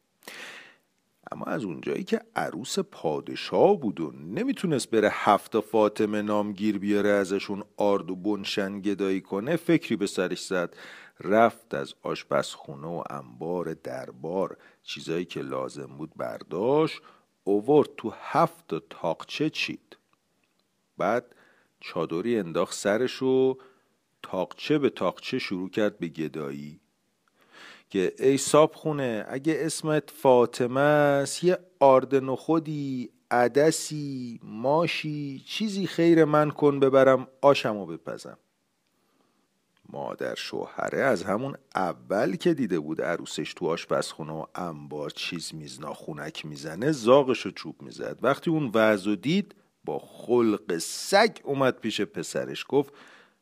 اما 1.32 1.46
از 1.46 1.64
اونجایی 1.64 2.04
که 2.04 2.22
عروس 2.36 2.80
پادشاه 2.80 3.80
بود 3.80 4.00
و 4.00 4.12
نمی‌تونست 4.12 4.90
بره 4.92 5.10
هفت 5.14 5.60
فاطمه 5.60 6.22
نامگیر 6.22 6.80
بیاره 6.80 7.10
ازشون 7.10 7.64
آرد 7.78 8.12
و 8.12 8.16
بنشن 8.16 8.80
گدایی 8.80 9.22
کنه 9.22 9.56
فکری 9.56 9.96
به 9.96 10.08
سرش 10.08 10.46
زد 10.46 10.76
رفت 11.20 11.74
از 11.74 11.94
آشپزخونه 12.04 12.88
و 12.88 13.04
انبار 13.10 13.74
دربار. 13.74 14.58
چیزایی 14.84 15.26
که 15.26 15.42
لازم 15.42 15.98
بود 15.98 16.12
برداشت 16.16 17.02
اوورد 17.44 17.90
تو 17.98 18.14
هفت 18.20 18.90
تاقچه 18.90 19.50
چید. 19.50 19.98
بعد 20.98 21.36
چادری 21.80 22.40
انداخت 22.40 22.74
سرش 22.74 23.22
و 23.22 23.58
تاقچه 24.24 24.80
به 24.80 24.90
تاقچه 24.90 25.40
شروع 25.40 25.70
کرد 25.70 26.00
به 26.00 26.08
گدایی. 26.08 26.79
که 27.90 28.14
ای 28.20 28.38
صاب 28.38 28.76
خونه 28.76 29.26
اگه 29.30 29.58
اسمت 29.60 30.12
فاطمه 30.12 30.80
است 30.80 31.44
یه 31.44 31.58
آرد 31.80 32.16
نخودی 32.16 33.10
عدسی 33.32 34.40
ماشی 34.44 35.44
چیزی 35.48 35.88
خیر 35.88 36.26
من 36.26 36.52
کن 36.52 36.80
ببرم 36.80 37.28
آشمو 37.42 37.86
بپزم. 37.86 38.38
مادر 39.90 40.36
شوهره 40.36 41.00
از 41.00 41.24
همون 41.24 41.56
اول 41.76 42.36
که 42.36 42.54
دیده 42.54 42.80
بود 42.80 43.02
عروسش 43.02 43.54
تو 43.54 43.68
آشپزخونه 43.68 44.34
و 44.34 44.46
انبار 44.56 45.10
چیز 45.10 45.56
میز 45.56 45.80
ناخونک 45.80 46.46
می‌زنه 46.46 46.92
زاغش 46.92 47.40
رو 47.40 47.52
چوب 47.52 47.82
می‌زد. 47.82 48.20
وقتی 48.22 48.52
اون 48.52 48.72
وضع 48.74 49.16
دید 49.16 49.56
با 49.86 50.00
خلق 50.00 50.78
سگ 50.78 51.38
اومد 51.44 51.80
پیش 51.80 52.02
پسرش 52.02 52.66
گفت 52.70 52.94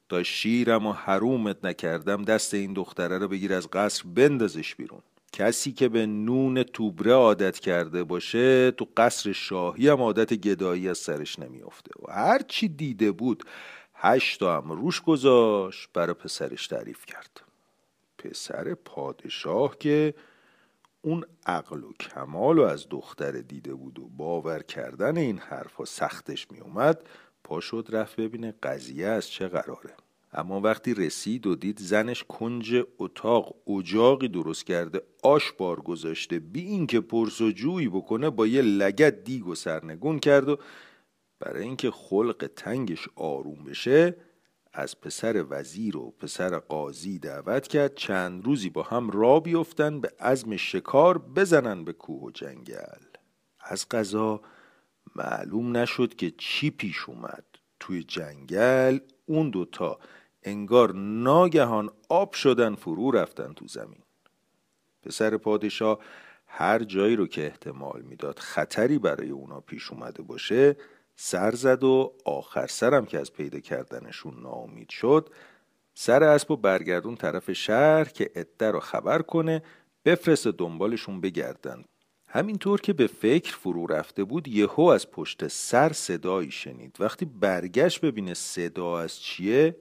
تا 0.10 0.24
شیرم 0.24 0.86
و 0.86 0.91
حرومت 0.91 1.66
نکردم 1.66 2.24
دست 2.24 2.53
این 2.53 2.74
دختره 2.74 3.18
رو 3.18 3.28
بگیر 3.28 3.53
از 3.53 3.68
قصر 3.68 4.03
بندازش 4.16 4.76
بیرون. 4.76 5.01
کسی 5.32 5.72
که 5.72 5.89
به 5.89 6.05
نون 6.05 6.64
توبره 6.64 7.14
عادت 7.14 7.60
کرده 7.60 8.03
باشه 8.03 8.72
تو 8.72 8.88
قصر 8.97 9.32
شاهی 9.32 9.88
هم 9.88 10.01
عادت 10.01 10.34
گدایی 10.34 10.89
از 10.89 10.97
سرش 10.97 11.39
نمیافته. 11.39 11.91
و 12.03 12.12
هر 12.12 12.41
چی 12.47 12.68
دیده 12.68 13.12
بود 13.12 13.43
هشتا 13.93 14.58
هم 14.62 14.72
روش 14.72 15.01
گذاشت 15.01 15.89
برای 15.93 16.14
پسرش 16.14 16.68
تعریف 16.68 17.05
کرد. 17.05 17.41
پسر 18.18 18.74
پادشاه 18.74 19.78
که 19.78 20.14
اون 21.01 21.26
عقل 21.45 21.84
و 21.84 21.93
کمال 21.99 22.60
و 22.60 22.62
از 22.62 22.88
دختر 22.89 23.32
دیده 23.32 23.74
بود 23.74 23.99
و 23.99 24.10
باور 24.18 24.64
کردن 24.64 25.18
این 25.18 25.38
حرفا 25.38 25.86
سختش 25.86 26.51
میومد 26.51 27.01
پا 27.48 27.60
شد 27.60 27.88
رفت 27.89 28.16
ببینه 28.16 28.54
قضیه 28.64 29.08
از 29.08 29.30
چه 29.30 29.48
قراره. 29.48 29.93
اما 30.34 30.62
وقتی 30.62 30.93
رسید 30.93 31.48
و 31.48 31.56
دید 31.56 31.80
زنش 31.80 32.24
کنج 32.24 32.84
اتاق 33.00 33.70
اجاقی 33.70 34.28
درست 34.28 34.66
کرده 34.66 35.02
آش 35.24 35.52
بار 35.52 35.82
گذاشته 35.82 36.39
بی 36.39 36.62
اینکه 36.62 37.00
پرس 37.00 37.41
و 37.41 37.52
جویی 37.52 37.89
بکنه 37.89 38.30
با 38.30 38.48
یه 38.48 38.62
لگت 38.62 39.24
دیگ 39.24 39.48
و 39.48 39.56
سرنگون 39.56 40.20
کرد 40.20 40.50
و 40.50 40.58
برای 41.39 41.64
اینکه 41.64 41.91
خلق 41.91 42.50
تنگش 42.56 43.10
آروم 43.16 43.64
بشه 43.64 44.16
از 44.74 45.02
پسر 45.02 45.45
وزیر 45.50 45.98
و 45.98 46.12
پسر 46.20 46.60
قاضی 46.60 47.20
دعوت 47.20 47.68
کرد 47.68 47.95
چند 47.95 48.45
روزی 48.45 48.70
با 48.70 48.84
هم 48.84 49.10
را 49.10 49.39
بیفتن 49.39 50.02
به 50.02 50.12
عزم 50.20 50.58
شکار 50.58 51.18
بزنن 51.18 51.84
به 51.84 51.93
کوه 51.93 52.24
و 52.24 52.32
جنگل. 52.32 53.04
از 53.60 53.89
قضا 53.89 54.41
معلوم 55.16 55.78
نشد 55.78 56.16
که 56.16 56.32
چی 56.38 56.70
پیش 56.70 57.10
اومد. 57.10 57.45
توی 57.80 58.03
جنگل 58.03 58.99
اون 59.26 59.49
دوتا 59.49 59.99
انگار 60.43 60.93
ناگهان 60.95 61.89
آب 62.10 62.34
شدن 62.34 62.76
فرو 62.76 63.12
رفتن 63.12 63.53
تو 63.53 63.68
زمین. 63.68 64.01
پسر 65.03 65.38
پادشاه 65.38 65.99
هر 66.47 66.84
جایی 66.84 67.16
رو 67.16 67.28
که 67.28 67.45
احتمال 67.45 68.01
می‌داد 68.01 68.39
خطری 68.39 68.99
برای 68.99 69.30
اونا 69.30 69.60
پیش 69.60 69.91
اومده 69.91 70.24
باشه 70.24 70.78
سر 71.16 71.51
زد 71.51 71.84
و 71.84 72.14
آخر 72.26 72.68
سرم 72.68 73.05
که 73.05 73.20
از 73.20 73.34
پیدا 73.34 73.60
کردنشون 73.60 74.41
ناامید 74.41 74.89
شد 74.89 75.30
سر 75.93 76.24
اسب 76.24 76.51
و 76.51 76.58
برگردون 76.58 77.16
طرف 77.16 77.51
شهر 77.51 78.03
که 78.03 78.32
عده 78.36 78.72
رو 78.72 78.80
خبر 78.80 79.22
کنه 79.22 79.64
بفرست 80.05 80.47
دنبالشون 80.47 81.22
بگردن. 81.22 81.84
همینطور 82.28 82.82
که 82.82 82.93
به 82.93 83.07
فکر 83.07 83.55
فرو 83.55 83.88
رفته 83.88 84.23
بود 84.23 84.47
یهو 84.47 84.82
از 84.82 85.11
پشت 85.11 85.47
سر 85.47 85.93
صدایی 85.93 86.51
شنید. 86.51 86.95
وقتی 86.99 87.25
برگشت 87.25 88.01
ببینه 88.01 88.34
صدا 88.34 88.99
از 88.99 89.19
چیه 89.19 89.75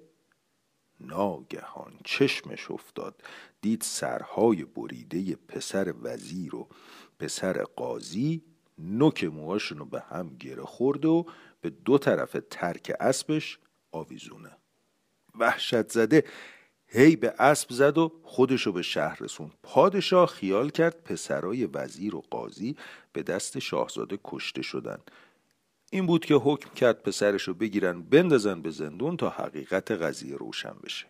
ناگهان 1.01 1.93
چشمش 2.05 2.71
افتاد. 2.71 3.23
دید 3.61 3.83
سرهای 3.83 4.65
بریده 4.65 5.37
پسر 5.49 5.95
وزیر 6.03 6.55
و 6.55 6.69
پسر 7.19 7.63
قاضی 7.63 8.43
نوک 8.79 9.25
موهاشون 9.25 9.79
رو 9.79 9.85
به 9.85 10.01
هم 10.01 10.37
گره 10.41 10.65
خورد 10.65 11.05
و 11.05 11.27
به 11.61 11.71
دو 11.71 11.99
طرف 11.99 12.37
ترک 12.51 12.93
اسبش 13.01 13.59
آویزونه. 13.93 14.57
وحشت 15.35 15.93
زده 15.93 16.25
هی 16.89 17.17
به 17.17 17.35
اسب 17.39 17.73
زد 17.73 17.99
و 17.99 18.13
خودشو 18.23 18.73
به 18.73 18.83
شهر 18.83 19.19
رسون 19.21 19.51
پادشاه 19.63 20.27
خیال 20.27 20.71
کرد 20.71 21.03
پسرای 21.05 21.67
وزیر 21.67 22.17
و 22.17 22.23
قاضی 22.31 22.77
به 23.13 23.23
دست 23.23 23.59
شاهزاده 23.59 24.19
کشته 24.25 24.63
شدن. 24.63 24.99
این 25.91 26.07
بود 26.07 26.25
که 26.25 26.35
حکم 26.35 26.71
کرد 26.75 27.03
پسرشو 27.03 27.55
بگیرن 27.55 28.03
بندازن 28.03 28.63
به 28.63 28.71
زندون 28.71 29.17
تا 29.17 29.31
حقیقت 29.31 29.91
قضیه 29.91 30.37
روشن 30.37 30.75
بشه. 30.85 31.07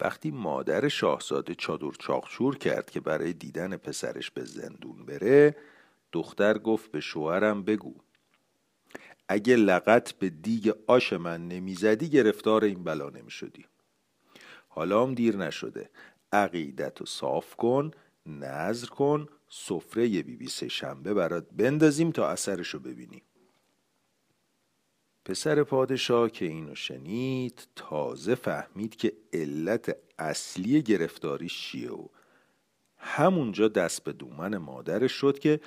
وقتی 0.00 0.30
مادر 0.30 0.88
شاهزاده 0.88 1.54
چادر 1.54 1.90
چاخچور 1.98 2.58
کرد 2.58 2.90
که 2.90 3.00
برای 3.00 3.32
دیدن 3.32 3.76
پسرش 3.76 4.30
به 4.30 4.44
زندون 4.44 5.06
بره 5.06 5.56
دختر 6.12 6.58
گفت 6.58 6.92
به 6.92 7.00
شوهرم 7.00 7.62
بگو. 7.62 7.94
اگه 9.32 9.56
لغت 9.56 10.12
به 10.12 10.30
دیگ 10.30 10.72
آش 10.86 11.12
من 11.12 11.48
نمی‌زدی 11.48 12.08
گرفتار 12.08 12.64
این 12.64 12.84
بلا 12.84 13.10
نمی‌شدی. 13.10 13.66
حالا 14.68 15.02
هم 15.02 15.14
دیر 15.14 15.36
نشده. 15.36 15.90
عقیدت 16.32 17.02
و 17.02 17.06
صاف 17.06 17.56
کن 17.56 17.90
نظر 18.26 18.86
کن 18.86 19.26
سفره 19.48 20.22
بی 20.22 20.36
بی 20.36 20.48
سه 20.48 20.68
شنبه 20.68 21.14
برات 21.14 21.46
بندازیم 21.52 22.10
تا 22.10 22.28
اثرشو 22.28 22.78
ببینیم 22.78 23.22
پسر 25.24 25.62
پادشاه 25.62 26.30
که 26.30 26.44
اینو 26.44 26.74
شنید 26.74 27.68
تازه 27.76 28.34
فهمید 28.34 28.96
که 28.96 29.12
علت 29.32 29.96
اصلی 30.18 30.82
گرفتاریش 30.82 31.62
چیه 31.62 31.92
و 31.92 32.06
همونجا 32.96 33.68
دست 33.68 34.04
به 34.04 34.12
دومن 34.12 34.56
مادرش 34.56 35.12
شد 35.12 35.38
که 35.38 35.60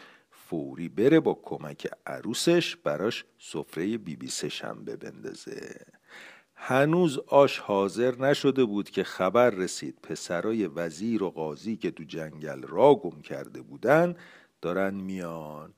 فوری 0.54 0.90
بره 0.90 1.20
با 1.20 1.40
کمک 1.44 1.88
عروسش 2.06 2.76
براش 2.76 3.26
سفره 3.40 3.98
بی 3.98 4.16
بی 4.16 4.28
سه 4.28 4.50
شنبه 4.50 4.98
هنوز 6.56 7.20
آش 7.28 7.60
حاضر 7.60 8.16
نشده 8.16 8.66
بود 8.66 8.90
که 8.90 9.04
خبر 9.04 9.50
رسید 9.50 10.00
پسرای 10.04 10.68
وزیر 10.68 11.24
و 11.24 11.30
قاضی 11.30 11.78
که 11.78 11.92
تو 11.92 12.04
جنگل 12.04 12.62
را 12.62 12.96
گم 12.96 13.22
کرده 13.22 13.62
بودن 13.62 14.16
دارن 14.62 14.94
میان. 14.94 15.74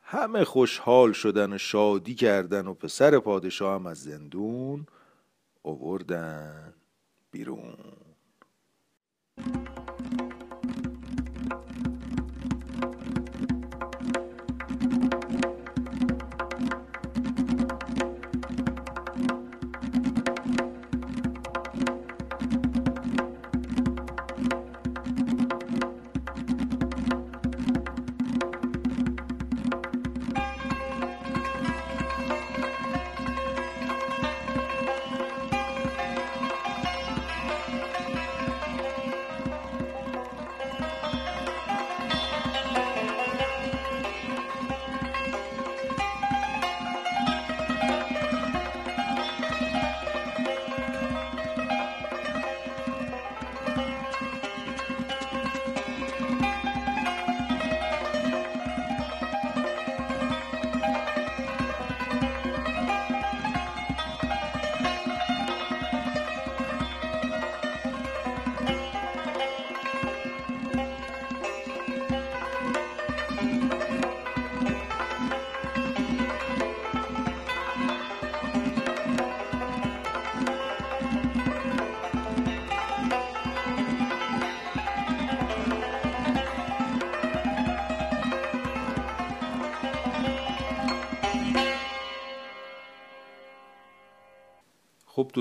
همه 0.00 0.44
خوشحال 0.44 1.12
شدن 1.12 1.52
و 1.52 1.58
شادی 1.58 2.14
کردن 2.14 2.66
و 2.66 2.74
پسر 2.74 3.18
پادشاه 3.18 3.74
هم 3.74 3.86
از 3.86 4.02
زندون 4.02 4.86
اووردن 5.62 6.74
بیرون. 7.30 8.11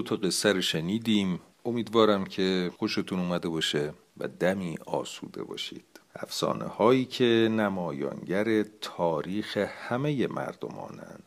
دو 0.02 0.08
تا 0.08 0.16
قصه 0.16 0.54
رو 0.54 0.62
شنیدیم. 0.62 1.40
امیدوارم 1.66 2.24
که 2.24 2.72
خوشتون 2.78 3.20
اومده 3.20 3.50
باشه 3.50 3.94
و 4.18 4.28
دمی 4.28 4.78
آسوده 4.86 5.44
باشید. 5.44 5.86
افسانه 6.16 6.66
هایی 6.66 7.06
که 7.06 7.50
نمایانگر 7.52 8.64
تاریخ 8.64 9.58
همه 9.58 10.28
مردمانند. 10.28 11.24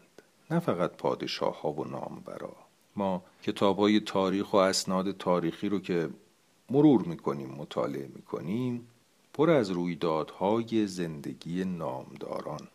نه 0.50 0.60
فقط 0.60 0.96
پادشاه 0.96 1.60
ها 1.60 1.72
و 1.72 1.84
نامورا. 1.84 2.56
ما 2.96 3.24
کتاب 3.42 3.78
های 3.78 4.00
تاریخ 4.00 4.52
و 4.52 4.56
اسناد 4.56 5.16
تاریخی 5.16 5.68
رو 5.68 5.78
که 5.78 6.08
مرور 6.70 7.02
می‌کنیم 7.02 7.48
مطالعه 7.48 8.10
می‌کنیم 8.14 8.88
پر 9.34 9.50
از 9.50 9.70
رویدادهای 9.70 10.86
زندگی 10.86 11.64
نامداران. 11.64 12.68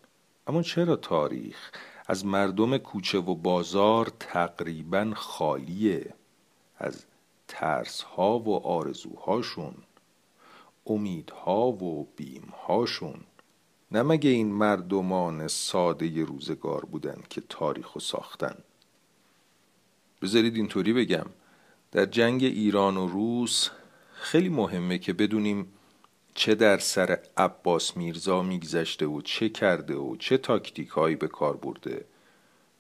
اما 0.48 0.62
چرا 0.62 0.96
تاریخ 0.96 1.72
از 2.10 2.26
مردم 2.26 2.78
کوچه 2.78 3.18
و 3.18 3.36
بازار 3.36 4.12
تقریبا 4.20 5.12
خالیه 5.16 6.14
از 6.78 7.06
ترس 7.48 8.02
ها 8.02 8.40
و 8.40 8.68
آرزوهاشون 8.68 9.74
امیدها 10.86 11.68
و 11.68 12.08
بیمهاشون. 12.16 13.20
نه 13.92 14.04
مگه 14.04 14.30
این 14.30 14.52
مردمان 14.54 15.48
ساده 15.48 16.24
روزگار 16.24 16.86
بودن 16.86 17.24
که 17.30 17.42
تاریخ 17.50 17.96
و 17.96 18.00
ساختن؟ 18.00 18.56
بذارید 20.22 20.56
اینطوری 20.56 20.94
بگم 20.94 21.26
در 21.92 22.06
جنگ 22.06 22.44
ایران 22.44 22.98
و 22.98 23.08
روس 23.08 23.70
خیلی 24.14 24.50
مهمه 24.50 24.98
که 24.98 25.14
بدونیم 25.14 25.74
چه 26.40 26.56
در 26.56 26.78
سر 26.78 27.20
عباس 27.38 27.98
میرزا 27.98 28.42
میگذشته 28.42 29.06
و 29.06 29.22
چه 29.22 29.50
کرده 29.50 29.96
و 29.96 30.16
چه 30.16 30.38
تاکتیک 30.38 30.90
هایی 30.90 31.16
به 31.16 31.28
کار 31.28 31.58
برده. 31.58 32.06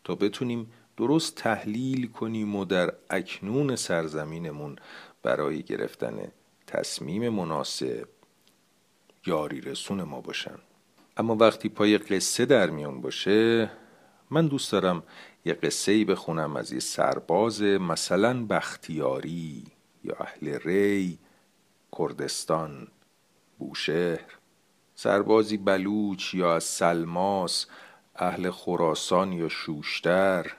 تا 0.03 0.15
بتونیم 0.15 0.71
درست 0.97 1.35
تحلیل 1.35 2.07
کنیم 2.07 2.55
و 2.55 2.65
در 2.65 2.93
اکنون 3.09 3.75
سرزمینمون 3.75 4.75
برای 5.23 5.63
گرفتن 5.63 6.31
تصمیم 6.67 7.29
مناسب 7.29 8.07
یاری 9.25 9.61
رسون 9.61 10.03
ما 10.03 10.21
باشن. 10.21 10.57
اما 11.17 11.35
وقتی 11.35 11.69
پای 11.69 11.97
قصه 11.97 12.45
در 12.45 12.69
میون 12.69 13.01
باشه 13.01 13.71
من 14.29 14.47
دوست 14.47 14.71
دارم 14.71 15.03
یه 15.45 15.53
قصه 15.53 15.91
ای 15.91 16.05
بخونم 16.05 16.55
از 16.55 16.71
یه 16.71 16.79
سرباز 16.79 17.61
مثلا 17.61 18.45
بختیاری 18.45 19.63
یا 20.03 20.15
اهل 20.19 20.47
ری 20.47 21.17
کردستان. 21.97 22.87
بوشهر. 23.59 24.25
سربازی 24.95 25.57
بلوچ 25.57 26.33
یا 26.33 26.55
از 26.55 26.63
سلماس 26.63 27.65
اهل 28.15 28.51
خراسان 28.51 29.33
یا 29.33 29.49
شوشتر 29.49 30.55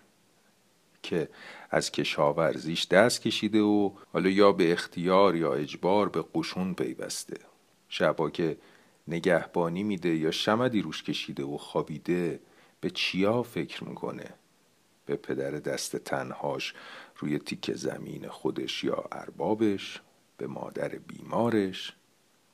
که 1.02 1.28
از 1.70 1.90
کشاورزیش 1.90 2.88
دست 2.88 3.22
کشیده 3.22 3.60
و 3.60 3.90
حالا 4.12 4.30
یا 4.30 4.52
به 4.52 4.72
اختیار 4.72 5.36
یا 5.36 5.54
اجبار 5.54 6.08
به 6.08 6.24
قشون 6.34 6.74
پیوسته. 6.74 7.36
شبا 7.88 8.30
که 8.30 8.56
نگهبانی 9.08 9.82
میده 9.82 10.16
یا 10.16 10.30
شمدی 10.30 10.82
روش 10.82 11.02
کشیده 11.02 11.44
و 11.44 11.56
خوابیده 11.56 12.40
به 12.80 12.90
چیا 12.90 13.42
فکر 13.42 13.84
می‌کنه؟ 13.84 14.34
به 15.06 15.16
پدر 15.16 15.50
دست 15.50 15.96
تنهاش 15.96 16.74
روی 17.16 17.38
تیک 17.38 17.72
زمین 17.72 18.28
خودش 18.28 18.84
یا 18.84 19.04
اربابش؟ 19.12 20.00
به 20.36 20.46
مادر 20.46 20.88
بیمارش؟ 20.88 21.96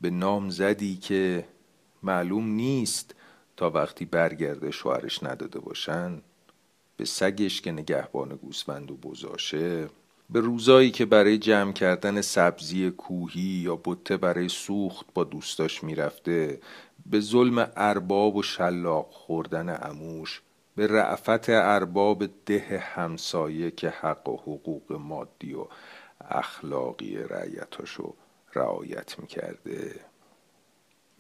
به 0.01 0.11
نامزدی 0.11 0.97
که 0.97 1.45
معلوم 2.03 2.49
نیست 2.49 3.15
تا 3.57 3.71
وقتی 3.71 4.05
برگرده 4.05 4.71
شوهرش 4.71 5.23
نداده 5.23 5.59
باشن 5.59 6.23
به 6.97 7.05
سگش 7.05 7.61
که 7.61 7.73
نگهبان 7.73 8.29
گوسفند 8.29 8.91
و 8.91 8.97
بزاشه 8.97 9.89
به 10.31 10.41
روزایی 10.41 10.91
که 10.91 11.05
برای 11.05 11.39
جمع 11.39 11.73
کردن 11.73 12.21
سبزی 12.21 12.91
کوهی 12.91 13.41
یا 13.41 13.77
بته 13.77 14.17
برای 14.17 14.49
سوخت 14.49 15.07
با 15.15 15.25
دوستاش 15.25 15.85
می‌رفته 15.85 16.61
به 17.07 17.21
ظلم 17.21 17.71
ارباب 17.77 18.37
و 18.37 18.43
شلاق 18.43 19.11
خوردن 19.11 19.79
اموش 19.83 20.43
به 20.77 20.87
رعفت 20.87 21.51
ارباب 21.51 22.25
ده 22.47 22.83
همسایه 22.95 23.71
که 23.71 23.89
حق 23.89 24.29
و 24.29 24.37
حقوق 24.37 24.93
مادی 24.93 25.55
و 25.55 25.67
اخلاقی 26.21 27.17
رعیتاشو 27.17 28.15
رعایت 28.57 29.19
می‌کرده. 29.19 30.01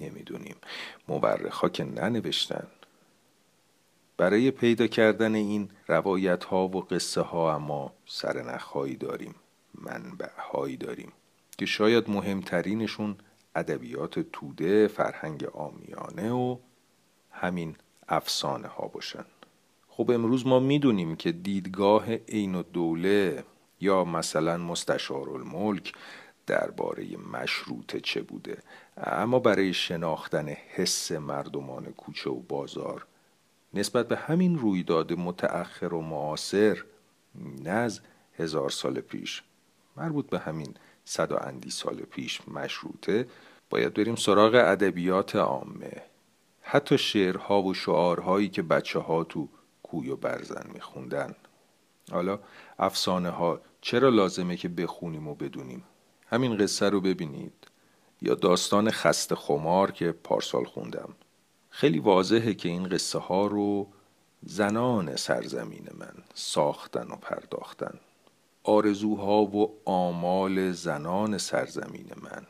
نمی‌دونیم. 0.01 0.57
مورخ 1.09 1.65
که 1.73 1.85
ننوشتن. 1.85 2.67
برای 4.17 4.51
پیدا 4.51 4.87
کردن 4.87 5.35
این 5.35 5.71
روایت 5.89 6.45
ها 6.45 6.69
و 6.69 6.81
قصه 6.81 7.21
ها 7.21 7.55
اما 7.55 7.93
سرنخهایی 8.07 8.97
داریم. 8.97 9.35
منبع 9.75 10.31
هایی 10.53 10.77
داریم. 10.77 11.13
که 11.59 11.67
شاید 11.67 12.11
مهمترینشون 12.11 13.17
ادبیات 13.57 14.19
توده 14.21 14.89
فرهنگ 14.89 15.45
آمیانه 15.45 16.33
و 16.33 16.57
همین 17.31 17.77
افسانه 18.09 18.69
ها 18.69 18.89
باشن. 18.89 19.25
خب 19.89 20.11
امروز 20.11 20.47
ما 20.47 20.61
می‌دونیم 20.61 21.17
که 21.17 21.33
دیدگاه 21.33 22.15
عین 22.15 22.55
و 22.55 22.63
دوله 22.63 23.45
یا 23.81 24.05
مثلا 24.05 24.57
مستشار 24.57 25.31
الملک 25.31 25.93
درباره 26.47 27.17
مشروطه 27.33 28.01
چه 28.01 28.23
بوده. 28.23 28.59
اما 28.97 29.39
برای 29.39 29.75
شناختن 29.75 30.49
حس 30.49 31.13
مردمان 31.13 31.85
کوچه 31.85 32.31
و 32.31 32.41
بازار 32.41 33.07
نسبت 33.75 34.09
به 34.09 34.17
همین 34.17 34.59
رویداد 34.59 35.13
متأخر 35.13 35.95
و 35.95 36.01
معاصر 36.03 36.85
نه 37.65 37.71
از 37.71 38.01
هزار 38.39 38.71
سال 38.71 39.01
پیش 39.01 39.43
مربوط 39.97 40.31
به 40.31 40.39
همین 40.39 40.75
صد 41.05 41.33
و 41.33 41.37
اندی 41.37 41.71
سال 41.71 41.97
پیش 41.97 42.49
مشروطه 42.49 43.27
باید 43.71 43.95
بریم 43.95 44.17
سراغ 44.17 44.55
ادبیات 44.55 45.37
عامه. 45.37 46.03
حتی 46.63 46.99
شعرها 46.99 47.63
و 47.63 47.75
شعارهایی 47.75 48.49
که 48.49 48.63
بچه 48.63 48.99
ها 48.99 49.25
تو 49.25 49.49
کوی 49.83 50.11
و 50.11 50.17
برزن 50.17 50.71
میخوندن. 50.75 51.35
حالا 52.11 52.39
افسانه 52.79 53.31
ها 53.31 53.61
چرا 53.81 54.09
لازمه 54.09 54.57
که 54.57 54.69
بخونیم 54.69 55.29
و 55.29 55.35
بدونیم؟ 55.35 55.85
همین 56.27 56.57
قصه 56.57 56.89
رو 56.89 57.01
ببینید. 57.01 57.53
یا 58.23 58.35
داستان 58.35 58.91
خسته 58.91 59.35
خمار 59.35 59.91
که 59.91 60.13
پارسال 60.13 60.65
خوندم. 60.65 61.15
خیلی 61.71 61.99
واضحه 61.99 62.55
که 62.55 62.69
این 62.69 62.89
قصه 62.89 63.19
ها 63.19 63.47
رو 63.47 63.89
زنان 64.43 65.17
سرزمین 65.17 65.89
من 65.99 66.15
ساختن 66.35 67.11
و 67.11 67.17
پرداختن. 67.17 68.01
آرزوها 68.63 69.43
و 69.43 69.81
آمال 69.85 70.73
زنان 70.73 71.39
سرزمین 71.39 72.11
من 72.23 72.47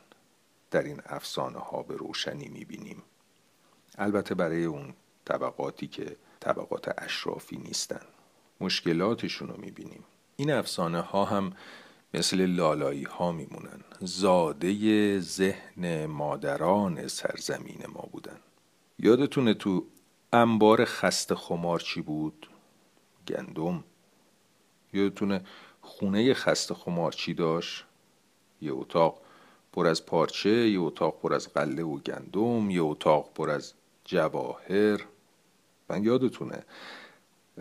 در 0.71 0.83
این 0.83 1.01
افسانه 1.05 1.59
ها 1.59 1.83
به 1.83 1.95
روشنی 1.95 2.47
می‌بینیم. 2.47 3.03
البته 3.97 4.35
برای 4.35 4.65
اون 4.65 4.93
طبقاتی 5.25 5.87
که 5.87 6.15
طبقات 6.39 6.93
اشرافی 6.97 7.57
نیستن. 7.57 8.01
مشکلاتشون 8.61 9.47
رو 9.47 9.57
می‌بینیم. 9.57 10.03
این 10.35 10.51
افسانه 10.51 11.01
ها 11.01 11.25
هم 11.25 11.53
مثل 12.13 12.45
لالایی 12.45 13.03
ها 13.03 13.31
میمونن 13.31 13.83
زاده 13.99 15.19
ذهن 15.19 16.05
مادران 16.05 17.07
سرزمین 17.07 17.83
ما 17.93 18.09
بودن 18.11 18.39
یادتونه 18.99 19.53
تو 19.53 19.85
انبار 20.33 20.85
خسته 20.85 21.35
خمار 21.35 21.79
چی 21.79 22.01
بود؟ 22.01 22.49
گندم 23.27 23.83
یادتونه 24.93 25.41
خونه 25.81 26.33
خسته 26.33 26.73
خمار 26.73 27.11
چی 27.11 27.33
داشت؟ 27.33 27.85
یه 28.61 28.73
اتاق 28.73 29.21
پر 29.73 29.87
از 29.87 30.05
پارچه 30.05 30.69
یه 30.69 30.79
اتاق 30.79 31.19
پر 31.19 31.33
از 31.33 31.53
قله 31.53 31.83
و 31.83 31.97
گندم 31.97 32.69
یه 32.69 32.81
اتاق 32.81 33.33
پر 33.33 33.49
از 33.49 33.73
جواهر 34.05 35.01
من 35.89 36.03
یادتونه 36.03 36.63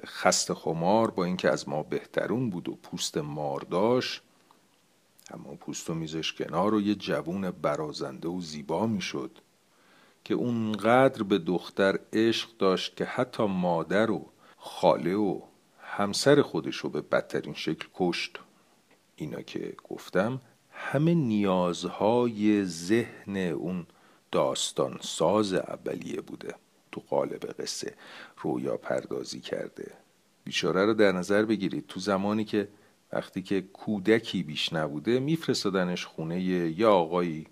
خسته 0.07 0.55
خمار 0.55 1.11
با 1.11 1.24
اینکه 1.24 1.51
از 1.51 1.68
ما 1.68 1.82
بهترون 1.82 2.51
بود 2.51 2.68
و 2.68 2.74
پوست 2.74 3.18
مار 3.18 3.61
داشت 3.61 4.22
اما 5.31 5.55
پوست 5.55 5.91
میزش 5.91 6.33
کنار 6.33 6.74
و 6.74 6.81
یه 6.81 6.95
جوون 6.95 7.51
برازنده 7.51 8.29
و 8.29 8.41
زیبا 8.41 8.87
می‌شد 8.87 9.39
که 10.24 10.35
اونقدر 10.35 11.22
به 11.22 11.39
دختر 11.39 11.99
عشق 12.12 12.57
داشت 12.59 12.97
که 12.97 13.05
حتی 13.05 13.47
مادر 13.47 14.11
و 14.11 14.27
خاله 14.57 15.14
و 15.14 15.41
همسر 15.81 16.43
خودش 16.43 16.77
رو 16.77 16.91
به 16.91 17.01
بدترین 17.01 17.55
شکل 17.55 17.89
کشت. 17.95 18.39
اینا 19.16 19.43
که 19.43 19.74
گفتم 19.89 20.41
همه 20.70 21.14
نیازهای 21.14 22.64
ذهن 22.64 23.37
اون 23.37 23.87
داستان 24.33 24.99
ساز 25.01 25.53
اولیه 25.53 26.20
بوده 26.20 26.55
تو 26.93 27.03
قالب 27.09 27.45
قصه 27.59 27.95
رویا 28.41 28.77
پردازی 28.77 29.41
کرده. 29.41 29.93
بیچاره 30.45 30.87
رو 30.87 30.95
در 30.95 31.12
نظر 31.12 31.45
بگیرید. 31.45 31.87
تو 31.87 32.01
زمانی 32.01 32.45
که 32.45 32.68
وقتی 33.13 33.43
که 33.43 33.61
کودکی 33.61 34.43
بیش 34.43 34.73
نبوده 34.73 35.21
میفرستادنش 35.21 36.07
خونه 36.07 36.41
یه 36.43 36.87
آقایی 36.87 37.47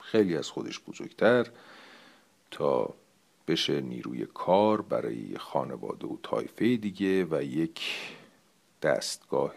خیلی 0.00 0.36
از 0.36 0.48
خودش 0.50 0.80
بزرگتر 0.80 1.46
تا 2.50 2.94
بشه 3.48 3.80
نیروی 3.80 4.26
کار 4.26 4.82
برای 4.82 5.38
خانواده 5.38 6.06
و 6.06 6.16
تایفه 6.22 6.76
دیگه 6.76 7.24
و 7.24 7.42
یک 7.42 7.82
دستگاه 8.82 9.54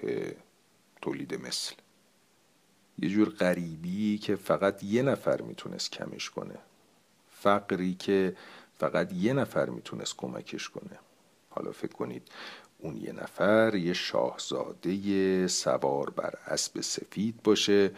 تولید 1.02 1.36
مثل. 1.36 1.76
یه 3.00 3.10
جور 3.10 3.30
غریبی 3.30 4.18
که 4.18 4.36
فقط 4.36 4.84
یه 4.84 5.02
نفر 5.02 5.42
می‌تونست 5.42 5.92
کمش 5.92 6.30
کنه. 6.30 6.56
فقری 7.30 7.94
که 7.94 8.36
فقط 8.78 9.14
یه 9.14 9.34
نفر 9.34 9.70
می‌تونست 9.70 10.18
کمکش 10.18 10.70
کنه. 10.70 11.00
حالا 11.50 11.72
فکر 11.72 11.94
کنید 11.94 12.28
اون 12.80 12.98
یه 12.98 13.12
نفر 13.12 13.76
یه 13.76 13.94
شاهزاده 13.94 15.48
سوار 15.48 16.10
بر 16.10 16.34
اسب 16.48 16.82
سفید 16.82 17.44
باشه 17.44 17.92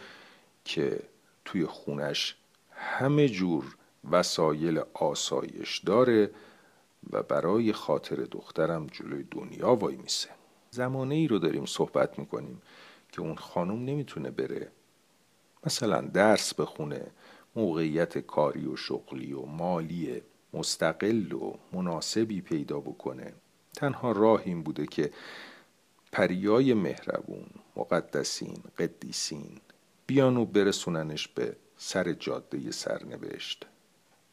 که 0.64 1.00
توی 1.44 1.66
خونش 1.66 2.36
همه 2.70 3.28
جور 3.28 3.76
وسایل 4.10 4.82
آسایش 4.94 5.78
داره 5.78 6.30
و 7.10 7.22
برای 7.22 7.72
خاطر 7.72 8.16
دخترم 8.16 8.86
جلوی 8.86 9.24
دنیا 9.30 9.74
وای 9.74 9.96
میسه. 9.96 10.28
زمانه 10.70 11.14
ای 11.14 11.28
رو 11.28 11.38
داریم 11.38 11.66
صحبت 11.66 12.18
می‌کنیم 12.18 12.62
که 13.12 13.20
اون 13.20 13.36
خانم 13.36 13.84
نمی‌تونه 13.84 14.30
بره 14.30 14.68
مثلا 15.66 16.00
درس 16.00 16.54
بخونه 16.54 17.06
موقعیت 17.56 18.18
کاری 18.18 18.66
و 18.66 18.76
شغلی 18.76 19.32
و 19.32 19.42
مالی 19.42 20.22
مستقل 20.54 21.32
و 21.32 21.54
مناسبی 21.72 22.40
پیدا 22.40 22.80
بکنه. 22.80 23.32
تنها 23.76 24.12
راه 24.12 24.42
این 24.44 24.62
بوده 24.62 24.86
که 24.86 25.10
پریای 26.12 26.74
مهربون 26.74 27.46
مقدسین 27.76 28.62
قدیسین 28.78 29.60
بیان 30.06 30.36
و 30.36 30.44
برسوننش 30.44 31.28
به 31.28 31.56
سر 31.76 32.12
جاده 32.12 32.70
سرنوشت. 32.70 33.66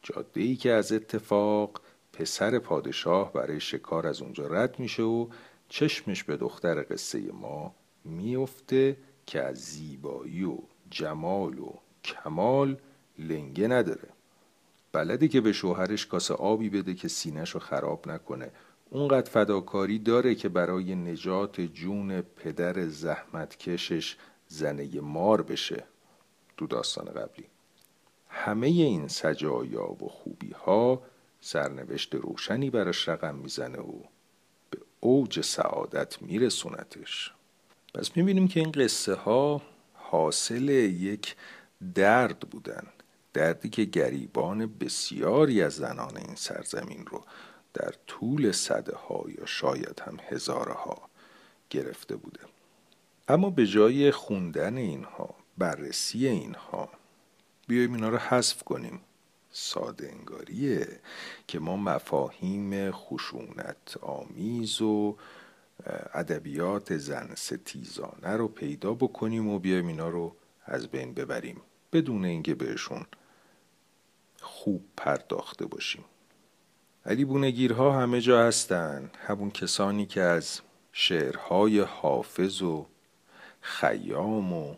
جاده 0.02 0.40
ای 0.40 0.56
که 0.56 0.72
از 0.72 0.92
اتفاق 0.92 1.80
پسر 2.12 2.58
پادشاه 2.58 3.32
برای 3.32 3.60
شکار 3.60 4.06
از 4.06 4.22
اونجا 4.22 4.46
رد 4.46 4.78
میشه 4.78 5.02
و 5.02 5.26
چشمش 5.68 6.24
به 6.24 6.36
دختر 6.36 6.82
قصه 6.82 7.32
ما 7.32 7.74
میفته 8.04 8.96
که 9.26 9.42
از 9.42 9.56
زیبایی 9.56 10.44
و 10.44 10.58
جمال 10.90 11.58
و 11.58 11.72
کمال 12.04 12.76
لنگه 13.18 13.68
نداره. 13.68 14.08
بلدی 14.92 15.28
که 15.28 15.40
به 15.40 15.52
شوهرش 15.52 16.06
کاسه 16.06 16.34
آبی 16.34 16.70
بده 16.70 16.94
که 16.94 17.08
سینهش 17.08 17.50
رو 17.50 17.60
خراب 17.60 18.08
نکنه. 18.08 18.50
اونقدر 18.90 19.30
فداکاری 19.30 19.98
داره 19.98 20.34
که 20.34 20.48
برای 20.48 20.94
نجات 20.94 21.60
جون 21.60 22.20
پدر 22.20 22.86
زحمتکشش 22.86 24.16
زنه 24.48 25.00
مار 25.00 25.42
بشه 25.42 25.84
تو 26.56 26.66
داستان 26.66 27.04
قبلی. 27.04 27.44
همه 28.28 28.66
این 28.66 29.08
سجایا 29.08 29.92
و 29.92 30.08
خوبی 30.08 30.50
ها 30.50 31.02
سرنوشت 31.40 32.14
روشنی 32.14 32.70
براش 32.70 33.08
رقم 33.08 33.34
می‌زنه 33.34 33.78
و 33.78 33.92
به 34.70 34.78
اوج 35.00 35.40
سعادت 35.40 36.22
میرسونتش. 36.22 37.32
پس 37.94 38.16
می‌بینیم 38.16 38.48
که 38.48 38.60
این 38.60 38.72
قصه 38.72 39.14
ها 39.14 39.62
حاصل 39.94 40.68
یک 40.68 41.36
درد 41.94 42.40
بودن. 42.40 42.86
دردی 43.32 43.68
که 43.68 43.84
گریبان 43.84 44.66
بسیاری 44.66 45.62
از 45.62 45.72
زنان 45.72 46.16
این 46.16 46.34
سرزمین 46.34 47.06
رو 47.06 47.24
در 47.74 47.94
طول 48.06 48.52
صده 48.52 48.96
ها 48.96 49.24
یا 49.38 49.46
شاید 49.46 50.02
هم 50.06 50.16
هزاره 50.28 50.72
ها 50.72 50.98
گرفته 51.70 52.16
بوده. 52.16 52.40
اما 53.28 53.50
به 53.50 53.66
جای 53.66 54.10
خوندن 54.10 54.76
اینها 54.76 55.34
بررسی 55.58 56.26
اینها 56.26 56.88
بیایم 57.66 57.94
اینا 57.94 58.08
رو 58.08 58.16
حذف 58.16 58.62
کنیم. 58.62 59.00
ساده 59.52 60.08
انگاریه 60.08 61.00
که 61.46 61.58
ما 61.58 61.76
مفاهیم 61.76 62.90
خشونت 62.90 63.96
آمیز 64.02 64.82
و 64.82 65.16
ادبیات 66.14 66.96
زن 66.96 67.34
ستیزانه 67.34 68.36
رو 68.36 68.48
پیدا 68.48 68.94
بکنیم 68.94 69.48
و 69.48 69.58
بیایم 69.58 69.86
اینا 69.86 70.08
رو 70.08 70.36
از 70.64 70.88
بین 70.88 71.14
ببریم. 71.14 71.60
بدون 71.92 72.24
اینکه 72.24 72.54
بهشون 72.54 73.06
خوب 74.40 74.84
پرداخته 74.96 75.66
باشیم. 75.66 76.04
علی 77.06 77.24
بونگیرها 77.24 78.00
همه 78.00 78.20
جا 78.20 78.46
هستن. 78.46 79.10
همون 79.26 79.50
کسانی 79.50 80.06
که 80.06 80.20
از 80.20 80.60
شعرهای 80.92 81.80
حافظ 81.80 82.62
و 82.62 82.86
خیام 83.60 84.52
و 84.52 84.74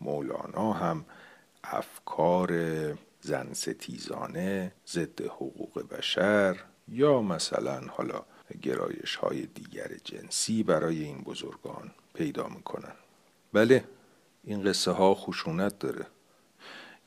مولانا 0.00 0.72
هم 0.72 1.04
افکار 1.64 2.52
زن 3.20 3.52
ستیزانه 3.52 4.72
ضد 4.88 5.22
حقوق 5.22 5.88
بشر 5.88 6.56
یا 6.88 7.22
مثلا 7.22 7.80
حالا 7.80 8.22
گرایش 8.62 9.16
های 9.16 9.46
دیگر 9.46 9.90
جنسی 10.04 10.62
برای 10.62 11.02
این 11.04 11.22
بزرگان 11.22 11.90
پیدا 12.14 12.48
می‌کنن. 12.48 12.94
بله 13.52 13.84
این 14.44 14.64
قصه 14.64 14.90
ها 14.90 15.14
خشونت 15.14 15.78
داره. 15.78 16.06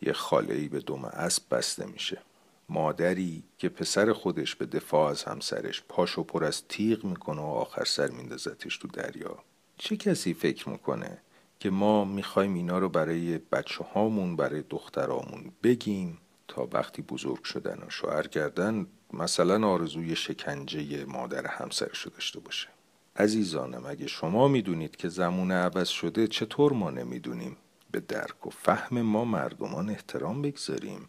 یه 0.01 0.13
خاله 0.13 0.53
ای 0.53 0.67
به 0.67 0.79
دم 0.79 1.05
اسب 1.05 1.43
بسته 1.51 1.85
میشه. 1.85 2.21
مادری 2.69 3.43
که 3.57 3.69
پسر 3.69 4.13
خودش 4.13 4.55
به 4.55 4.65
دفاع 4.65 5.09
از 5.09 5.23
همسرش 5.23 5.83
پاشو 5.89 6.23
پر 6.23 6.43
از 6.43 6.67
تیغ 6.67 7.05
می‌کنه 7.05 7.41
و 7.41 7.45
آخر 7.45 7.85
سر 7.85 8.07
میندازتش 8.07 8.77
تو 8.77 8.87
دریا. 8.87 9.37
چه 9.77 9.97
کسی 9.97 10.33
فکر 10.33 10.69
می‌کنه 10.69 11.17
که 11.59 11.69
ما 11.69 12.05
می‌خوایم 12.05 12.53
اینا 12.53 12.79
رو 12.79 12.89
برای 12.89 13.37
بچه 13.37 13.83
هامون 13.83 14.35
برای 14.35 14.63
دخترامون 14.69 15.51
بگیم 15.63 16.17
تا 16.47 16.69
وقتی 16.71 17.01
بزرگ 17.01 17.43
شدن 17.43 17.79
و 17.87 17.89
شوهر 17.89 18.27
کردن 18.27 18.87
مثلا 19.13 19.67
آرزوی 19.67 20.15
شکنجه 20.15 21.05
مادر 21.05 21.47
همسرش 21.47 22.01
رو 22.01 22.11
داشته 22.11 22.39
باشه. 22.39 22.67
عزیزانم 23.15 23.85
اگه 23.85 24.07
شما 24.07 24.47
می‌دونید 24.47 24.95
که 24.95 25.09
زمونه 25.09 25.53
عوض 25.53 25.87
شده 25.87 26.27
چطور 26.27 26.73
ما 26.73 26.91
نمی‌دونیم؟ 26.91 27.57
به 27.91 27.99
درک 27.99 28.47
و 28.47 28.49
فهم 28.49 29.01
ما 29.01 29.25
مردمان 29.25 29.89
احترام 29.89 30.41
بگذاریم. 30.41 31.07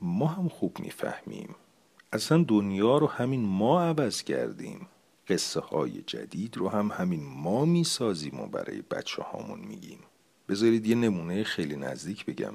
ما 0.00 0.26
هم 0.26 0.48
خوب 0.48 0.78
می‌فهمیم. 0.80 1.54
اصلا 2.12 2.44
دنیا 2.48 2.98
رو 2.98 3.06
همین 3.06 3.40
ما 3.40 3.82
عوض 3.82 4.22
کردیم. 4.22 4.88
قصه 5.28 5.60
های 5.60 6.02
جدید 6.02 6.56
رو 6.56 6.68
هم 6.68 6.90
همین 6.90 7.24
ما 7.24 7.64
می‌سازیم 7.64 8.40
و 8.40 8.46
برای 8.46 8.82
بچه 8.82 9.22
هامون 9.22 9.60
میگیم. 9.60 9.98
بذارید 10.48 10.86
یه 10.86 10.94
نمونه 10.94 11.44
خیلی 11.44 11.76
نزدیک 11.76 12.26
بگم. 12.26 12.54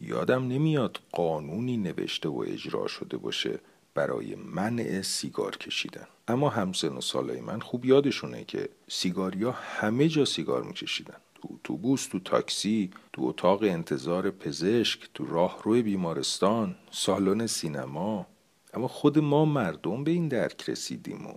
یادم 0.00 0.48
نمیاد 0.48 1.00
قانونی 1.12 1.76
نوشته 1.76 2.28
و 2.28 2.44
اجرا 2.46 2.86
شده 2.86 3.16
باشه 3.16 3.58
برای 3.94 4.34
منع 4.34 5.02
سیگار 5.02 5.56
کشیدن. 5.56 6.06
اما 6.28 6.48
همسن 6.48 6.88
و 6.88 7.00
سالای 7.00 7.40
من 7.40 7.60
خوب 7.60 7.84
یادشونه 7.84 8.44
که 8.44 8.68
سیگاریا 8.88 9.52
همه 9.52 10.08
جا 10.08 10.24
سیگار 10.24 10.62
میکشیدن. 10.62 11.16
تو 11.46 11.54
اتوبوس 11.54 12.06
تو 12.06 12.18
تاکسی 12.18 12.90
تو 13.12 13.24
اتاق 13.24 13.62
انتظار 13.62 14.30
پزشک 14.30 15.08
تو 15.14 15.26
راهرو 15.26 15.82
بیمارستان 15.82 16.76
سالن 16.90 17.46
سینما. 17.46 18.26
اما 18.74 18.88
خود 18.88 19.18
ما 19.18 19.44
مردم 19.44 20.04
به 20.04 20.10
این 20.10 20.28
درک 20.28 20.70
رسیدیم 20.70 21.26
و 21.26 21.32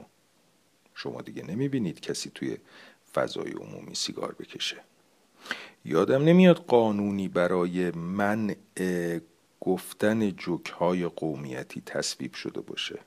شما 0.95 1.21
دیگه 1.21 1.43
نمی‌بینید 1.43 1.99
کسی 1.99 2.31
توی 2.35 2.57
فضای 3.13 3.51
عمومی 3.51 3.95
سیگار 3.95 4.35
بکشه. 4.39 4.77
یادم 5.85 6.23
نمیاد 6.23 6.57
قانونی 6.57 7.27
برای 7.27 7.91
منع 7.91 8.55
گفتن 9.61 10.31
جوک 10.31 10.65
های 10.69 11.05
قومیتی 11.05 11.81
تصویب 11.81 12.33
شده 12.33 12.61
باشه. 12.61 12.99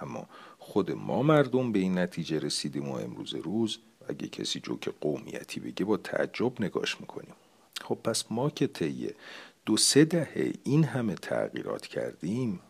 اما 0.00 0.28
خود 0.58 0.92
ما 0.92 1.22
مردم 1.22 1.72
به 1.72 1.78
این 1.78 1.98
نتیجه 1.98 2.38
رسیدیم 2.38 2.88
و 2.88 2.94
امروز 2.94 3.34
روز 3.34 3.78
اگه 4.08 4.28
کسی 4.28 4.60
جوک 4.60 4.88
قومیتی 5.00 5.60
بگه 5.60 5.84
با 5.84 5.96
تعجب 5.96 6.62
نگاش 6.62 7.00
می‌کنیم. 7.00 7.34
خب 7.80 7.98
پس 8.04 8.24
ما 8.30 8.50
که 8.50 8.66
طی 8.66 9.10
دو 9.66 9.76
سه 9.76 10.04
دهه 10.04 10.52
این 10.64 10.84
همه 10.84 11.14
تغییرات 11.14 11.86
کردیم 11.86 12.60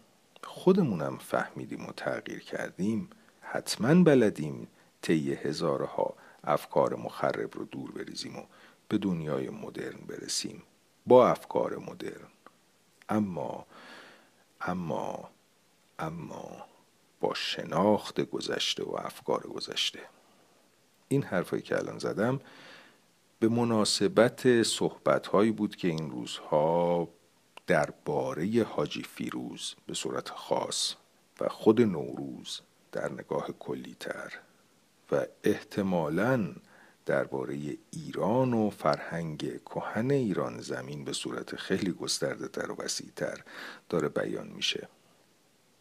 خودمونم 0.42 1.18
فهمیدیم 1.18 1.86
و 1.86 1.92
تغییر 1.92 2.40
کردیم 2.40 3.10
حتما 3.40 4.02
بلدیم 4.04 4.68
طی 5.02 5.34
هزارها 5.34 6.14
افکار 6.44 6.94
مخرب 6.94 7.54
رو 7.54 7.64
دور 7.64 7.90
بریزیم 7.90 8.36
و 8.38 8.42
به 8.88 8.98
دنیای 8.98 9.50
مدرن 9.50 10.00
برسیم. 10.08 10.62
با 11.06 11.28
افکار 11.28 11.76
مدرن. 11.76 12.28
اما 13.08 13.66
اما 14.60 15.30
اما 15.98 16.66
با 17.20 17.34
شناخت 17.34 18.20
گذشته 18.20 18.84
و 18.84 18.96
افکار 18.96 19.46
گذشته. 19.46 20.00
این 21.08 21.22
حرفایی 21.22 21.62
که 21.62 21.76
الان 21.76 21.98
زدم 21.98 22.40
به 23.38 23.48
مناسبت 23.48 24.62
صحبت 24.62 25.26
هایی 25.26 25.50
بود 25.50 25.76
که 25.76 25.88
این 25.88 26.10
روزها 26.10 27.08
درباره 27.66 28.62
حاجی 28.62 29.02
فیروز 29.02 29.74
به 29.86 29.94
صورت 29.94 30.28
خاص 30.28 30.94
و 31.40 31.48
خود 31.48 31.80
نوروز 31.80 32.60
در 32.92 33.12
نگاه 33.12 33.48
کلیتر 33.58 34.32
و 35.12 35.26
احتمالاً 35.44 36.54
درباره 37.06 37.76
ایران 37.90 38.52
و 38.52 38.70
فرهنگ 38.70 39.60
کهن 39.64 40.10
ایران 40.10 40.60
زمین 40.60 41.04
به 41.04 41.12
صورت 41.12 41.56
خیلی 41.56 41.92
گسترده 41.92 42.48
تر 42.48 42.70
و 42.70 42.76
وسیعتر 42.76 43.40
داره 43.88 44.08
بیان 44.08 44.48
میشه. 44.48 44.88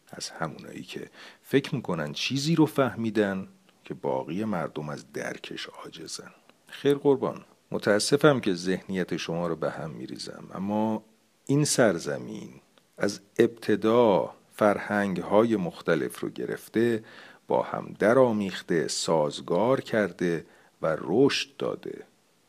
از 0.10 0.30
همونایی 0.30 0.84
که 0.84 1.10
فکر 1.42 1.76
می‌کنن 1.76 2.14
چیزی 2.14 2.56
رو 2.56 2.66
فهمیدن 2.66 3.48
که 3.86 3.94
باقی 3.94 4.46
مردم 4.46 4.90
از 4.90 5.14
درکش 5.14 5.66
عاجزن. 5.66 6.32
خیر 6.68 6.96
قربان. 6.96 7.46
متاسفم 7.72 8.40
که 8.40 8.54
ذهنیت 8.54 9.18
شما 9.18 9.48
رو 9.48 9.56
به 9.56 9.72
هم 9.72 9.92
میریزم 9.92 10.44
اما 10.54 11.04
این 11.46 11.66
سرزمین 11.66 12.50
از 12.98 13.20
ابتدا 13.40 14.34
فرهنگ 14.56 15.18
های 15.18 15.56
مختلف 15.56 16.20
رو 16.20 16.30
گرفته 16.30 17.04
با 17.48 17.62
هم 17.64 17.96
درآمیخته 18.00 18.88
سازگار 18.88 19.82
کرده 19.82 20.46
و 20.82 20.98
رشد 21.02 21.58
داده. 21.58 22.04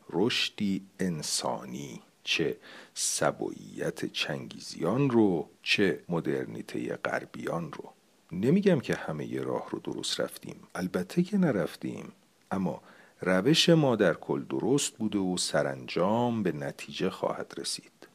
رشدی 0.09 0.81
انسانی 0.99 2.01
چه 2.23 2.57
سبوییت 2.93 4.05
چنگیزیان 4.05 5.09
رو 5.09 5.49
چه 5.63 6.03
مدرنیته 6.09 6.95
غربیان 6.95 7.71
رو. 7.71 7.93
نمیگم 8.31 8.79
که 8.79 8.95
همه 8.95 9.25
ی 9.25 9.39
راه 9.39 9.69
رو 9.69 9.79
درست 9.79 10.19
رفتیم. 10.19 10.55
البته 10.75 11.23
که 11.23 11.37
نرفتیم. 11.37 12.11
اما 12.51 12.81
روش 13.21 13.69
ما 13.69 13.95
در 13.95 14.13
کل 14.13 14.43
درست 14.43 14.93
بوده 14.93 15.19
و 15.19 15.37
سرانجام 15.37 16.43
به 16.43 16.51
نتیجه 16.51 17.09
خواهد 17.09 17.53
رسید. 17.57 18.07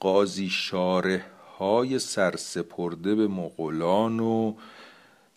قاضی 0.00 0.48
شاره 0.48 1.24
های 1.58 1.98
سرسپرده 1.98 3.14
به 3.14 3.28
مغولان 3.28 4.20
و 4.20 4.54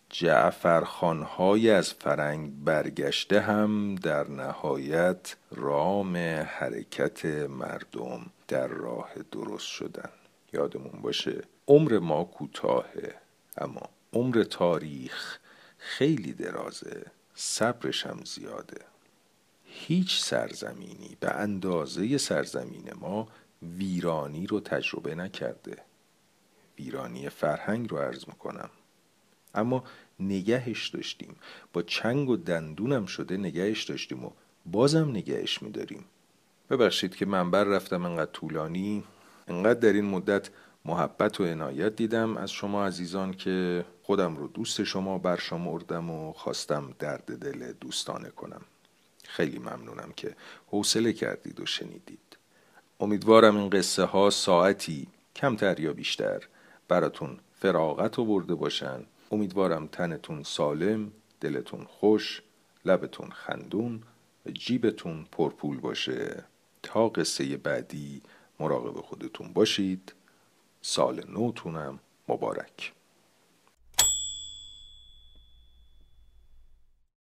جعفرخانهای 0.09 1.69
از 1.69 1.93
فرنگ 1.93 2.63
برگشته 2.63 3.39
هم 3.39 3.95
در 3.95 4.29
نهایت 4.29 5.35
رام 5.51 6.17
حرکت 6.45 7.25
مردم 7.49 8.25
در 8.47 8.67
راه 8.67 9.09
درست 9.31 9.67
شدن. 9.67 10.09
یادمون 10.53 11.01
باشه 11.01 11.41
عمر 11.67 11.99
ما 11.99 12.23
کوتاهه 12.23 13.15
اما 13.57 13.81
عمر 14.13 14.43
تاریخ 14.43 15.37
خیلی 15.77 16.33
درازه 16.33 17.05
صبرش 17.35 18.05
هم 18.05 18.19
زیاده. 18.25 18.81
هیچ 19.65 20.21
سرزمینی 20.21 21.17
به 21.19 21.31
اندازه 21.31 22.17
سرزمین 22.17 22.91
ما 23.01 23.27
ویرانی 23.77 24.47
رو 24.47 24.59
تجربه 24.59 25.15
نکرده. 25.15 25.77
ویرانی 26.79 27.29
فرهنگ 27.29 27.89
رو 27.89 27.97
عرض 27.97 28.27
می‌کنم. 28.27 28.69
اما 29.55 29.83
نگهش 30.19 30.87
داشتیم. 30.87 31.35
با 31.73 31.81
چنگ 31.81 32.29
و 32.29 32.37
دندونم 32.37 33.05
شده 33.05 33.37
نگهش 33.37 33.83
داشتیم 33.83 34.25
و 34.25 34.31
بازم 34.65 35.09
نگهش 35.09 35.61
میداریم. 35.61 36.05
ببخشید 36.69 37.15
که 37.15 37.25
منبر 37.25 37.63
رفتم 37.63 38.05
انقدر 38.05 38.31
طولانی. 38.31 39.03
انقدر 39.47 39.79
در 39.79 39.93
این 39.93 40.05
مدت 40.05 40.49
محبت 40.85 41.39
و 41.39 41.43
عنایت 41.43 41.95
دیدم 41.95 42.37
از 42.37 42.51
شما 42.51 42.85
عزیزان 42.85 43.33
که 43.33 43.85
خودم 44.03 44.35
رو 44.35 44.47
دوست 44.47 44.83
شما 44.83 45.17
برشمردم 45.17 46.09
و 46.09 46.33
خواستم 46.33 46.93
درد 46.99 47.37
دل 47.37 47.71
دوستانه 47.71 48.29
کنم. 48.29 48.61
خیلی 49.23 49.59
ممنونم 49.59 50.13
که 50.15 50.35
حوصله 50.67 51.13
کردید 51.13 51.59
و 51.59 51.65
شنیدید. 51.65 52.37
امیدوارم 52.99 53.57
این 53.57 53.69
قصه 53.69 54.03
ها 54.03 54.29
ساعتی 54.29 55.07
کمتر 55.35 55.79
یا 55.79 55.93
بیشتر 55.93 56.47
براتون 56.87 57.39
فراغت 57.59 58.15
برده 58.15 58.55
باشن. 58.55 59.05
امیدوارم 59.31 59.87
تنتون 59.87 60.43
سالم 60.43 61.11
دلتون 61.41 61.83
خوش 61.83 62.41
لبتون 62.85 63.29
خندون 63.29 64.03
و 64.45 64.51
جیبتون 64.51 65.25
پرپول 65.31 65.79
باشه. 65.79 66.43
تا 66.83 67.09
قصه 67.09 67.57
بعدی 67.57 68.21
مراقب 68.59 69.01
خودتون 69.01 69.53
باشید. 69.53 70.13
سال 70.81 71.23
نوتونم 71.29 71.99
مبارک. 72.27 72.93